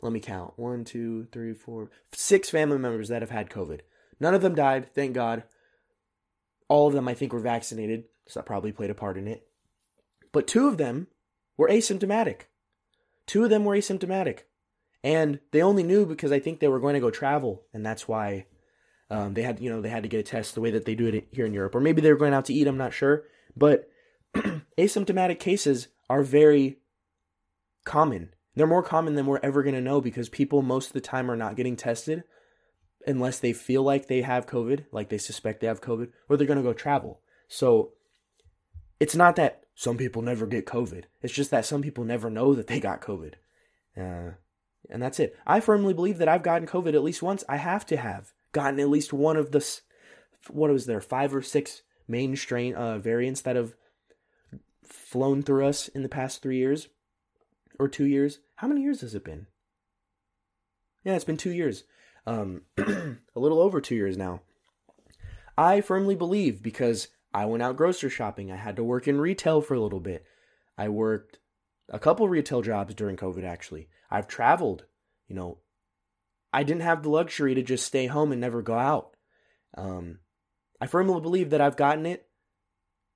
let 0.03 0.13
me 0.13 0.19
count, 0.19 0.53
one, 0.57 0.83
two, 0.83 1.25
three, 1.31 1.55
four, 1.55 1.89
six 2.11 2.47
family 2.47 2.77
members 2.77 3.07
that 3.07 3.23
have 3.23 3.31
had 3.31 3.49
COVID. 3.49 3.79
None 4.19 4.35
of 4.35 4.43
them 4.43 4.53
died, 4.53 4.93
thank 4.93 5.13
God. 5.13 5.45
All 6.67 6.87
of 6.87 6.93
them, 6.93 7.07
I 7.07 7.15
think, 7.15 7.33
were 7.33 7.39
vaccinated, 7.39 8.03
so 8.27 8.39
that 8.39 8.45
probably 8.45 8.71
played 8.71 8.91
a 8.91 8.95
part 8.95 9.17
in 9.17 9.27
it. 9.27 9.47
But 10.31 10.45
two 10.45 10.67
of 10.67 10.77
them 10.77 11.07
were 11.57 11.69
asymptomatic. 11.69 12.41
Two 13.27 13.43
of 13.43 13.49
them 13.49 13.65
were 13.65 13.75
asymptomatic. 13.75 14.39
And 15.03 15.39
they 15.51 15.61
only 15.61 15.83
knew 15.83 16.05
because 16.05 16.31
I 16.31 16.39
think 16.39 16.59
they 16.59 16.67
were 16.67 16.79
going 16.79 16.95
to 16.95 16.99
go 16.99 17.11
travel, 17.11 17.63
and 17.73 17.85
that's 17.85 18.07
why 18.07 18.47
um, 19.11 19.35
they 19.35 19.43
had, 19.43 19.59
you 19.59 19.69
know, 19.69 19.81
they 19.81 19.89
had 19.89 20.01
to 20.03 20.09
get 20.09 20.19
a 20.19 20.23
test 20.23 20.55
the 20.55 20.61
way 20.61 20.71
that 20.71 20.85
they 20.85 20.95
do 20.95 21.05
it 21.07 21.27
here 21.31 21.45
in 21.45 21.53
Europe, 21.53 21.75
or 21.75 21.79
maybe 21.79 22.01
they 22.01 22.11
were 22.11 22.17
going 22.17 22.33
out 22.33 22.45
to 22.45 22.53
eat. 22.53 22.67
I'm 22.67 22.77
not 22.77 22.93
sure, 22.93 23.23
but 23.55 23.87
asymptomatic 24.79 25.39
cases 25.39 25.89
are 26.09 26.23
very 26.23 26.79
common. 27.83 28.33
They're 28.55 28.65
more 28.65 28.81
common 28.81 29.13
than 29.13 29.27
we're 29.27 29.39
ever 29.43 29.61
going 29.61 29.75
to 29.75 29.81
know 29.81 30.01
because 30.01 30.27
people 30.29 30.61
most 30.63 30.87
of 30.87 30.93
the 30.93 31.01
time 31.01 31.29
are 31.29 31.35
not 31.35 31.55
getting 31.55 31.75
tested. 31.75 32.23
unless 33.07 33.39
they 33.39 33.53
feel 33.53 33.83
like 33.83 34.07
they 34.07 34.21
have 34.21 34.47
COVID, 34.47 34.85
like 34.91 35.09
they 35.09 35.17
suspect 35.17 35.61
they 35.61 35.67
have 35.67 35.81
COVID, 35.81 36.09
or 36.27 36.37
they're 36.37 36.47
going 36.47 36.57
to 36.57 36.63
go 36.63 36.73
travel. 36.73 37.21
So 37.47 37.93
it's 38.99 39.15
not 39.15 39.35
that 39.35 39.64
some 39.75 39.97
people 39.97 40.21
never 40.21 40.47
get 40.47 40.65
COVID. 40.65 41.03
It's 41.21 41.33
just 41.33 41.51
that 41.51 41.65
some 41.65 41.81
people 41.81 42.05
never 42.05 42.29
know 42.29 42.55
that 42.55 42.67
they 42.67 42.79
got 42.79 43.01
COVID. 43.01 43.33
Uh, 43.97 44.31
and 44.89 45.01
that's 45.01 45.19
it. 45.19 45.37
I 45.45 45.59
firmly 45.59 45.93
believe 45.93 46.17
that 46.17 46.29
I've 46.29 46.43
gotten 46.43 46.67
COVID 46.67 46.93
at 46.93 47.03
least 47.03 47.21
once. 47.21 47.43
I 47.49 47.57
have 47.57 47.85
to 47.87 47.97
have 47.97 48.33
gotten 48.53 48.79
at 48.79 48.89
least 48.89 49.11
one 49.11 49.35
of 49.35 49.51
the, 49.51 49.79
what 50.49 50.71
was 50.71 50.85
there, 50.85 51.01
five 51.01 51.35
or 51.35 51.41
six 51.41 51.81
main 52.07 52.35
strain 52.37 52.73
uh, 52.73 52.99
variants 52.99 53.41
that 53.41 53.57
have 53.57 53.75
flown 54.83 55.43
through 55.43 55.65
us 55.65 55.89
in 55.89 56.03
the 56.03 56.09
past 56.09 56.41
three 56.41 56.57
years 56.57 56.87
or 57.77 57.89
two 57.89 58.05
years. 58.05 58.39
How 58.55 58.67
many 58.67 58.81
years 58.81 59.01
has 59.01 59.13
it 59.13 59.25
been? 59.25 59.47
Yeah, 61.03 61.15
it's 61.15 61.25
been 61.25 61.37
two 61.37 61.51
years. 61.51 61.83
Um, 62.25 62.61
a 62.77 63.17
little 63.35 63.61
over 63.61 63.81
two 63.81 63.95
years 63.95 64.17
now. 64.17 64.41
I 65.57 65.81
firmly 65.81 66.15
believe 66.15 66.63
because 66.63 67.09
I 67.35 67.43
went 67.47 67.61
out 67.61 67.75
grocery 67.75 68.09
shopping. 68.09 68.49
I 68.49 68.55
had 68.55 68.77
to 68.77 68.83
work 68.83 69.09
in 69.09 69.19
retail 69.19 69.59
for 69.59 69.73
a 69.73 69.79
little 69.81 69.99
bit. 69.99 70.25
I 70.77 70.87
worked 70.87 71.39
a 71.89 71.99
couple 71.99 72.29
retail 72.29 72.61
jobs 72.61 72.95
during 72.95 73.17
COVID, 73.17 73.43
actually. 73.43 73.89
I've 74.09 74.29
traveled. 74.29 74.85
You 75.27 75.35
know, 75.35 75.57
I 76.53 76.63
didn't 76.63 76.83
have 76.83 77.03
the 77.03 77.09
luxury 77.09 77.53
to 77.53 77.61
just 77.61 77.85
stay 77.85 78.05
home 78.05 78.31
and 78.31 78.39
never 78.39 78.61
go 78.61 78.75
out. 78.75 79.17
Um, 79.77 80.19
I 80.79 80.87
firmly 80.87 81.19
believe 81.19 81.49
that 81.49 81.59
I've 81.59 81.75
gotten 81.75 82.05
it 82.05 82.25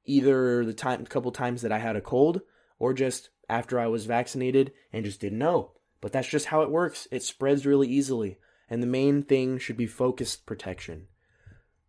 either 0.03 0.65
the 0.65 0.73
time, 0.73 1.03
a 1.03 1.05
couple 1.05 1.31
times 1.31 1.61
that 1.61 1.71
I 1.71 1.79
had 1.79 1.95
a 1.95 2.01
cold, 2.01 2.41
or 2.77 2.93
just 2.93 3.29
after 3.47 3.79
I 3.79 3.87
was 3.87 4.05
vaccinated 4.05 4.73
and 4.91 5.05
just 5.05 5.21
didn't 5.21 5.39
know. 5.39 5.71
But 6.01 6.11
that's 6.11 6.27
just 6.27 6.47
how 6.47 6.61
it 6.63 6.71
works. 6.71 7.07
It 7.09 7.23
spreads 7.23 7.65
really 7.65 7.87
easily, 7.87 8.37
and 8.69 8.83
the 8.83 8.87
main 8.87 9.23
thing 9.23 9.59
should 9.59 9.77
be 9.77 9.87
focused 9.87 10.45
protection 10.45 11.07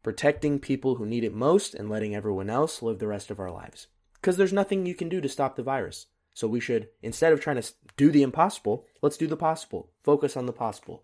protecting 0.03 0.59
people 0.59 0.97
who 0.97 1.07
need 1.07 1.25
it 1.25 1.35
most 1.35 1.75
and 1.75 1.91
letting 1.91 2.15
everyone 2.15 2.51
else 2.51 2.83
live 2.83 2.99
the 2.99 3.07
rest 3.07 3.31
of 3.31 3.41
our 3.41 3.51
lives. 3.51 3.87
Because 4.15 4.37
there's 4.37 4.53
nothing 4.53 4.87
you 4.87 4.95
can 4.95 5.09
do 5.09 5.21
to 5.21 5.29
stop 5.29 5.57
the 5.57 5.63
virus. 5.63 6.07
So 6.35 6.47
we 6.47 6.61
should, 6.61 6.89
instead 7.03 7.33
of 7.33 7.41
trying 7.41 7.61
to 7.61 7.73
do 7.97 8.11
the 8.11 8.23
impossible, 8.23 8.87
let's 9.03 9.17
do 9.17 9.27
the 9.27 9.37
possible. 9.37 9.91
Focus 10.03 10.37
on 10.37 10.47
the 10.47 10.53
possible, 10.53 11.03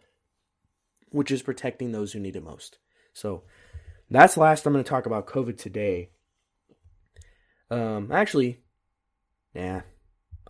which 1.11 1.31
is 1.31 1.43
protecting 1.43 1.93
those 1.93 2.13
who 2.13 2.21
need 2.21 2.37
it 2.37 2.45
most. 2.45 2.79
So 3.13 3.43
that's 4.11 4.37
last 4.37 4.67
I'm 4.67 4.73
going 4.73 4.85
to 4.85 4.89
talk 4.89 5.07
about 5.07 5.27
COVID 5.27 5.59
today. 5.59 6.11
Um, 7.71 8.13
actually, 8.13 8.61
yeah, 9.55 9.83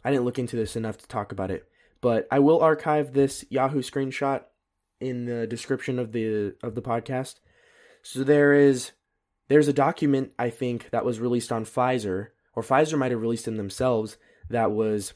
I 0.04 0.10
didn't 0.10 0.24
look 0.24 0.38
into 0.38 0.56
this 0.56 0.76
enough 0.76 0.98
to 0.98 1.08
talk 1.08 1.32
about 1.32 1.50
it, 1.50 1.66
but 2.00 2.28
I 2.30 2.38
will 2.38 2.60
archive 2.60 3.12
this 3.12 3.44
Yahoo 3.48 3.82
screenshot 3.82 4.42
in 5.00 5.24
the 5.24 5.46
description 5.46 5.98
of 5.98 6.12
the 6.12 6.54
of 6.62 6.74
the 6.74 6.82
podcast 6.82 7.36
so 8.06 8.22
there 8.22 8.54
is 8.54 8.92
there's 9.48 9.66
a 9.66 9.72
document 9.72 10.32
I 10.38 10.48
think 10.48 10.90
that 10.90 11.04
was 11.04 11.18
released 11.18 11.50
on 11.50 11.64
Pfizer 11.64 12.28
or 12.54 12.62
Pfizer 12.62 12.96
might 12.96 13.10
have 13.10 13.20
released 13.20 13.46
them 13.46 13.56
themselves 13.56 14.16
that 14.48 14.70
was 14.70 15.14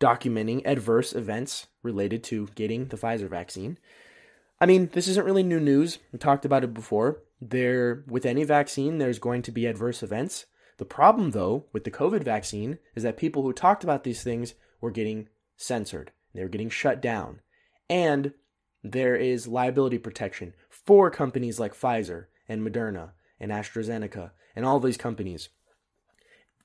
documenting 0.00 0.62
adverse 0.66 1.14
events 1.14 1.68
related 1.82 2.22
to 2.24 2.48
getting 2.54 2.88
the 2.88 2.98
Pfizer 2.98 3.28
vaccine. 3.28 3.78
I 4.60 4.66
mean, 4.66 4.90
this 4.92 5.08
isn't 5.08 5.24
really 5.24 5.42
new 5.42 5.60
news. 5.60 5.98
We 6.12 6.18
talked 6.18 6.44
about 6.44 6.62
it 6.62 6.74
before. 6.74 7.22
There 7.40 8.04
with 8.06 8.26
any 8.26 8.44
vaccine 8.44 8.98
there's 8.98 9.18
going 9.18 9.40
to 9.42 9.52
be 9.52 9.64
adverse 9.64 10.02
events. 10.02 10.44
The 10.76 10.84
problem 10.84 11.30
though 11.30 11.66
with 11.72 11.84
the 11.84 11.90
COVID 11.90 12.22
vaccine 12.22 12.78
is 12.94 13.02
that 13.02 13.16
people 13.16 13.42
who 13.42 13.54
talked 13.54 13.82
about 13.82 14.04
these 14.04 14.22
things 14.22 14.52
were 14.82 14.90
getting 14.90 15.28
censored. 15.56 16.12
They 16.34 16.42
were 16.42 16.50
getting 16.50 16.70
shut 16.70 17.00
down. 17.00 17.40
And 17.88 18.34
there 18.82 19.16
is 19.16 19.48
liability 19.48 19.98
protection 19.98 20.54
for 20.68 21.10
companies 21.10 21.60
like 21.60 21.74
Pfizer 21.74 22.26
and 22.48 22.66
Moderna 22.66 23.10
and 23.38 23.50
AstraZeneca 23.50 24.30
and 24.56 24.64
all 24.64 24.80
these 24.80 24.96
companies. 24.96 25.48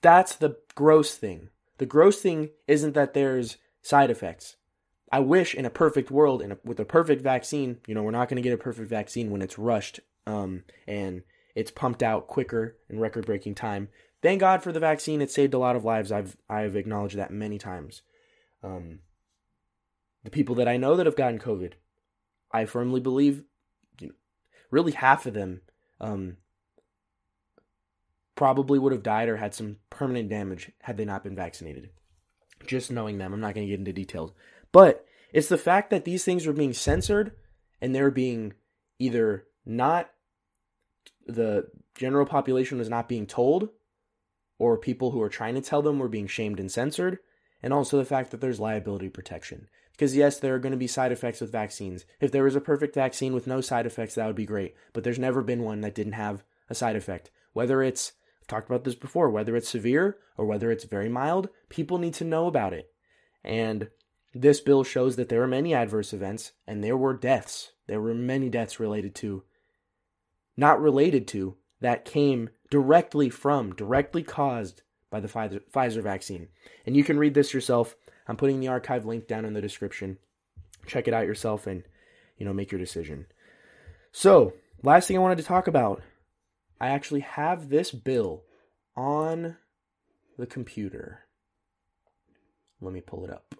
That's 0.01 0.35
the 0.35 0.57
gross 0.75 1.15
thing. 1.15 1.49
The 1.77 1.85
gross 1.85 2.21
thing 2.21 2.49
isn't 2.67 2.93
that 2.93 3.13
there's 3.13 3.57
side 3.81 4.09
effects. 4.09 4.55
I 5.11 5.19
wish 5.19 5.53
in 5.53 5.65
a 5.65 5.69
perfect 5.69 6.09
world, 6.09 6.41
in 6.41 6.53
a, 6.53 6.57
with 6.63 6.79
a 6.79 6.85
perfect 6.85 7.21
vaccine, 7.21 7.77
you 7.87 7.93
know, 7.93 8.03
we're 8.03 8.11
not 8.11 8.27
going 8.27 8.37
to 8.37 8.41
get 8.41 8.53
a 8.53 8.57
perfect 8.57 8.89
vaccine 8.89 9.29
when 9.29 9.41
it's 9.41 9.59
rushed 9.59 9.99
um, 10.25 10.63
and 10.87 11.23
it's 11.53 11.71
pumped 11.71 12.03
out 12.03 12.27
quicker 12.27 12.77
in 12.89 12.99
record-breaking 12.99 13.55
time. 13.55 13.89
Thank 14.21 14.39
God 14.39 14.63
for 14.63 14.71
the 14.71 14.79
vaccine; 14.79 15.21
it 15.21 15.31
saved 15.31 15.53
a 15.53 15.59
lot 15.59 15.75
of 15.75 15.85
lives. 15.85 16.11
I've 16.11 16.35
I've 16.49 16.75
acknowledged 16.75 17.15
that 17.15 17.31
many 17.31 17.57
times. 17.57 18.01
Um, 18.63 18.99
the 20.23 20.31
people 20.31 20.55
that 20.55 20.67
I 20.67 20.77
know 20.77 20.95
that 20.95 21.05
have 21.05 21.15
gotten 21.15 21.37
COVID, 21.37 21.73
I 22.55 22.65
firmly 22.65 23.01
believe, 23.01 23.43
you 23.99 24.07
know, 24.07 24.13
really 24.71 24.93
half 24.93 25.25
of 25.25 25.33
them 25.33 25.61
um, 25.99 26.37
probably 28.35 28.79
would 28.79 28.93
have 28.93 29.03
died 29.03 29.27
or 29.27 29.37
had 29.37 29.53
some 29.53 29.77
permanent 29.89 30.29
damage 30.29 30.71
had 30.81 30.95
they 30.95 31.05
not 31.05 31.23
been 31.23 31.35
vaccinated. 31.35 31.89
Just 32.65 32.91
knowing 32.91 33.17
them, 33.17 33.33
I'm 33.33 33.41
not 33.41 33.53
going 33.53 33.67
to 33.67 33.71
get 33.71 33.79
into 33.79 33.93
details. 33.93 34.31
But 34.71 35.05
it's 35.33 35.49
the 35.49 35.57
fact 35.57 35.89
that 35.89 36.05
these 36.05 36.23
things 36.23 36.45
were 36.45 36.53
being 36.53 36.73
censored 36.73 37.33
and 37.81 37.93
they're 37.93 38.11
being 38.11 38.53
either 38.99 39.45
not, 39.65 40.09
the 41.27 41.67
general 41.95 42.25
population 42.25 42.77
was 42.77 42.89
not 42.89 43.09
being 43.09 43.27
told, 43.27 43.69
or 44.57 44.77
people 44.77 45.11
who 45.11 45.21
are 45.21 45.29
trying 45.29 45.55
to 45.55 45.61
tell 45.61 45.81
them 45.81 45.99
were 45.99 46.07
being 46.07 46.27
shamed 46.27 46.59
and 46.59 46.71
censored, 46.71 47.19
and 47.61 47.73
also 47.73 47.97
the 47.97 48.05
fact 48.05 48.31
that 48.31 48.39
there's 48.39 48.59
liability 48.59 49.09
protection. 49.09 49.67
Because 49.95 50.15
yes, 50.15 50.39
there 50.39 50.53
are 50.53 50.59
going 50.59 50.73
to 50.73 50.77
be 50.77 50.87
side 50.87 51.13
effects 51.13 51.39
with 51.39 51.51
vaccines. 51.51 52.05
If 52.19 52.31
there 52.31 52.43
was 52.43 52.55
a 52.55 52.61
perfect 52.61 52.95
vaccine 52.95 53.33
with 53.33 53.47
no 53.47 53.61
side 53.61 53.85
effects, 53.85 54.15
that 54.15 54.27
would 54.27 54.35
be 54.35 54.45
great. 54.45 54.75
But 54.91 55.05
there's 55.05 55.17
never 55.17 55.41
been 55.41 55.63
one 55.63 55.81
that 55.81 55.95
didn't 55.95 56.13
have 56.13 56.43
a 56.69 56.75
side 56.75 56.95
effect. 56.95 57.31
Whether 57.53 57.81
it's, 57.81 58.11
I've 58.41 58.47
talked 58.47 58.69
about 58.69 58.83
this 58.83 58.95
before, 58.95 59.29
whether 59.29 59.55
it's 59.55 59.69
severe 59.69 60.17
or 60.37 60.45
whether 60.45 60.69
it's 60.69 60.83
very 60.83 61.07
mild, 61.07 61.47
people 61.69 61.97
need 61.97 62.13
to 62.15 62.25
know 62.25 62.47
about 62.47 62.73
it. 62.73 62.91
And 63.43 63.89
this 64.33 64.59
bill 64.59 64.83
shows 64.83 65.15
that 65.15 65.29
there 65.29 65.41
are 65.41 65.47
many 65.47 65.73
adverse 65.73 66.11
events 66.11 66.51
and 66.67 66.83
there 66.83 66.97
were 66.97 67.13
deaths. 67.13 67.71
There 67.87 68.01
were 68.01 68.13
many 68.13 68.49
deaths 68.49 68.79
related 68.79 69.15
to, 69.15 69.43
not 70.57 70.81
related 70.81 71.27
to, 71.29 71.55
that 71.79 72.03
came 72.03 72.49
directly 72.69 73.29
from, 73.29 73.73
directly 73.73 74.23
caused 74.23 74.81
by 75.09 75.19
the 75.21 75.27
Pfizer, 75.27 75.61
Pfizer 75.71 76.01
vaccine. 76.01 76.49
And 76.85 76.97
you 76.97 77.03
can 77.03 77.17
read 77.17 77.33
this 77.33 77.53
yourself 77.53 77.95
I'm 78.27 78.37
putting 78.37 78.59
the 78.59 78.67
archive 78.67 79.05
link 79.05 79.27
down 79.27 79.45
in 79.45 79.53
the 79.53 79.61
description. 79.61 80.17
Check 80.85 81.07
it 81.07 81.13
out 81.13 81.27
yourself 81.27 81.67
and, 81.67 81.83
you 82.37 82.45
know, 82.45 82.53
make 82.53 82.71
your 82.71 82.79
decision. 82.79 83.27
So, 84.11 84.53
last 84.83 85.07
thing 85.07 85.17
I 85.17 85.21
wanted 85.21 85.37
to 85.37 85.43
talk 85.43 85.67
about 85.67 86.01
I 86.79 86.89
actually 86.89 87.21
have 87.21 87.69
this 87.69 87.91
bill 87.91 88.43
on 88.95 89.57
the 90.37 90.45
computer. 90.45 91.21
Let 92.81 92.93
me 92.93 93.01
pull 93.01 93.23
it 93.23 93.31
up. 93.31 93.55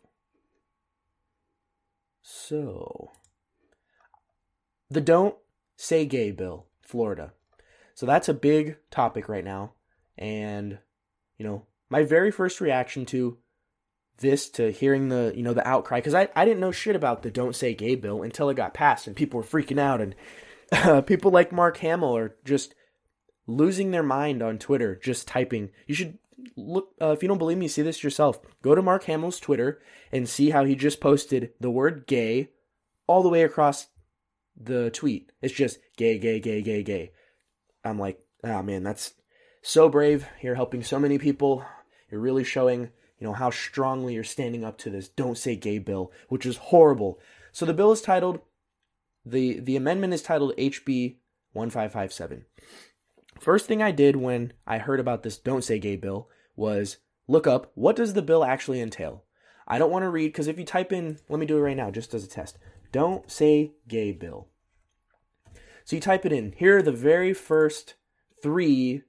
So, 2.21 3.11
the 4.89 5.01
Don't 5.01 5.35
Say 5.77 6.05
Gay 6.05 6.31
bill, 6.31 6.65
Florida. 6.81 7.33
So, 7.93 8.05
that's 8.05 8.27
a 8.27 8.33
big 8.33 8.77
topic 8.91 9.29
right 9.29 9.45
now. 9.45 9.73
And, 10.17 10.79
you 11.37 11.45
know, 11.45 11.65
my 11.89 12.03
very 12.03 12.31
first 12.31 12.59
reaction 12.59 13.05
to 13.07 13.37
this 14.19 14.49
to 14.49 14.71
hearing 14.71 15.09
the 15.09 15.33
you 15.35 15.43
know 15.43 15.53
the 15.53 15.67
outcry 15.67 15.99
because 15.99 16.13
I, 16.13 16.29
I 16.35 16.45
didn't 16.45 16.59
know 16.59 16.71
shit 16.71 16.95
about 16.95 17.21
the 17.21 17.31
don't 17.31 17.55
say 17.55 17.73
gay 17.73 17.95
bill 17.95 18.23
until 18.23 18.49
it 18.49 18.55
got 18.55 18.73
passed 18.73 19.07
and 19.07 19.15
people 19.15 19.39
were 19.39 19.45
freaking 19.45 19.79
out 19.79 20.01
and 20.01 20.15
uh, 20.71 21.01
people 21.05 21.31
like 21.31 21.51
mark 21.51 21.77
hamill 21.77 22.15
are 22.15 22.35
just 22.45 22.75
losing 23.47 23.91
their 23.91 24.03
mind 24.03 24.41
on 24.41 24.57
twitter 24.57 24.95
just 24.95 25.27
typing. 25.27 25.69
You 25.87 25.95
should 25.95 26.17
look 26.55 26.93
uh, 27.01 27.11
if 27.11 27.21
you 27.21 27.27
don't 27.27 27.37
believe 27.37 27.57
me 27.57 27.67
see 27.67 27.81
this 27.81 28.03
yourself. 28.03 28.39
Go 28.61 28.73
to 28.73 28.81
mark 28.81 29.03
hamill's 29.03 29.39
twitter 29.39 29.81
and 30.11 30.29
see 30.29 30.49
how 30.49 30.63
he 30.63 30.75
just 30.75 31.01
posted 31.01 31.51
the 31.59 31.71
word 31.71 32.07
gay 32.07 32.49
all 33.07 33.21
the 33.21 33.29
way 33.29 33.43
across 33.43 33.87
the 34.55 34.89
tweet. 34.91 35.31
It's 35.41 35.53
just 35.53 35.79
gay 35.97 36.17
gay 36.17 36.39
gay 36.39 36.61
gay 36.61 36.83
gay. 36.83 37.11
I'm 37.83 37.99
like 37.99 38.19
oh 38.45 38.61
man 38.61 38.83
that's 38.83 39.13
so 39.61 39.89
brave. 39.89 40.25
You're 40.41 40.55
helping 40.55 40.83
so 40.83 40.99
many 40.99 41.17
people. 41.17 41.65
You're 42.09 42.21
really 42.21 42.43
showing 42.43 42.91
you 43.19 43.25
know, 43.25 43.33
how 43.33 43.49
strongly 43.49 44.13
you're 44.13 44.23
standing 44.23 44.63
up 44.63 44.77
to 44.79 44.89
this 44.89 45.07
don't 45.07 45.37
say 45.37 45.55
gay 45.55 45.79
bill, 45.79 46.11
which 46.29 46.45
is 46.45 46.57
horrible. 46.57 47.19
So 47.51 47.65
the 47.65 47.73
bill 47.73 47.91
is 47.91 48.01
titled 48.01 48.39
the 49.25 49.59
the 49.59 49.75
amendment 49.75 50.13
is 50.13 50.21
titled 50.21 50.55
HB 50.57 51.15
1557. 51.53 52.45
First 53.39 53.65
thing 53.65 53.81
I 53.81 53.91
did 53.91 54.15
when 54.15 54.53
I 54.67 54.77
heard 54.77 54.99
about 54.99 55.23
this 55.23 55.37
don't 55.37 55.63
say 55.63 55.79
gay 55.79 55.95
bill 55.95 56.29
was 56.55 56.97
look 57.27 57.47
up 57.47 57.71
what 57.75 57.95
does 57.95 58.13
the 58.13 58.21
bill 58.21 58.43
actually 58.45 58.79
entail. 58.79 59.23
I 59.67 59.79
don't 59.79 59.91
want 59.91 60.03
to 60.03 60.09
read 60.09 60.27
because 60.27 60.47
if 60.47 60.59
you 60.59 60.65
type 60.65 60.93
in, 60.93 61.17
let 61.27 61.39
me 61.39 61.45
do 61.45 61.57
it 61.57 61.61
right 61.61 61.75
now 61.75 61.89
just 61.89 62.13
as 62.13 62.23
a 62.23 62.27
test. 62.27 62.59
Don't 62.91 63.29
say 63.29 63.73
gay 63.87 64.11
bill. 64.11 64.47
So 65.85 65.95
you 65.95 66.01
type 66.01 66.25
it 66.25 66.31
in. 66.31 66.53
Here 66.57 66.77
are 66.77 66.83
the 66.83 66.91
very 66.91 67.33
first 67.33 67.95
three 68.41 69.03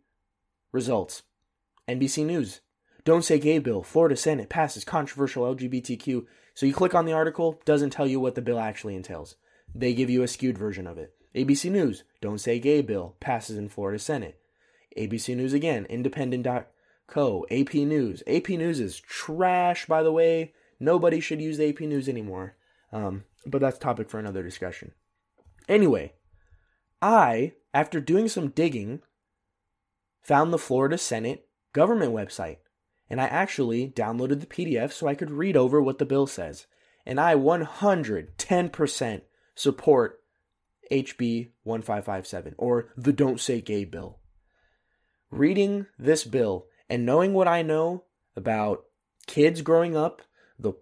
results. 0.73 1.23
NBC 1.89 2.25
News, 2.25 2.61
don't 3.07 3.23
say 3.23 3.39
gay 3.39 3.61
bill. 3.61 3.85
Florida 3.85 4.17
Senate 4.17 4.49
passes 4.49 4.85
controversial 4.85 5.45
LGBTQ. 5.55 6.27
So 6.55 6.67
you 6.67 6.75
click 6.75 6.93
on 6.93 7.07
the 7.07 7.13
article, 7.13 7.61
doesn't 7.65 7.91
tell 7.91 8.07
you 8.07 8.19
what 8.19 8.35
the 8.35 8.43
bill 8.43 8.59
actually 8.59 8.97
entails. 8.97 9.37
they 9.73 9.95
give 9.95 10.11
you 10.11 10.23
a 10.23 10.29
skewed 10.29 10.59
version 10.59 10.87
of 10.87 10.99
it. 10.99 11.15
ABC 11.35 11.71
News, 11.71 12.03
don't 12.21 12.41
say 12.41 12.59
gay 12.59 12.83
bill, 12.83 13.15
passes 13.21 13.57
in 13.57 13.69
Florida 13.69 13.99
Senate. 13.99 14.41
ABC 14.99 15.37
News 15.37 15.53
again, 15.53 15.87
independent.co, 15.87 17.47
AP 17.51 17.75
News. 17.75 18.23
AP 18.27 18.49
News 18.49 18.81
is 18.81 18.99
trash, 18.99 19.87
by 19.87 20.03
the 20.03 20.13
way. 20.13 20.53
Nobody 20.81 21.21
should 21.21 21.41
use 21.41 21.61
AP 21.61 21.81
News 21.81 22.09
anymore. 22.09 22.57
Um, 22.93 23.25
but 23.47 23.61
that's 23.61 23.79
topic 23.79 24.09
for 24.09 24.19
another 24.19 24.43
discussion. 24.43 24.93
Anyway, 25.69 26.15
I, 27.01 27.53
after 27.73 28.01
doing 28.01 28.29
some 28.29 28.49
digging, 28.49 29.03
found 30.23 30.53
the 30.53 30.59
Florida 30.59 30.99
Senate 30.99 31.47
government 31.73 32.13
website. 32.13 32.57
And 33.09 33.21
I 33.21 33.27
actually 33.27 33.89
downloaded 33.89 34.41
the 34.41 34.47
PDF 34.47 34.93
so 34.93 35.07
I 35.07 35.15
could 35.15 35.31
read 35.31 35.57
over 35.57 35.81
what 35.81 35.99
the 35.99 36.05
bill 36.05 36.27
says. 36.27 36.67
And 37.05 37.21
I 37.21 37.35
110% 37.35 39.21
support 39.55 40.21
HB 40.91 41.51
1557 41.63 42.55
or 42.59 42.93
the 42.97 43.13
Don't 43.13 43.41
Say 43.41 43.61
Gay 43.61 43.85
bill. 43.85 44.19
Reading 45.31 45.87
this 45.99 46.25
bill 46.25 46.67
and 46.89 47.07
knowing 47.07 47.33
what 47.33 47.49
I 47.49 47.63
know 47.63 48.05
about 48.37 48.85
kids 49.27 49.63
growing 49.63 49.97
up, 49.97 50.23
the 50.59 50.75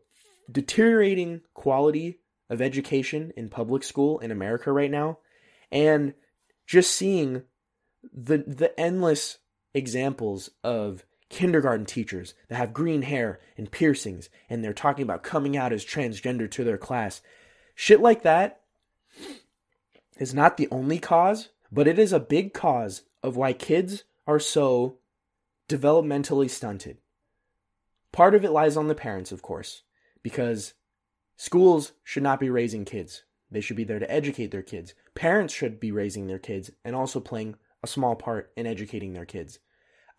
deteriorating 0.50 1.42
quality 1.54 2.20
of 2.50 2.60
education 2.60 3.32
in 3.36 3.48
public 3.48 3.82
school 3.82 4.18
in 4.18 4.30
America 4.30 4.70
right 4.70 4.90
now, 4.90 5.18
and 5.72 6.14
just 6.66 6.90
seeing 6.92 7.42
the 8.12 8.38
the 8.46 8.78
endless 8.78 9.38
examples 9.72 10.50
of 10.62 11.04
kindergarten 11.28 11.86
teachers 11.86 12.34
that 12.48 12.56
have 12.56 12.72
green 12.72 13.02
hair 13.02 13.40
and 13.56 13.70
piercings 13.70 14.28
and 14.48 14.62
they're 14.62 14.72
talking 14.72 15.02
about 15.02 15.22
coming 15.22 15.56
out 15.56 15.72
as 15.72 15.84
transgender 15.84 16.50
to 16.50 16.64
their 16.64 16.78
class. 16.78 17.22
Shit 17.74 18.00
like 18.00 18.22
that 18.22 18.60
is 20.18 20.34
not 20.34 20.56
the 20.56 20.68
only 20.70 20.98
cause, 20.98 21.48
but 21.72 21.88
it 21.88 21.98
is 21.98 22.12
a 22.12 22.20
big 22.20 22.54
cause 22.54 23.02
of 23.22 23.36
why 23.36 23.52
kids 23.52 24.04
are 24.26 24.38
so 24.38 24.98
developmentally 25.68 26.48
stunted. 26.48 26.98
Part 28.12 28.34
of 28.34 28.44
it 28.44 28.52
lies 28.52 28.76
on 28.76 28.86
the 28.86 28.94
parents, 28.94 29.32
of 29.32 29.42
course, 29.42 29.82
because 30.22 30.74
schools 31.36 31.92
should 32.04 32.22
not 32.22 32.38
be 32.38 32.48
raising 32.48 32.84
kids. 32.84 33.24
They 33.50 33.60
should 33.60 33.76
be 33.76 33.84
there 33.84 33.98
to 33.98 34.10
educate 34.10 34.50
their 34.50 34.62
kids. 34.62 34.94
Parents 35.14 35.52
should 35.52 35.80
be 35.80 35.90
raising 35.90 36.26
their 36.26 36.38
kids 36.38 36.70
and 36.84 36.94
also 36.94 37.18
playing 37.18 37.56
a 37.82 37.88
small 37.88 38.14
part 38.14 38.52
in 38.56 38.66
educating 38.66 39.12
their 39.12 39.26
kids. 39.26 39.58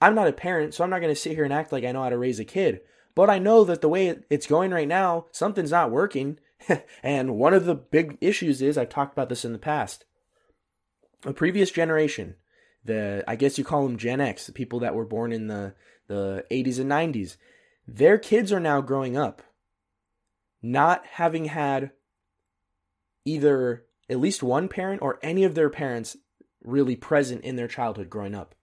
I'm 0.02 0.16
not 0.16 0.28
a 0.28 0.34
parent, 0.34 0.74
so 0.74 0.84
I'm 0.84 0.90
not 0.90 1.00
going 1.00 1.14
to 1.14 1.20
sit 1.20 1.34
here 1.34 1.44
and 1.44 1.54
act 1.54 1.72
like 1.72 1.84
I 1.84 1.92
know 1.92 2.04
how 2.04 2.10
to 2.10 2.18
raise 2.18 2.40
a 2.40 2.46
kid. 2.46 2.82
But 3.16 3.30
I 3.30 3.40
know 3.40 3.64
that 3.64 3.82
the 3.82 3.90
way 3.90 4.18
it's 4.30 4.48
going 4.48 4.72
right 4.72 4.88
now, 4.88 5.28
something's 5.32 5.72
not 5.72 5.92
working. 5.92 6.38
and 7.04 7.38
one 7.38 7.54
of 7.54 7.66
the 7.66 7.76
big 7.76 8.18
issues 8.20 8.62
is 8.62 8.78
I've 8.78 8.90
talked 8.90 9.14
about 9.14 9.30
this 9.30 9.46
in 9.46 9.54
the 9.54 9.60
past. 9.60 10.06
A 11.26 11.34
previous 11.34 11.72
generation, 11.72 12.36
the 12.84 13.24
I 13.28 13.36
guess 13.36 13.58
you 13.58 13.64
call 13.64 13.84
them 13.84 13.98
Gen 13.98 14.22
X, 14.22 14.46
the 14.46 14.52
people 14.52 14.80
that 14.80 14.96
were 14.96 15.06
born 15.06 15.32
in 15.32 15.48
the 15.48 15.74
the 16.08 16.46
80s 16.52 16.78
and 16.78 16.92
90s, 16.92 17.38
their 17.88 18.20
kids 18.20 18.52
are 18.52 18.60
now 18.60 18.80
growing 18.82 19.18
up 19.18 19.42
not 20.66 21.06
having 21.06 21.46
had 21.46 21.92
either 23.24 23.86
at 24.10 24.20
least 24.20 24.42
one 24.42 24.68
parent 24.68 25.02
or 25.02 25.20
any 25.22 25.44
of 25.44 25.54
their 25.54 25.70
parents 25.70 26.18
really 26.64 26.96
present 26.96 27.44
in 27.44 27.56
their 27.56 27.68
childhood 27.68 28.10
growing 28.10 28.34
up. 28.34 28.55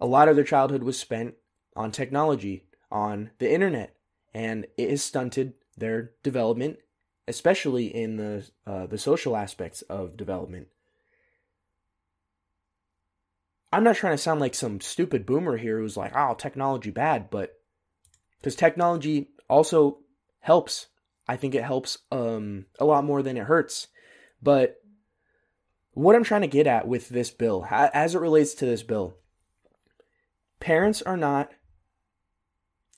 A 0.00 0.06
lot 0.06 0.28
of 0.28 0.36
their 0.36 0.44
childhood 0.44 0.82
was 0.82 0.98
spent 0.98 1.34
on 1.76 1.90
technology, 1.90 2.64
on 2.90 3.30
the 3.38 3.52
internet, 3.52 3.96
and 4.32 4.66
it 4.76 4.90
has 4.90 5.02
stunted 5.02 5.54
their 5.76 6.12
development, 6.22 6.78
especially 7.26 7.86
in 7.86 8.16
the 8.16 8.48
uh, 8.66 8.86
the 8.86 8.98
social 8.98 9.36
aspects 9.36 9.82
of 9.82 10.16
development. 10.16 10.68
I'm 13.72 13.84
not 13.84 13.96
trying 13.96 14.14
to 14.14 14.22
sound 14.22 14.40
like 14.40 14.54
some 14.54 14.80
stupid 14.80 15.26
boomer 15.26 15.56
here 15.56 15.78
who's 15.78 15.96
like, 15.96 16.12
"Oh, 16.14 16.34
technology 16.34 16.90
bad," 16.90 17.30
but 17.30 17.58
because 18.38 18.54
technology 18.54 19.30
also 19.48 19.98
helps. 20.40 20.86
I 21.26 21.36
think 21.36 21.54
it 21.54 21.64
helps 21.64 21.98
um, 22.12 22.66
a 22.78 22.84
lot 22.84 23.04
more 23.04 23.22
than 23.22 23.36
it 23.36 23.44
hurts. 23.44 23.88
But 24.42 24.76
what 25.92 26.14
I'm 26.14 26.24
trying 26.24 26.42
to 26.42 26.46
get 26.46 26.66
at 26.66 26.86
with 26.86 27.08
this 27.08 27.30
bill, 27.30 27.66
as 27.70 28.14
it 28.14 28.20
relates 28.20 28.52
to 28.54 28.66
this 28.66 28.82
bill, 28.82 29.16
parents 30.64 31.02
are 31.02 31.18
not, 31.18 31.52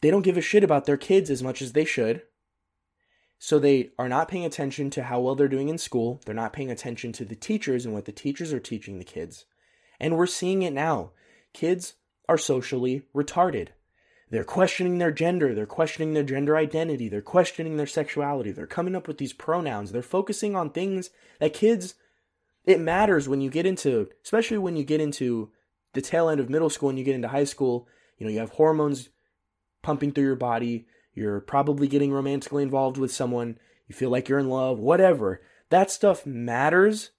they 0.00 0.08
don't 0.08 0.22
give 0.22 0.36
a 0.36 0.40
shit 0.40 0.62
about 0.62 0.84
their 0.84 0.96
kids 0.96 1.30
as 1.30 1.42
much 1.42 1.60
as 1.60 1.72
they 1.72 1.84
should. 1.84 2.22
So 3.40 3.58
they 3.58 3.90
are 3.98 4.08
not 4.08 4.28
paying 4.28 4.44
attention 4.44 4.88
to 4.90 5.02
how 5.02 5.20
well 5.20 5.34
they're 5.34 5.48
doing 5.48 5.68
in 5.68 5.76
school. 5.76 6.20
They're 6.24 6.32
not 6.32 6.52
paying 6.52 6.70
attention 6.70 7.10
to 7.14 7.24
the 7.24 7.34
teachers 7.34 7.84
and 7.84 7.92
what 7.92 8.04
the 8.04 8.12
teachers 8.12 8.52
are 8.52 8.60
teaching 8.60 8.98
the 8.98 9.04
kids. 9.04 9.46
And 9.98 10.16
we're 10.16 10.28
seeing 10.28 10.62
it 10.62 10.72
now. 10.72 11.10
Kids 11.52 11.94
are 12.28 12.38
socially 12.38 13.02
retarded. 13.12 13.70
They're 14.30 14.44
questioning 14.44 14.98
their 14.98 15.10
gender, 15.12 15.52
they're 15.52 15.66
questioning 15.66 16.14
their 16.14 16.22
gender 16.22 16.56
identity, 16.56 17.08
they're 17.08 17.20
questioning 17.20 17.76
their 17.76 17.86
sexuality, 17.86 18.52
they're 18.52 18.66
coming 18.66 18.94
up 18.94 19.08
with 19.08 19.18
these 19.18 19.32
pronouns, 19.32 19.90
they're 19.90 20.02
focusing 20.02 20.54
on 20.54 20.70
things 20.70 21.10
that 21.40 21.52
kids 21.52 21.94
it 22.64 22.80
matters 22.80 23.28
when 23.28 23.40
you 23.40 23.48
get 23.48 23.64
into 23.64 24.08
especially 24.24 24.58
when 24.58 24.74
you 24.74 24.82
get 24.82 25.00
into 25.00 25.50
the 25.92 26.02
tail 26.02 26.28
end 26.28 26.40
of 26.40 26.50
middle 26.50 26.70
school 26.70 26.88
and 26.88 26.98
you 26.98 27.04
get 27.04 27.14
into 27.14 27.28
high 27.28 27.44
school, 27.44 27.88
you 28.18 28.26
know, 28.26 28.32
you 28.32 28.38
have 28.38 28.50
hormones 28.50 29.10
pumping 29.82 30.12
through 30.12 30.24
your 30.24 30.36
body, 30.36 30.86
you're 31.14 31.40
probably 31.40 31.88
getting 31.88 32.12
romantically 32.12 32.62
involved 32.62 32.98
with 32.98 33.12
someone, 33.12 33.58
you 33.86 33.94
feel 33.94 34.10
like 34.10 34.28
you're 34.28 34.38
in 34.38 34.48
love, 34.48 34.78
whatever. 34.78 35.40
That 35.70 35.90
stuff 35.90 36.26
matters. 36.26 37.10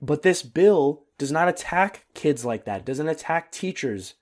But 0.00 0.22
this 0.22 0.42
bill 0.42 1.04
does 1.18 1.32
not 1.32 1.48
attack 1.48 2.06
kids 2.14 2.44
like 2.44 2.64
that. 2.64 2.80
It 2.80 2.86
doesn't 2.86 3.08
attack 3.08 3.52
teachers 3.52 4.14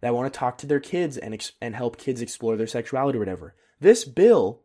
that 0.00 0.14
want 0.14 0.32
to 0.32 0.38
talk 0.38 0.58
to 0.58 0.66
their 0.66 0.80
kids 0.80 1.16
and 1.16 1.32
ex- 1.34 1.52
and 1.60 1.74
help 1.74 1.96
kids 1.96 2.20
explore 2.20 2.56
their 2.56 2.66
sexuality 2.66 3.16
or 3.16 3.20
whatever. 3.20 3.54
This 3.80 4.04
bill 4.04 4.62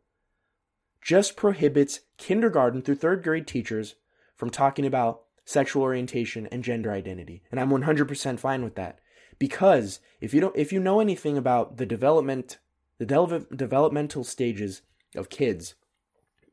just 1.01 1.37
prohibits 1.37 2.01
kindergarten 2.17 2.81
through 2.81 2.97
3rd 2.97 3.23
grade 3.23 3.47
teachers 3.47 3.95
from 4.35 4.49
talking 4.49 4.85
about 4.85 5.23
sexual 5.49 5.81
orientation 5.81 6.45
and 6.51 6.63
gender 6.63 6.91
identity. 6.91 7.41
And 7.49 7.59
I'm 7.59 7.71
100% 7.71 8.39
fine 8.39 8.63
with 8.63 8.75
that. 8.75 8.99
Because 9.39 9.99
if 10.21 10.31
you 10.31 10.41
don't 10.41 10.55
if 10.55 10.71
you 10.71 10.79
know 10.79 10.99
anything 10.99 11.37
about 11.37 11.77
the 11.77 11.85
development 11.85 12.59
the 12.99 13.05
de- 13.05 13.55
developmental 13.55 14.23
stages 14.23 14.81
of 15.15 15.29
kids, 15.29 15.73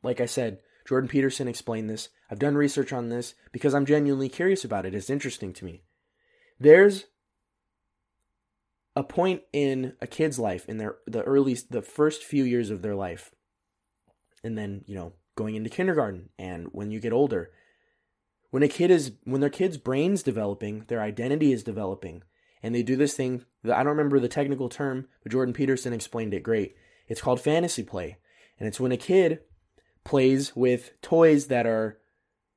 like 0.02 0.20
I 0.20 0.26
said, 0.26 0.60
Jordan 0.86 1.08
Peterson 1.08 1.48
explained 1.48 1.90
this. 1.90 2.08
I've 2.30 2.38
done 2.38 2.54
research 2.54 2.92
on 2.92 3.08
this 3.08 3.34
because 3.52 3.74
I'm 3.74 3.84
genuinely 3.84 4.28
curious 4.28 4.64
about 4.64 4.86
it. 4.86 4.94
It's 4.94 5.10
interesting 5.10 5.52
to 5.54 5.64
me. 5.64 5.82
There's 6.58 7.06
a 8.94 9.02
point 9.02 9.42
in 9.52 9.94
a 10.00 10.06
kid's 10.06 10.38
life 10.38 10.66
in 10.68 10.78
their 10.78 10.96
the 11.06 11.22
early 11.22 11.54
the 11.68 11.82
first 11.82 12.24
few 12.24 12.44
years 12.44 12.70
of 12.70 12.80
their 12.80 12.94
life 12.94 13.34
and 14.42 14.56
then 14.56 14.84
you 14.86 14.94
know 14.94 15.12
going 15.34 15.54
into 15.54 15.68
kindergarten 15.68 16.30
and 16.38 16.68
when 16.72 16.90
you 16.90 16.98
get 16.98 17.12
older 17.12 17.50
when 18.56 18.62
a 18.62 18.68
kid 18.68 18.90
is 18.90 19.12
when 19.24 19.40
their 19.40 19.50
kid's 19.50 19.76
brain's 19.76 20.22
developing 20.22 20.84
their 20.88 21.00
identity 21.00 21.52
is 21.52 21.62
developing 21.62 22.22
and 22.62 22.74
they 22.74 22.82
do 22.82 22.96
this 22.96 23.14
thing 23.14 23.44
i 23.64 23.82
don't 23.82 23.86
remember 23.86 24.18
the 24.18 24.28
technical 24.28 24.68
term 24.68 25.06
but 25.22 25.30
jordan 25.30 25.52
peterson 25.52 25.92
explained 25.92 26.32
it 26.32 26.42
great 26.42 26.74
it's 27.06 27.20
called 27.20 27.40
fantasy 27.40 27.82
play 27.82 28.16
and 28.58 28.66
it's 28.66 28.80
when 28.80 28.92
a 28.92 28.96
kid 28.96 29.40
plays 30.04 30.56
with 30.56 30.92
toys 31.02 31.48
that 31.48 31.66
are 31.66 31.98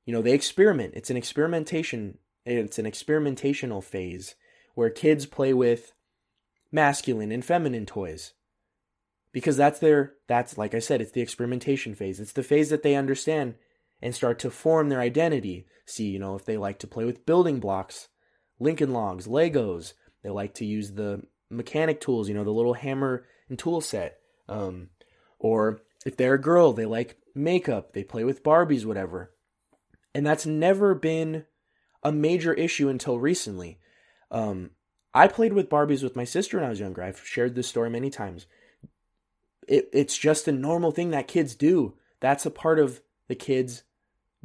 you 0.05 0.13
know 0.13 0.21
they 0.21 0.33
experiment 0.33 0.93
it's 0.95 1.09
an 1.09 1.17
experimentation 1.17 2.17
it's 2.45 2.79
an 2.79 2.85
experimentational 2.85 3.83
phase 3.83 4.35
where 4.75 4.89
kids 4.89 5.25
play 5.25 5.53
with 5.53 5.93
masculine 6.71 7.31
and 7.31 7.43
feminine 7.43 7.85
toys. 7.85 8.33
Because 9.31 9.57
that's 9.57 9.79
their, 9.79 10.13
that's, 10.27 10.57
like 10.57 10.73
I 10.73 10.79
said, 10.79 11.01
it's 11.01 11.11
the 11.11 11.21
experimentation 11.21 11.93
phase. 11.93 12.19
It's 12.19 12.31
the 12.31 12.43
phase 12.43 12.69
that 12.69 12.81
they 12.81 12.95
understand 12.95 13.55
and 14.01 14.15
start 14.15 14.39
to 14.39 14.49
form 14.49 14.89
their 14.89 14.99
identity. 14.99 15.65
See, 15.85 16.09
you 16.09 16.19
know, 16.19 16.35
if 16.35 16.45
they 16.45 16.57
like 16.57 16.79
to 16.79 16.87
play 16.87 17.05
with 17.05 17.25
building 17.25 17.59
blocks, 17.59 18.07
Lincoln 18.59 18.93
Logs, 18.93 19.27
Legos, 19.27 19.93
they 20.23 20.29
like 20.29 20.53
to 20.55 20.65
use 20.65 20.91
the 20.91 21.23
mechanic 21.49 21.99
tools, 22.01 22.29
you 22.29 22.35
know, 22.35 22.43
the 22.43 22.51
little 22.51 22.75
hammer 22.75 23.25
and 23.49 23.57
tool 23.57 23.81
set. 23.81 24.19
Um, 24.47 24.89
or 25.39 25.81
if 26.05 26.17
they're 26.17 26.35
a 26.35 26.41
girl, 26.41 26.73
they 26.73 26.85
like 26.85 27.17
makeup, 27.35 27.93
they 27.93 28.03
play 28.03 28.23
with 28.23 28.43
Barbies, 28.43 28.85
whatever. 28.85 29.33
And 30.13 30.25
that's 30.25 30.45
never 30.45 30.95
been 30.95 31.45
a 32.03 32.11
major 32.11 32.53
issue 32.53 32.89
until 32.89 33.19
recently. 33.19 33.79
Um, 34.31 34.71
I 35.13 35.27
played 35.27 35.53
with 35.53 35.69
Barbies 35.69 36.03
with 36.03 36.15
my 36.15 36.23
sister 36.23 36.57
when 36.57 36.65
I 36.65 36.69
was 36.69 36.79
younger. 36.79 37.03
I've 37.03 37.25
shared 37.25 37.55
this 37.55 37.67
story 37.67 37.89
many 37.89 38.09
times. 38.09 38.45
It, 39.67 39.89
it's 39.93 40.17
just 40.17 40.47
a 40.47 40.51
normal 40.51 40.91
thing 40.91 41.11
that 41.11 41.27
kids 41.27 41.55
do. 41.55 41.95
That's 42.19 42.45
a 42.45 42.51
part 42.51 42.79
of 42.79 43.01
the 43.27 43.35
kids' 43.35 43.83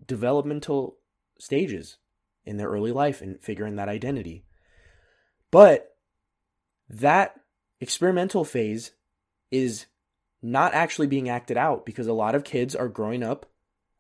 developmental 0.06 0.98
stages 1.38 1.98
in 2.44 2.56
their 2.56 2.68
early 2.68 2.92
life 2.92 3.20
and 3.20 3.40
figuring 3.40 3.76
that 3.76 3.88
identity. 3.88 4.44
But 5.50 5.96
that 6.88 7.34
experimental 7.80 8.44
phase 8.44 8.92
is 9.50 9.86
not 10.42 10.74
actually 10.74 11.06
being 11.06 11.28
acted 11.28 11.56
out 11.56 11.86
because 11.86 12.06
a 12.06 12.12
lot 12.12 12.34
of 12.34 12.44
kids 12.44 12.74
are 12.74 12.88
growing 12.88 13.22
up 13.22 13.46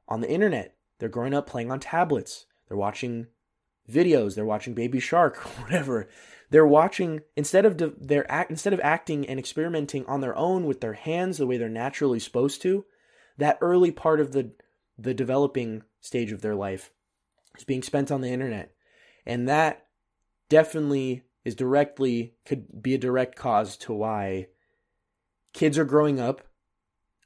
on 0.08 0.20
the 0.20 0.30
internet 0.30 0.74
they're 0.98 1.08
growing 1.08 1.34
up 1.34 1.46
playing 1.46 1.70
on 1.70 1.80
tablets. 1.80 2.46
They're 2.68 2.76
watching 2.76 3.26
videos. 3.90 4.34
They're 4.34 4.44
watching 4.44 4.74
Baby 4.74 5.00
Shark, 5.00 5.36
whatever. 5.62 6.08
They're 6.50 6.66
watching 6.66 7.20
instead 7.36 7.66
of 7.66 7.78
they're 8.00 8.30
act, 8.30 8.50
instead 8.50 8.72
of 8.72 8.80
acting 8.80 9.28
and 9.28 9.38
experimenting 9.38 10.06
on 10.06 10.20
their 10.20 10.36
own 10.36 10.66
with 10.66 10.80
their 10.80 10.92
hands 10.92 11.38
the 11.38 11.46
way 11.46 11.56
they're 11.56 11.68
naturally 11.68 12.20
supposed 12.20 12.62
to. 12.62 12.84
That 13.38 13.58
early 13.60 13.90
part 13.90 14.20
of 14.20 14.32
the 14.32 14.52
the 14.98 15.14
developing 15.14 15.82
stage 16.00 16.32
of 16.32 16.42
their 16.42 16.54
life 16.54 16.90
is 17.56 17.64
being 17.64 17.82
spent 17.82 18.10
on 18.10 18.20
the 18.20 18.30
internet, 18.30 18.72
and 19.26 19.48
that 19.48 19.86
definitely 20.48 21.22
is 21.44 21.54
directly 21.54 22.34
could 22.46 22.82
be 22.82 22.94
a 22.94 22.98
direct 22.98 23.36
cause 23.36 23.76
to 23.76 23.92
why 23.92 24.46
kids 25.52 25.78
are 25.78 25.84
growing 25.84 26.18
up 26.18 26.42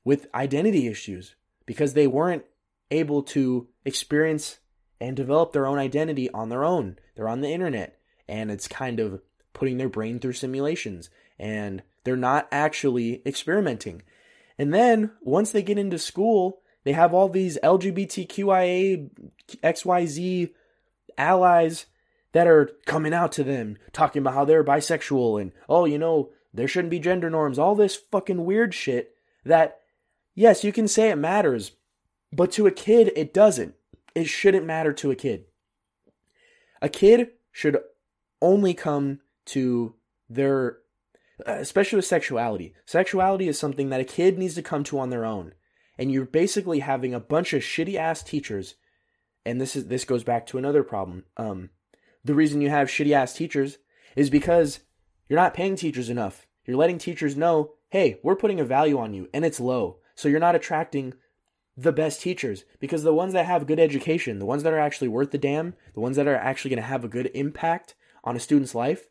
with 0.05 0.27
identity 0.35 0.87
issues 0.87 1.35
because 1.67 1.95
they 1.95 2.07
weren't 2.07 2.45
able 2.91 3.23
to 3.23 3.69
experience 3.85 4.59
and 5.01 5.17
develop 5.17 5.53
their 5.53 5.67
own 5.67 5.79
identity 5.79 6.31
on 6.31 6.49
their 6.49 6.65
own. 6.65 6.99
They're 7.15 7.29
on 7.29 7.41
the 7.41 7.53
internet 7.53 7.99
and 8.29 8.51
it's 8.51 8.69
kind 8.69 9.01
of 9.01 9.21
putting 9.53 9.79
their 9.79 9.89
brain 9.89 10.19
through 10.19 10.33
simulations 10.33 11.11
and 11.39 11.83
they're 12.05 12.17
not 12.17 12.49
actually 12.51 13.23
experimenting. 13.27 14.03
And 14.59 14.75
then 14.75 15.13
once 15.21 15.53
they 15.53 15.63
get 15.63 15.79
into 15.79 15.99
school, 15.99 16.63
they 16.89 16.95
have 16.95 17.13
all 17.13 17.29
these 17.29 17.59
LGBTQIA, 17.63 19.11
XYZ 19.63 20.51
allies 21.19 21.85
that 22.33 22.47
are 22.47 22.71
coming 22.87 23.13
out 23.13 23.31
to 23.33 23.45
them, 23.45 23.77
talking 23.93 24.21
about 24.23 24.33
how 24.33 24.47
they're 24.47 24.65
bisexual 24.65 25.39
and, 25.39 25.53
oh, 25.69 25.85
you 25.85 25.99
know, 25.99 26.31
there 26.55 26.67
shouldn't 26.67 26.91
be 26.91 26.99
gender 26.99 27.29
norms, 27.29 27.59
all 27.59 27.75
this 27.75 27.95
fucking 27.95 28.47
weird 28.47 28.73
shit 28.73 29.15
that, 29.45 29.81
yes, 30.35 30.65
you 30.65 30.73
can 30.73 30.89
say 30.89 31.11
it 31.11 31.17
matters, 31.17 31.73
but 32.33 32.51
to 32.53 32.67
a 32.67 32.71
kid, 32.71 33.13
it 33.15 33.35
doesn't. 33.35 33.75
It 34.15 34.27
shouldn't 34.27 34.65
matter 34.65 34.95
to 34.95 35.11
a 35.11 35.15
kid. 35.15 35.45
A 36.81 36.89
kid 36.89 37.33
should 37.53 37.77
only 38.41 38.73
come 38.73 39.21
to 39.45 39.95
their, 40.31 40.79
uh, 41.47 41.53
especially 41.53 41.97
with 41.97 42.07
sexuality. 42.07 42.73
Sexuality 42.87 43.47
is 43.47 43.59
something 43.59 43.91
that 43.91 44.01
a 44.01 44.05
kid 44.05 44.39
needs 44.39 44.55
to 44.55 44.63
come 44.63 44.85
to 44.85 44.99
on 44.99 45.11
their 45.11 45.27
own. 45.27 45.53
And 45.99 46.13
you're 46.13 46.25
basically 46.25 46.81
having 46.81 47.13
a 47.15 47.21
bunch 47.21 47.53
of 47.53 47.63
shitty 47.63 47.97
ass 47.97 48.23
teachers. 48.23 48.77
And 49.45 49.61
this 49.61 49.75
is 49.75 49.87
this 49.87 50.05
goes 50.05 50.25
back 50.25 50.47
to 50.47 50.59
another 50.59 50.83
problem. 50.83 51.25
Um, 51.37 51.71
the 52.25 52.35
reason 52.35 52.61
you 52.61 52.71
have 52.71 52.89
shitty 52.89 53.13
ass 53.13 53.35
teachers 53.35 53.79
is 54.15 54.31
because 54.31 54.81
you're 55.29 55.39
not 55.39 55.55
paying 55.55 55.77
teachers 55.77 56.09
enough. 56.11 56.47
You're 56.65 56.77
letting 56.77 56.99
teachers 56.99 57.37
know, 57.37 57.73
hey, 57.91 58.21
we're 58.23 58.37
putting 58.37 58.61
a 58.61 58.65
value 58.65 58.99
on 58.99 59.15
you 59.15 59.29
and 59.33 59.45
it's 59.45 59.61
low. 59.61 59.99
So 60.15 60.29
you're 60.29 60.41
not 60.41 60.55
attracting 60.55 61.15
the 61.77 61.93
best 61.93 62.21
teachers 62.21 62.65
because 62.81 63.05
the 63.05 63.15
ones 63.15 63.33
that 63.33 63.47
have 63.47 63.67
good 63.67 63.79
education, 63.79 64.41
the 64.41 64.47
ones 64.47 64.65
that 64.65 64.73
are 64.73 64.79
actually 64.79 65.09
worth 65.09 65.31
the 65.31 65.39
damn, 65.39 65.75
the 65.95 66.01
ones 66.01 66.17
that 66.17 66.27
are 66.27 66.35
actually 66.37 66.71
going 66.71 66.83
to 66.83 66.89
have 66.89 67.05
a 67.05 67.09
good 67.09 67.31
impact 67.35 67.95
on 68.25 68.37
a 68.37 68.41
student's 68.41 68.75
life, 68.75 69.09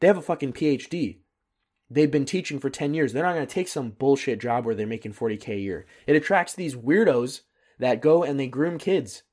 they 0.00 0.06
have 0.06 0.18
a 0.18 0.22
fucking 0.22 0.52
PhD. 0.52 1.18
They've 1.90 2.10
been 2.10 2.24
teaching 2.24 2.60
for 2.60 2.70
10 2.70 2.94
years. 2.94 3.12
They're 3.12 3.24
not 3.24 3.34
going 3.34 3.46
to 3.46 3.52
take 3.52 3.68
some 3.68 3.90
bullshit 3.90 4.40
job 4.40 4.64
where 4.64 4.76
they're 4.76 4.86
making 4.86 5.14
40K 5.14 5.48
a 5.48 5.58
year. 5.58 5.86
It 6.06 6.14
attracts 6.14 6.54
these 6.54 6.76
weirdos 6.76 7.40
that 7.80 8.00
go 8.00 8.22
and 8.22 8.38
they 8.38 8.46
groom 8.46 8.78
kids 8.78 9.24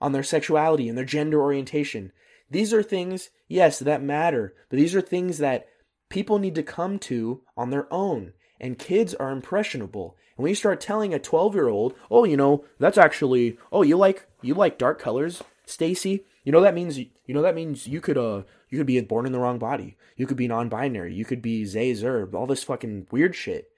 on 0.00 0.12
their 0.12 0.22
sexuality 0.22 0.88
and 0.88 0.98
their 0.98 1.04
gender 1.04 1.40
orientation. 1.40 2.12
These 2.50 2.74
are 2.74 2.82
things, 2.82 3.30
yes, 3.48 3.78
that 3.78 4.02
matter, 4.02 4.54
but 4.68 4.76
these 4.76 4.94
are 4.94 5.00
things 5.00 5.38
that 5.38 5.66
people 6.10 6.38
need 6.38 6.54
to 6.56 6.62
come 6.62 6.98
to 6.98 7.40
on 7.56 7.70
their 7.70 7.90
own. 7.90 8.34
And 8.60 8.78
kids 8.78 9.14
are 9.14 9.30
impressionable. 9.30 10.16
And 10.36 10.42
when 10.42 10.50
you 10.50 10.56
start 10.56 10.80
telling 10.80 11.14
a 11.14 11.18
12 11.18 11.54
year 11.54 11.68
old, 11.68 11.94
oh, 12.10 12.24
you 12.24 12.36
know, 12.36 12.64
that's 12.78 12.98
actually, 12.98 13.56
oh, 13.72 13.82
you 13.82 13.96
like, 13.96 14.26
you 14.42 14.54
like 14.54 14.76
dark 14.76 14.98
colors, 14.98 15.42
Stacy? 15.64 16.26
You 16.44 16.52
know 16.52 16.60
that 16.60 16.74
means, 16.74 16.98
you 16.98 17.10
know 17.28 17.42
that 17.42 17.54
means 17.54 17.86
you 17.86 18.00
could, 18.00 18.18
uh, 18.18 18.42
you 18.68 18.78
could 18.78 18.86
be 18.86 19.00
born 19.00 19.26
in 19.26 19.32
the 19.32 19.38
wrong 19.38 19.58
body. 19.58 19.96
You 20.16 20.26
could 20.26 20.36
be 20.36 20.48
non-binary. 20.48 21.14
You 21.14 21.24
could 21.24 21.42
be 21.42 21.64
Zay 21.64 21.92
Zerb. 21.92 22.34
All 22.34 22.46
this 22.46 22.64
fucking 22.64 23.06
weird 23.10 23.34
shit. 23.34 23.70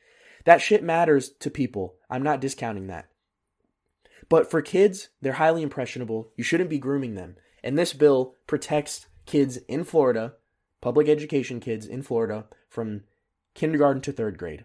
That 0.45 0.61
shit 0.61 0.83
matters 0.83 1.31
to 1.41 1.51
people. 1.51 1.97
I'm 2.09 2.23
not 2.23 2.41
discounting 2.41 2.87
that. 2.89 3.09
But 4.29 4.51
for 4.51 4.62
kids, 4.62 5.09
they're 5.21 5.35
highly 5.35 5.62
impressionable. 5.62 6.31
You 6.37 6.45
shouldn't 6.45 6.71
be 6.71 6.79
grooming 6.79 7.15
them. 7.15 7.37
And 7.62 7.79
this 7.79 7.93
bill 7.93 8.35
protects 8.47 9.07
kids 9.27 9.59
in 9.69 9.85
Florida, 9.85 10.35
public 10.81 11.09
education 11.09 11.61
kids 11.61 11.87
in 11.87 12.03
Florida, 12.03 12.47
from 12.69 13.03
kindergarten 13.55 14.03
to 14.03 14.12
third 14.12 14.39
grade. 14.39 14.65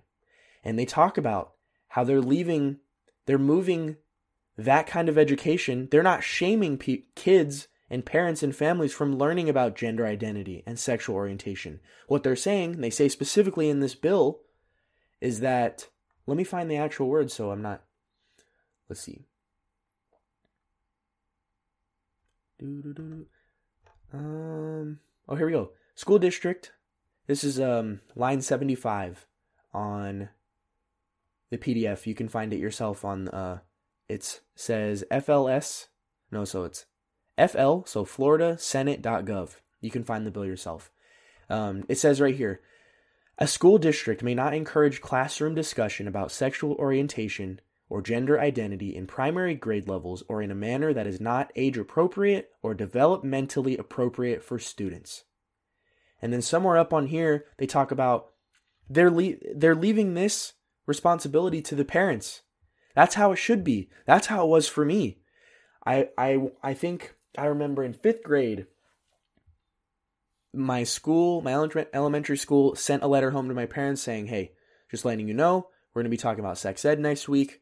And 0.63 0.77
they 0.77 0.85
talk 0.85 1.17
about 1.17 1.53
how 1.89 2.03
they're 2.03 2.21
leaving, 2.21 2.77
they're 3.25 3.37
moving 3.37 3.97
that 4.57 4.87
kind 4.87 5.07
of 5.07 5.17
education. 5.17 5.87
They're 5.89 6.03
not 6.03 6.23
shaming 6.23 6.77
pe- 6.77 7.03
kids 7.15 7.67
and 7.89 8.05
parents 8.05 8.43
and 8.43 8.55
families 8.55 8.93
from 8.93 9.17
learning 9.17 9.49
about 9.49 9.75
gender 9.75 10.05
identity 10.05 10.63
and 10.65 10.77
sexual 10.77 11.15
orientation. 11.15 11.79
What 12.07 12.23
they're 12.23 12.35
saying, 12.35 12.81
they 12.81 12.89
say 12.89 13.09
specifically 13.09 13.69
in 13.69 13.79
this 13.79 13.95
bill, 13.95 14.41
is 15.21 15.39
that 15.39 15.87
let 16.27 16.37
me 16.37 16.43
find 16.43 16.69
the 16.69 16.77
actual 16.77 17.07
word 17.07 17.31
so 17.31 17.51
I'm 17.51 17.61
not. 17.61 17.83
Let's 18.87 19.01
see. 19.01 19.25
Um. 24.13 24.99
Oh, 25.27 25.35
here 25.35 25.45
we 25.45 25.51
go. 25.51 25.71
School 25.95 26.19
district. 26.19 26.73
This 27.27 27.43
is 27.43 27.59
um 27.59 28.01
line 28.15 28.41
seventy 28.41 28.75
five 28.75 29.27
on 29.73 30.29
the 31.51 31.57
PDF. 31.57 32.05
You 32.05 32.15
can 32.15 32.27
find 32.27 32.53
it 32.53 32.59
yourself 32.59 33.05
on. 33.05 33.27
Uh, 33.29 33.59
it 34.07 34.41
says 34.55 35.03
FLS. 35.11 35.87
No, 36.31 36.45
so 36.45 36.63
it's 36.63 36.85
FL. 37.47 37.81
So 37.85 38.05
Florida 38.05 38.57
Senate.gov. 38.57 39.55
You 39.81 39.91
can 39.91 40.03
find 40.03 40.25
the 40.25 40.31
bill 40.31 40.45
yourself. 40.45 40.91
Um, 41.49 41.85
it 41.87 41.97
says 41.97 42.21
right 42.21 42.35
here. 42.35 42.61
A 43.37 43.47
school 43.47 43.77
district 43.77 44.21
may 44.21 44.35
not 44.35 44.53
encourage 44.53 45.01
classroom 45.01 45.55
discussion 45.55 46.07
about 46.07 46.31
sexual 46.31 46.73
orientation, 46.73 47.61
or 47.89 48.01
gender 48.01 48.39
identity 48.39 48.95
in 48.95 49.07
primary 49.07 49.55
grade 49.55 49.87
levels 49.87 50.23
or 50.29 50.41
in 50.41 50.51
a 50.51 50.55
manner 50.55 50.93
that 50.93 51.07
is 51.07 51.19
not 51.19 51.51
age 51.55 51.77
appropriate 51.77 52.51
or 52.61 52.75
developmentally 52.75 53.77
appropriate 53.77 54.43
for 54.43 54.59
students. 54.59 55.23
And 56.21 56.31
then 56.31 56.41
somewhere 56.41 56.77
up 56.77 56.93
on 56.93 57.07
here, 57.07 57.45
they 57.57 57.65
talk 57.65 57.91
about 57.91 58.29
they're 58.89 59.11
le- 59.11 59.35
they're 59.55 59.75
leaving 59.75 60.13
this 60.13 60.53
responsibility 60.85 61.61
to 61.63 61.75
the 61.75 61.85
parents. 61.85 62.41
That's 62.95 63.15
how 63.15 63.31
it 63.31 63.37
should 63.37 63.63
be. 63.63 63.89
That's 64.05 64.27
how 64.27 64.45
it 64.45 64.49
was 64.49 64.67
for 64.67 64.85
me. 64.85 65.21
I 65.85 66.09
I 66.17 66.51
I 66.61 66.73
think 66.73 67.15
I 67.39 67.45
remember 67.45 67.83
in 67.83 67.93
5th 67.93 68.23
grade 68.23 68.67
my 70.53 70.83
school, 70.83 71.41
my 71.41 71.53
elementary 71.93 72.37
school 72.37 72.75
sent 72.75 73.03
a 73.03 73.07
letter 73.07 73.31
home 73.31 73.47
to 73.49 73.53
my 73.53 73.67
parents 73.67 74.01
saying, 74.01 74.27
"Hey, 74.27 74.53
just 74.89 75.05
letting 75.05 75.27
you 75.27 75.33
know, 75.33 75.67
we're 75.93 76.01
going 76.01 76.11
to 76.11 76.15
be 76.15 76.17
talking 76.17 76.39
about 76.39 76.57
sex 76.57 76.83
ed 76.85 76.99
next 76.99 77.29
week 77.29 77.61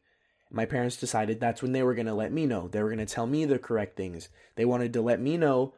my 0.50 0.64
parents 0.64 0.96
decided 0.96 1.40
that's 1.40 1.62
when 1.62 1.72
they 1.72 1.82
were 1.82 1.94
going 1.94 2.06
to 2.06 2.14
let 2.14 2.32
me 2.32 2.46
know. 2.46 2.68
They 2.68 2.82
were 2.82 2.88
going 2.88 3.04
to 3.04 3.12
tell 3.12 3.26
me 3.26 3.44
the 3.44 3.58
correct 3.58 3.96
things. 3.96 4.28
They 4.56 4.64
wanted 4.64 4.92
to 4.94 5.02
let 5.02 5.20
me 5.20 5.36
know 5.36 5.74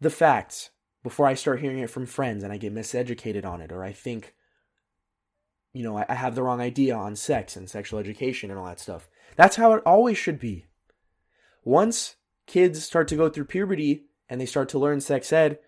the 0.00 0.10
facts 0.10 0.70
before 1.02 1.26
I 1.26 1.34
start 1.34 1.60
hearing 1.60 1.78
it 1.78 1.90
from 1.90 2.06
friends 2.06 2.42
and 2.42 2.52
I 2.52 2.56
get 2.56 2.74
miseducated 2.74 3.44
on 3.46 3.60
it, 3.60 3.72
or 3.72 3.84
I 3.84 3.92
think, 3.92 4.34
you 5.72 5.82
know, 5.82 5.96
I 5.96 6.14
have 6.14 6.34
the 6.34 6.42
wrong 6.42 6.60
idea 6.60 6.94
on 6.96 7.16
sex 7.16 7.56
and 7.56 7.70
sexual 7.70 8.00
education 8.00 8.50
and 8.50 8.58
all 8.58 8.66
that 8.66 8.80
stuff. 8.80 9.08
That's 9.36 9.56
how 9.56 9.72
it 9.74 9.82
always 9.86 10.18
should 10.18 10.38
be. 10.38 10.66
Once 11.64 12.16
kids 12.50 12.82
start 12.82 13.06
to 13.06 13.16
go 13.16 13.28
through 13.28 13.44
puberty 13.44 14.06
and 14.28 14.40
they 14.40 14.46
start 14.46 14.68
to 14.70 14.78
learn 14.78 15.00
sex 15.00 15.32
ed, 15.32 15.60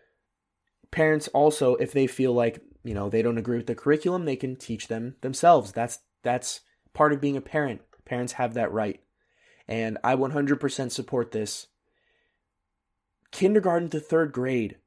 parents 0.90 1.28
also, 1.28 1.76
if 1.76 1.92
they 1.92 2.08
feel 2.08 2.32
like, 2.32 2.60
you 2.82 2.92
know, 2.92 3.08
they 3.08 3.22
don't 3.22 3.38
agree 3.38 3.56
with 3.56 3.68
the 3.68 3.74
curriculum, 3.76 4.24
they 4.24 4.34
can 4.34 4.56
teach 4.56 4.88
them 4.88 5.14
themselves. 5.20 5.70
That's 5.70 6.00
that's 6.24 6.60
part 6.92 7.12
of 7.12 7.20
being 7.20 7.36
a 7.36 7.40
parent. 7.40 7.82
Parents 8.04 8.32
have 8.32 8.54
that 8.54 8.72
right. 8.72 9.00
And 9.68 9.96
I 10.02 10.16
100% 10.16 10.90
support 10.90 11.30
this. 11.30 11.68
Kindergarten 13.30 13.88
to 13.90 14.00
third 14.00 14.32
grade, 14.32 14.78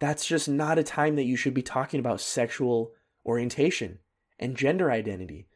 that's 0.00 0.24
just 0.24 0.48
not 0.48 0.78
a 0.78 0.82
time 0.82 1.16
that 1.16 1.24
you 1.24 1.36
should 1.36 1.54
be 1.54 1.62
talking 1.62 2.00
about 2.00 2.22
sexual 2.22 2.92
orientation 3.26 3.98
and 4.38 4.56
gender 4.56 4.90
identity. 4.90 5.46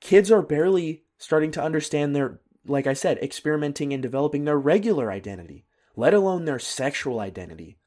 Kids 0.00 0.30
are 0.30 0.42
barely 0.42 1.02
starting 1.18 1.50
to 1.52 1.62
understand 1.62 2.14
their, 2.14 2.40
like 2.66 2.86
I 2.86 2.94
said, 2.94 3.18
experimenting 3.18 3.92
and 3.92 4.02
developing 4.02 4.44
their 4.44 4.58
regular 4.58 5.10
identity, 5.10 5.66
let 5.96 6.14
alone 6.14 6.44
their 6.44 6.58
sexual 6.58 7.20
identity. 7.20 7.78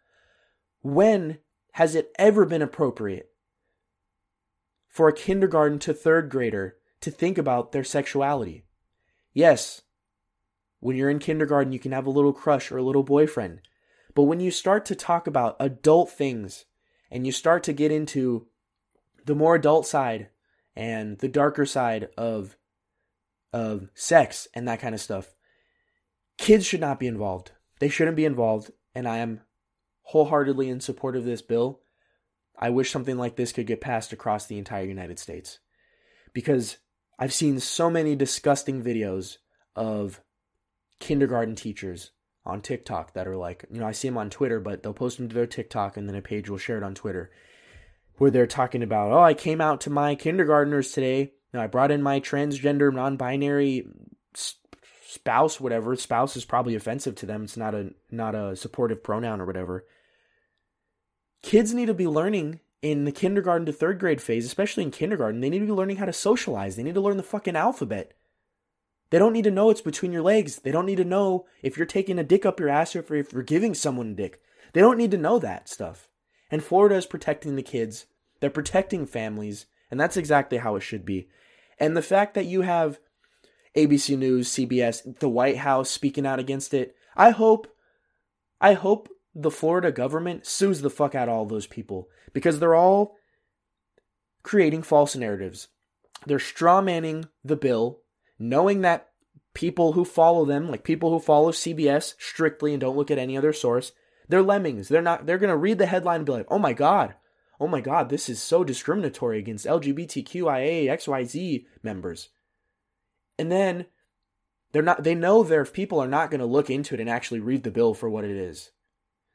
When 0.81 1.39
has 1.73 1.95
it 1.95 2.11
ever 2.17 2.45
been 2.45 2.61
appropriate 2.61 3.31
for 4.97 5.07
a 5.07 5.13
kindergarten 5.13 5.77
to 5.77 5.93
third 5.93 6.27
grader 6.27 6.75
to 7.01 7.11
think 7.11 7.37
about 7.37 7.71
their 7.71 7.83
sexuality. 7.83 8.63
Yes, 9.31 9.83
when 10.79 10.95
you're 10.95 11.11
in 11.11 11.19
kindergarten, 11.19 11.71
you 11.71 11.77
can 11.77 11.91
have 11.91 12.07
a 12.07 12.09
little 12.09 12.33
crush 12.33 12.71
or 12.71 12.77
a 12.77 12.83
little 12.83 13.03
boyfriend. 13.03 13.61
But 14.15 14.23
when 14.23 14.39
you 14.39 14.49
start 14.49 14.85
to 14.85 14.95
talk 14.95 15.27
about 15.27 15.55
adult 15.59 16.09
things 16.09 16.65
and 17.11 17.27
you 17.27 17.31
start 17.31 17.61
to 17.65 17.73
get 17.73 17.91
into 17.91 18.47
the 19.23 19.35
more 19.35 19.53
adult 19.53 19.85
side 19.85 20.29
and 20.75 21.19
the 21.19 21.27
darker 21.27 21.67
side 21.67 22.09
of 22.17 22.56
of 23.53 23.89
sex 23.93 24.47
and 24.53 24.67
that 24.67 24.79
kind 24.79 24.95
of 24.95 25.01
stuff, 25.01 25.33
kids 26.37 26.65
should 26.65 26.81
not 26.81 26.99
be 26.99 27.07
involved. 27.07 27.51
They 27.79 27.89
shouldn't 27.89 28.17
be 28.17 28.25
involved, 28.25 28.71
and 28.95 29.07
I 29.07 29.17
am 29.17 29.41
wholeheartedly 30.03 30.69
in 30.69 30.79
support 30.79 31.15
of 31.15 31.25
this 31.25 31.41
bill. 31.41 31.81
I 32.57 32.69
wish 32.69 32.91
something 32.91 33.17
like 33.17 33.35
this 33.35 33.51
could 33.51 33.67
get 33.67 33.81
passed 33.81 34.13
across 34.13 34.45
the 34.45 34.57
entire 34.57 34.85
United 34.85 35.19
States. 35.19 35.59
Because 36.33 36.77
I've 37.19 37.33
seen 37.33 37.59
so 37.59 37.89
many 37.89 38.15
disgusting 38.15 38.83
videos 38.83 39.37
of 39.75 40.21
kindergarten 40.99 41.55
teachers 41.55 42.11
on 42.45 42.61
TikTok 42.61 43.13
that 43.13 43.27
are 43.27 43.35
like, 43.35 43.65
you 43.69 43.79
know, 43.79 43.87
I 43.87 43.91
see 43.91 44.07
them 44.07 44.17
on 44.17 44.29
Twitter, 44.29 44.59
but 44.59 44.81
they'll 44.81 44.93
post 44.93 45.17
them 45.17 45.27
to 45.29 45.35
their 45.35 45.45
TikTok 45.45 45.97
and 45.97 46.07
then 46.07 46.15
a 46.15 46.21
page 46.21 46.49
will 46.49 46.57
share 46.57 46.77
it 46.77 46.83
on 46.83 46.95
Twitter 46.95 47.29
where 48.17 48.31
they're 48.31 48.47
talking 48.47 48.81
about, 48.81 49.11
oh, 49.11 49.21
I 49.21 49.33
came 49.33 49.61
out 49.61 49.81
to 49.81 49.89
my 49.89 50.15
kindergartners 50.15 50.91
today. 50.91 51.33
Know, 51.53 51.61
I 51.61 51.67
brought 51.67 51.91
in 51.91 52.01
my 52.01 52.19
transgender, 52.19 52.93
non 52.93 53.17
binary 53.17 53.87
spouse, 55.05 55.59
whatever. 55.59 55.95
Spouse 55.95 56.35
is 56.35 56.45
probably 56.45 56.75
offensive 56.75 57.15
to 57.15 57.25
them. 57.25 57.43
It's 57.43 57.57
not 57.57 57.73
a 57.73 57.91
not 58.11 58.35
a 58.35 58.55
supportive 58.55 59.03
pronoun 59.03 59.41
or 59.41 59.45
whatever. 59.45 59.85
Kids 61.41 61.73
need 61.73 61.85
to 61.85 61.93
be 61.93 62.07
learning 62.07 62.59
in 62.81 63.05
the 63.05 63.11
kindergarten 63.11 63.65
to 63.65 63.73
third 63.73 63.99
grade 63.99 64.21
phase, 64.21 64.45
especially 64.45 64.83
in 64.83 64.91
kindergarten, 64.91 65.41
they 65.41 65.49
need 65.49 65.59
to 65.59 65.65
be 65.65 65.71
learning 65.71 65.97
how 65.97 66.05
to 66.05 66.13
socialize. 66.13 66.75
They 66.75 66.83
need 66.83 66.93
to 66.93 67.01
learn 67.01 67.17
the 67.17 67.23
fucking 67.23 67.55
alphabet. 67.55 68.13
They 69.09 69.19
don't 69.19 69.33
need 69.33 69.45
to 69.45 69.51
know 69.51 69.69
it's 69.69 69.81
between 69.81 70.11
your 70.11 70.21
legs. 70.21 70.57
They 70.57 70.71
don't 70.71 70.85
need 70.85 70.97
to 70.97 71.05
know 71.05 71.45
if 71.61 71.77
you're 71.77 71.85
taking 71.85 72.19
a 72.19 72.23
dick 72.23 72.45
up 72.45 72.59
your 72.59 72.69
ass 72.69 72.95
or 72.95 72.99
if 73.15 73.31
you're 73.31 73.43
giving 73.43 73.73
someone 73.73 74.11
a 74.11 74.15
dick. 74.15 74.41
They 74.73 74.81
don't 74.81 74.97
need 74.97 75.11
to 75.11 75.17
know 75.17 75.39
that 75.39 75.69
stuff. 75.69 76.09
And 76.51 76.63
Florida 76.63 76.95
is 76.95 77.05
protecting 77.05 77.55
the 77.55 77.63
kids. 77.63 78.05
They're 78.39 78.49
protecting 78.49 79.05
families. 79.05 79.65
And 79.89 79.99
that's 79.99 80.17
exactly 80.17 80.57
how 80.57 80.75
it 80.75 80.81
should 80.81 81.05
be. 81.05 81.29
And 81.79 81.95
the 81.95 82.01
fact 82.01 82.33
that 82.33 82.45
you 82.45 82.61
have 82.61 82.99
ABC 83.75 84.17
News, 84.17 84.49
CBS, 84.49 85.19
the 85.19 85.29
White 85.29 85.57
House 85.57 85.89
speaking 85.89 86.25
out 86.25 86.39
against 86.39 86.73
it, 86.73 86.95
I 87.15 87.29
hope, 87.31 87.67
I 88.59 88.73
hope 88.73 89.09
the 89.35 89.51
Florida 89.51 89.91
government 89.91 90.45
sues 90.45 90.81
the 90.81 90.89
fuck 90.89 91.13
out 91.13 91.29
of 91.29 91.35
all 91.35 91.45
those 91.45 91.67
people 91.67 92.09
because 92.33 92.59
they're 92.59 92.75
all 92.75 93.15
creating 94.41 94.81
false 94.81 95.15
narratives. 95.15 95.67
They're 96.25 96.39
strawmanning 96.39 97.29
the 97.43 97.55
bill, 97.55 97.99
knowing 98.39 98.81
that 98.81 99.09
people 99.53 99.93
who 99.93 100.05
follow 100.05 100.45
them, 100.45 100.69
like 100.69 100.83
people 100.83 101.11
who 101.11 101.19
follow 101.19 101.51
CBS 101.51 102.15
strictly 102.17 102.73
and 102.73 102.81
don't 102.81 102.97
look 102.97 103.11
at 103.11 103.19
any 103.19 103.37
other 103.37 103.53
source, 103.53 103.91
they're 104.27 104.41
lemmings. 104.41 104.87
They're 104.87 105.01
not 105.01 105.25
they're 105.25 105.37
going 105.37 105.49
to 105.49 105.57
read 105.57 105.77
the 105.77 105.85
headline 105.85 106.17
and 106.17 106.25
be 106.25 106.31
like, 106.31 106.47
"Oh 106.49 106.59
my 106.59 106.73
god. 106.73 107.15
Oh 107.59 107.67
my 107.67 107.81
god, 107.81 108.09
this 108.09 108.29
is 108.29 108.41
so 108.41 108.63
discriminatory 108.63 109.39
against 109.39 109.65
LGBTQIA 109.65 110.85
XYZ 110.85 111.65
members." 111.83 112.29
And 113.39 113.51
then 113.51 113.85
they're 114.71 114.81
not 114.81 115.03
they 115.03 115.15
know 115.15 115.43
their 115.43 115.65
people 115.65 115.99
are 115.99 116.07
not 116.07 116.31
going 116.31 116.39
to 116.39 116.45
look 116.45 116.69
into 116.69 116.95
it 116.95 117.01
and 117.01 117.09
actually 117.09 117.39
read 117.39 117.63
the 117.63 117.71
bill 117.71 117.93
for 117.93 118.09
what 118.09 118.25
it 118.25 118.35
is. 118.35 118.71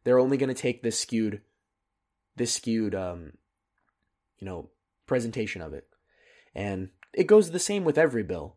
They're 0.05 0.19
only 0.19 0.37
going 0.37 0.49
to 0.49 0.55
take 0.55 0.83
this 0.83 0.99
skewed 0.99 1.41
this 2.37 2.55
skewed 2.55 2.95
um 2.95 3.33
you 4.43 4.47
know, 4.47 4.69
presentation 5.07 5.63
of 5.63 5.73
it. 5.73 5.87
And 6.53 6.91
it 7.15 7.29
goes 7.29 7.53
the 7.53 7.61
same 7.61 7.85
with 7.85 7.97
every 7.97 8.25
bill. 8.25 8.57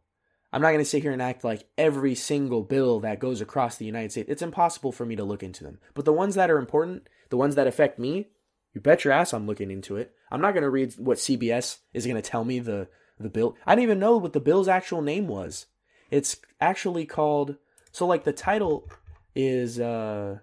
I'm 0.51 0.61
not 0.61 0.70
going 0.70 0.80
to 0.80 0.86
sit 0.86 1.03
here 1.03 1.11
and 1.11 1.22
act 1.22 1.43
like 1.43 1.68
every 1.78 2.16
single 2.16 2.63
bill 2.63 3.01
that 3.01 3.20
goes 3.20 3.39
across 3.39 3.78
the 3.78 3.86
United 3.86 4.11
States, 4.11 4.30
it's 4.30 4.41
impossible 4.41 4.91
for 4.91 5.05
me 5.05 5.16
to 5.16 5.24
look 5.24 5.43
into 5.43 5.63
them. 5.63 5.78
But 5.93 6.05
the 6.05 6.13
ones 6.13 6.34
that 6.36 6.49
are 6.49 6.57
important, 6.57 7.07
the 7.30 7.38
ones 7.38 7.53
that 7.53 7.68
affect 7.68 7.99
me, 7.99 8.30
you 8.76 8.82
bet 8.82 9.03
your 9.03 9.13
ass 9.13 9.34
I'm 9.34 9.47
looking 9.47 9.71
into 9.71 9.95
it. 9.95 10.13
I'm 10.30 10.41
not 10.41 10.53
going 10.53 10.63
to 10.63 10.69
read 10.69 10.93
what 10.97 11.17
CBS 11.17 11.78
is 11.93 12.05
going 12.05 12.21
to 12.21 12.30
tell 12.30 12.43
me 12.43 12.59
the 12.59 12.89
the 13.17 13.30
bill. 13.30 13.55
I 13.65 13.73
didn't 13.73 13.84
even 13.84 13.99
know 13.99 14.17
what 14.17 14.34
the 14.34 14.41
bill's 14.41 14.67
actual 14.67 15.01
name 15.01 15.28
was. 15.28 15.67
It's 16.11 16.38
actually 16.59 17.05
called 17.05 17.55
so 17.93 18.05
like 18.05 18.26
the 18.26 18.34
title 18.34 18.89
is 19.34 19.80
uh 19.80 20.39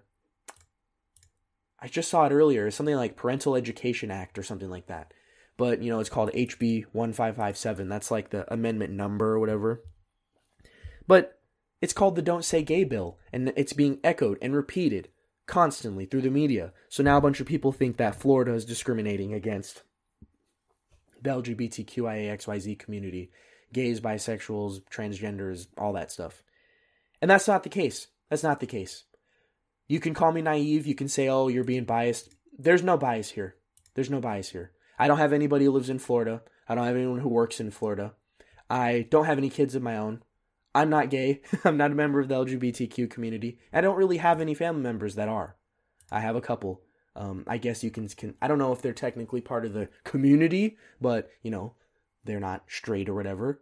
I 1.79 1.87
just 1.87 2.09
saw 2.09 2.25
it 2.25 2.31
earlier, 2.31 2.71
something 2.71 2.95
like 2.95 3.17
Parental 3.17 3.55
Education 3.55 4.09
Act 4.09 4.39
or 4.39 4.43
something 4.43 4.69
like 4.69 4.87
that. 4.87 5.13
But 5.57 5.83
you 5.83 5.91
know, 5.91 5.99
it's 5.99 6.09
called 6.09 6.31
HB 6.31 6.85
1557. 6.91 7.87
That's 7.87 8.09
like 8.09 8.31
the 8.31 8.51
amendment 8.51 8.93
number 8.93 9.33
or 9.33 9.39
whatever. 9.39 9.83
But 11.07 11.39
it's 11.81 11.93
called 11.93 12.15
the 12.15 12.21
Don't 12.21 12.45
Say 12.45 12.63
Gay 12.63 12.85
Bill, 12.85 13.19
and 13.33 13.51
it's 13.57 13.73
being 13.73 13.99
echoed 14.03 14.37
and 14.41 14.55
repeated 14.55 15.09
constantly 15.45 16.05
through 16.05 16.21
the 16.21 16.29
media. 16.29 16.73
So 16.89 17.03
now 17.03 17.17
a 17.17 17.21
bunch 17.21 17.39
of 17.39 17.47
people 17.47 17.71
think 17.71 17.97
that 17.97 18.15
Florida 18.15 18.53
is 18.53 18.65
discriminating 18.65 19.33
against 19.33 19.83
the 21.21 21.29
LGBTQIAXYZ 21.29 22.77
community, 22.79 23.31
gays, 23.71 24.01
bisexuals, 24.01 24.81
transgenders, 24.91 25.67
all 25.77 25.93
that 25.93 26.11
stuff. 26.11 26.43
And 27.21 27.31
that's 27.31 27.47
not 27.47 27.63
the 27.63 27.69
case. 27.69 28.07
That's 28.29 28.43
not 28.43 28.59
the 28.59 28.65
case. 28.65 29.05
You 29.87 29.99
can 29.99 30.13
call 30.13 30.31
me 30.31 30.41
naive, 30.41 30.87
you 30.87 30.95
can 30.95 31.07
say, 31.07 31.27
oh, 31.27 31.47
you're 31.47 31.63
being 31.63 31.85
biased. 31.85 32.33
There's 32.57 32.83
no 32.83 32.97
bias 32.97 33.31
here. 33.31 33.55
There's 33.95 34.09
no 34.09 34.19
bias 34.19 34.49
here. 34.49 34.71
I 34.97 35.07
don't 35.07 35.17
have 35.17 35.33
anybody 35.33 35.65
who 35.65 35.71
lives 35.71 35.89
in 35.89 35.99
Florida. 35.99 36.41
I 36.67 36.75
don't 36.75 36.85
have 36.85 36.95
anyone 36.95 37.19
who 37.19 37.29
works 37.29 37.59
in 37.59 37.71
Florida. 37.71 38.13
I 38.69 39.05
don't 39.09 39.25
have 39.25 39.37
any 39.37 39.49
kids 39.49 39.75
of 39.75 39.83
my 39.83 39.97
own. 39.97 40.23
I'm 40.75 40.89
not 40.89 41.09
gay. 41.09 41.41
I'm 41.63 41.77
not 41.77 41.91
a 41.91 41.95
member 41.95 42.19
of 42.19 42.27
the 42.27 42.35
LGBTQ 42.35 43.09
community. 43.09 43.59
I 43.71 43.81
don't 43.81 43.97
really 43.97 44.17
have 44.17 44.41
any 44.41 44.53
family 44.53 44.81
members 44.81 45.15
that 45.15 45.29
are. 45.29 45.55
I 46.11 46.19
have 46.19 46.35
a 46.35 46.41
couple. 46.41 46.81
Um, 47.15 47.43
I 47.47 47.57
guess 47.57 47.83
you 47.83 47.91
can, 47.91 48.07
can. 48.09 48.35
I 48.41 48.47
don't 48.47 48.57
know 48.57 48.71
if 48.71 48.81
they're 48.81 48.93
technically 48.93 49.41
part 49.41 49.65
of 49.65 49.73
the 49.73 49.89
community, 50.03 50.77
but 50.99 51.29
you 51.43 51.51
know, 51.51 51.75
they're 52.25 52.39
not 52.39 52.63
straight 52.67 53.09
or 53.09 53.13
whatever. 53.13 53.61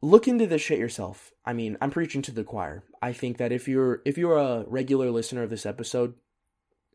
Look 0.00 0.26
into 0.26 0.48
this 0.48 0.62
shit 0.62 0.80
yourself. 0.80 1.32
I 1.44 1.52
mean, 1.52 1.78
I'm 1.80 1.90
preaching 1.90 2.22
to 2.22 2.32
the 2.32 2.42
choir. 2.42 2.82
I 3.00 3.12
think 3.12 3.36
that 3.38 3.52
if 3.52 3.68
you're 3.68 4.02
if 4.04 4.18
you're 4.18 4.36
a 4.36 4.64
regular 4.66 5.10
listener 5.12 5.44
of 5.44 5.50
this 5.50 5.64
episode, 5.64 6.14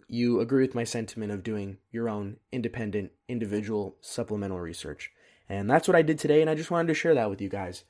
you 0.09 0.41
agree 0.41 0.63
with 0.63 0.75
my 0.75 0.83
sentiment 0.83 1.31
of 1.31 1.43
doing 1.43 1.77
your 1.91 2.09
own 2.09 2.37
independent, 2.51 3.11
individual 3.29 3.95
supplemental 4.01 4.59
research. 4.59 5.11
And 5.49 5.69
that's 5.69 5.87
what 5.87 5.95
I 5.95 6.01
did 6.01 6.19
today, 6.19 6.41
and 6.41 6.49
I 6.49 6.55
just 6.55 6.71
wanted 6.71 6.87
to 6.89 6.93
share 6.93 7.13
that 7.15 7.29
with 7.29 7.41
you 7.41 7.49
guys. 7.49 7.83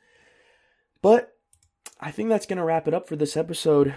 But 1.01 1.36
I 1.99 2.12
think 2.12 2.30
that's 2.30 2.45
going 2.45 2.58
to 2.58 2.64
wrap 2.64 2.88
it 2.88 2.93
up 2.93 3.08
for 3.08 3.16
this 3.16 3.36
episode. 3.36 3.95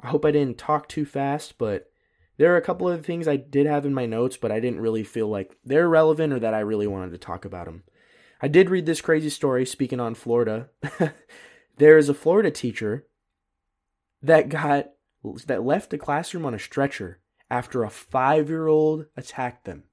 I 0.00 0.08
hope 0.08 0.24
I 0.24 0.30
didn't 0.30 0.58
talk 0.58 0.88
too 0.88 1.04
fast, 1.04 1.58
but 1.58 1.90
there 2.38 2.52
are 2.52 2.56
a 2.56 2.62
couple 2.62 2.88
of 2.88 3.04
things 3.04 3.28
I 3.28 3.36
did 3.36 3.66
have 3.66 3.84
in 3.84 3.92
my 3.92 4.06
notes, 4.06 4.36
but 4.36 4.50
I 4.50 4.60
didn't 4.60 4.80
really 4.80 5.04
feel 5.04 5.28
like 5.28 5.56
they're 5.64 5.88
relevant 5.88 6.32
or 6.32 6.38
that 6.38 6.54
I 6.54 6.60
really 6.60 6.86
wanted 6.86 7.10
to 7.12 7.18
talk 7.18 7.44
about 7.44 7.66
them. 7.66 7.84
I 8.40 8.48
did 8.48 8.70
read 8.70 8.86
this 8.86 9.00
crazy 9.00 9.30
story 9.30 9.66
speaking 9.66 10.00
on 10.00 10.14
Florida. 10.14 10.70
there 11.76 11.98
is 11.98 12.08
a 12.08 12.14
Florida 12.14 12.50
teacher 12.50 13.06
that 14.22 14.48
got 14.48 14.88
that 15.46 15.62
left 15.62 15.90
the 15.90 15.98
classroom 15.98 16.44
on 16.44 16.54
a 16.54 16.58
stretcher 16.58 17.20
after 17.48 17.84
a 17.84 17.88
5-year-old 17.88 19.06
attacked 19.16 19.64
them 19.64 19.84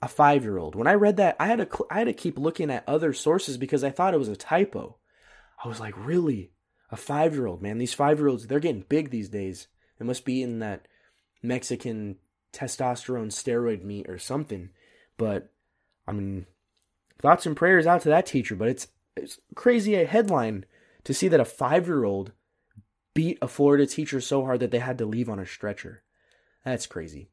a 0.00 0.08
five 0.08 0.44
year 0.44 0.58
old. 0.58 0.74
When 0.74 0.86
I 0.86 0.94
read 0.94 1.16
that, 1.16 1.36
I 1.40 1.46
had 1.46 1.58
to 1.58 1.86
I 1.90 1.98
had 1.98 2.06
to 2.06 2.12
keep 2.12 2.38
looking 2.38 2.70
at 2.70 2.88
other 2.88 3.12
sources 3.12 3.56
because 3.56 3.82
I 3.82 3.90
thought 3.90 4.14
it 4.14 4.18
was 4.18 4.28
a 4.28 4.36
typo. 4.36 4.96
I 5.62 5.68
was 5.68 5.80
like, 5.80 5.94
really, 5.96 6.52
a 6.90 6.96
five 6.96 7.34
year 7.34 7.46
old 7.46 7.62
man? 7.62 7.78
These 7.78 7.94
five 7.94 8.18
year 8.18 8.28
olds 8.28 8.46
they're 8.46 8.60
getting 8.60 8.84
big 8.88 9.10
these 9.10 9.28
days. 9.28 9.68
It 9.98 10.06
must 10.06 10.24
be 10.24 10.42
in 10.42 10.60
that 10.60 10.86
Mexican 11.42 12.16
testosterone 12.52 13.28
steroid 13.28 13.82
meat 13.82 14.08
or 14.08 14.18
something. 14.18 14.70
But 15.16 15.50
I 16.06 16.12
mean, 16.12 16.46
thoughts 17.20 17.46
and 17.46 17.56
prayers 17.56 17.86
out 17.86 18.02
to 18.02 18.08
that 18.10 18.26
teacher. 18.26 18.54
But 18.54 18.68
it's 18.68 18.88
it's 19.16 19.40
crazy 19.54 19.96
a 19.96 20.06
headline 20.06 20.64
to 21.04 21.12
see 21.12 21.28
that 21.28 21.40
a 21.40 21.44
five 21.44 21.86
year 21.86 22.04
old 22.04 22.32
beat 23.14 23.38
a 23.42 23.48
Florida 23.48 23.84
teacher 23.84 24.20
so 24.20 24.44
hard 24.44 24.60
that 24.60 24.70
they 24.70 24.78
had 24.78 24.98
to 24.98 25.06
leave 25.06 25.28
on 25.28 25.40
a 25.40 25.46
stretcher. 25.46 26.04
That's 26.64 26.86
crazy. 26.86 27.30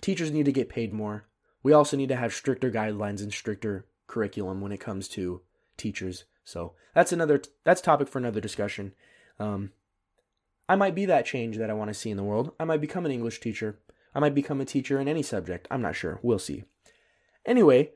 Teachers 0.00 0.32
need 0.32 0.46
to 0.46 0.52
get 0.52 0.68
paid 0.68 0.92
more 0.92 1.26
we 1.62 1.72
also 1.72 1.96
need 1.96 2.08
to 2.08 2.16
have 2.16 2.32
stricter 2.32 2.70
guidelines 2.70 3.22
and 3.22 3.32
stricter 3.32 3.86
curriculum 4.06 4.60
when 4.60 4.72
it 4.72 4.80
comes 4.80 5.08
to 5.08 5.42
teachers. 5.76 6.24
So 6.44 6.74
that's 6.94 7.12
another 7.12 7.40
that's 7.64 7.80
topic 7.80 8.08
for 8.08 8.18
another 8.18 8.40
discussion. 8.40 8.92
Um, 9.38 9.72
I 10.68 10.76
might 10.76 10.94
be 10.94 11.06
that 11.06 11.26
change 11.26 11.56
that 11.58 11.70
I 11.70 11.74
want 11.74 11.88
to 11.88 11.94
see 11.94 12.10
in 12.10 12.16
the 12.16 12.22
world. 12.22 12.52
I 12.58 12.64
might 12.64 12.80
become 12.80 13.04
an 13.06 13.12
English 13.12 13.40
teacher. 13.40 13.78
I 14.14 14.20
might 14.20 14.34
become 14.34 14.60
a 14.60 14.64
teacher 14.64 15.00
in 15.00 15.08
any 15.08 15.22
subject. 15.22 15.66
I'm 15.70 15.82
not 15.82 15.96
sure. 15.96 16.18
We'll 16.22 16.38
see. 16.38 16.64
Anyway, 17.46 17.92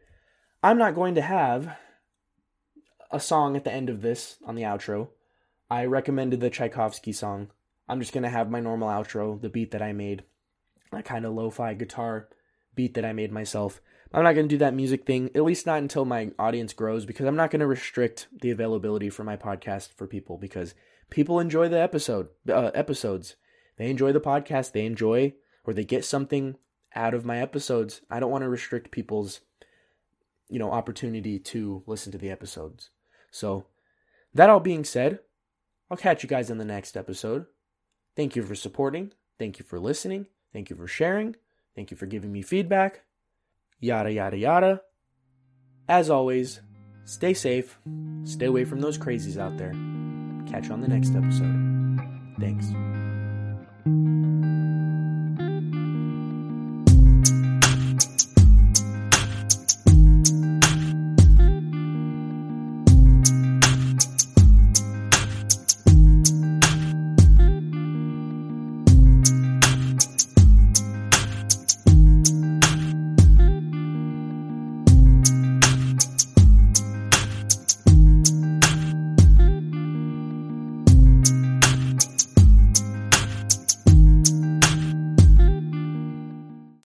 I'm 0.62 0.78
not 0.78 0.94
going 0.94 1.14
to 1.14 1.22
have 1.22 1.76
a 3.10 3.20
song 3.20 3.56
at 3.56 3.64
the 3.64 3.72
end 3.72 3.88
of 3.88 4.02
this 4.02 4.36
on 4.44 4.54
the 4.54 4.62
outro. 4.62 5.08
I 5.70 5.84
recommended 5.84 6.40
the 6.40 6.50
Tchaikovsky 6.50 7.12
song. 7.12 7.50
I'm 7.88 8.00
just 8.00 8.12
going 8.12 8.24
to 8.24 8.28
have 8.28 8.50
my 8.50 8.60
normal 8.60 8.88
outro, 8.88 9.40
the 9.40 9.48
beat 9.48 9.70
that 9.72 9.82
I 9.82 9.92
made, 9.92 10.24
that 10.92 11.04
kind 11.04 11.24
of 11.24 11.34
lo 11.34 11.50
fi 11.50 11.74
guitar 11.74 12.28
beat 12.76 12.94
that 12.94 13.04
I 13.04 13.12
made 13.12 13.32
myself. 13.32 13.80
I'm 14.14 14.22
not 14.22 14.34
going 14.34 14.48
to 14.48 14.54
do 14.54 14.58
that 14.58 14.74
music 14.74 15.04
thing, 15.04 15.30
at 15.34 15.42
least 15.42 15.66
not 15.66 15.78
until 15.78 16.04
my 16.04 16.30
audience 16.38 16.72
grows, 16.72 17.04
because 17.04 17.26
I'm 17.26 17.36
not 17.36 17.50
going 17.50 17.60
to 17.60 17.66
restrict 17.66 18.28
the 18.40 18.52
availability 18.52 19.10
for 19.10 19.24
my 19.24 19.36
podcast 19.36 19.92
for 19.92 20.06
people 20.06 20.38
because 20.38 20.74
people 21.10 21.40
enjoy 21.40 21.68
the 21.68 21.80
episode 21.80 22.28
uh, 22.48 22.70
episodes. 22.74 23.34
They 23.76 23.90
enjoy 23.90 24.12
the 24.12 24.20
podcast. 24.20 24.72
They 24.72 24.86
enjoy 24.86 25.34
or 25.64 25.74
they 25.74 25.84
get 25.84 26.04
something 26.04 26.56
out 26.94 27.14
of 27.14 27.24
my 27.24 27.40
episodes. 27.40 28.00
I 28.08 28.20
don't 28.20 28.30
want 28.30 28.42
to 28.42 28.48
restrict 28.48 28.92
people's 28.92 29.40
you 30.48 30.58
know 30.58 30.70
opportunity 30.70 31.38
to 31.38 31.82
listen 31.86 32.12
to 32.12 32.18
the 32.18 32.30
episodes. 32.30 32.90
So 33.30 33.66
that 34.32 34.50
all 34.50 34.60
being 34.60 34.84
said, 34.84 35.20
I'll 35.90 35.96
catch 35.96 36.22
you 36.22 36.28
guys 36.28 36.50
in 36.50 36.58
the 36.58 36.64
next 36.64 36.96
episode. 36.96 37.46
Thank 38.14 38.36
you 38.36 38.42
for 38.42 38.54
supporting. 38.54 39.12
Thank 39.38 39.58
you 39.58 39.64
for 39.64 39.78
listening. 39.78 40.26
Thank 40.52 40.70
you 40.70 40.76
for 40.76 40.86
sharing. 40.86 41.36
Thank 41.76 41.90
you 41.90 41.96
for 41.96 42.06
giving 42.06 42.32
me 42.32 42.42
feedback. 42.42 43.02
Yada, 43.78 44.10
yada, 44.10 44.36
yada. 44.36 44.80
As 45.88 46.10
always, 46.10 46.60
stay 47.04 47.34
safe. 47.34 47.78
Stay 48.24 48.46
away 48.46 48.64
from 48.64 48.80
those 48.80 48.98
crazies 48.98 49.38
out 49.38 49.56
there. 49.58 49.72
Catch 50.50 50.68
you 50.68 50.72
on 50.72 50.80
the 50.80 50.88
next 50.88 51.14
episode. 51.14 52.00
Thanks. 52.40 52.66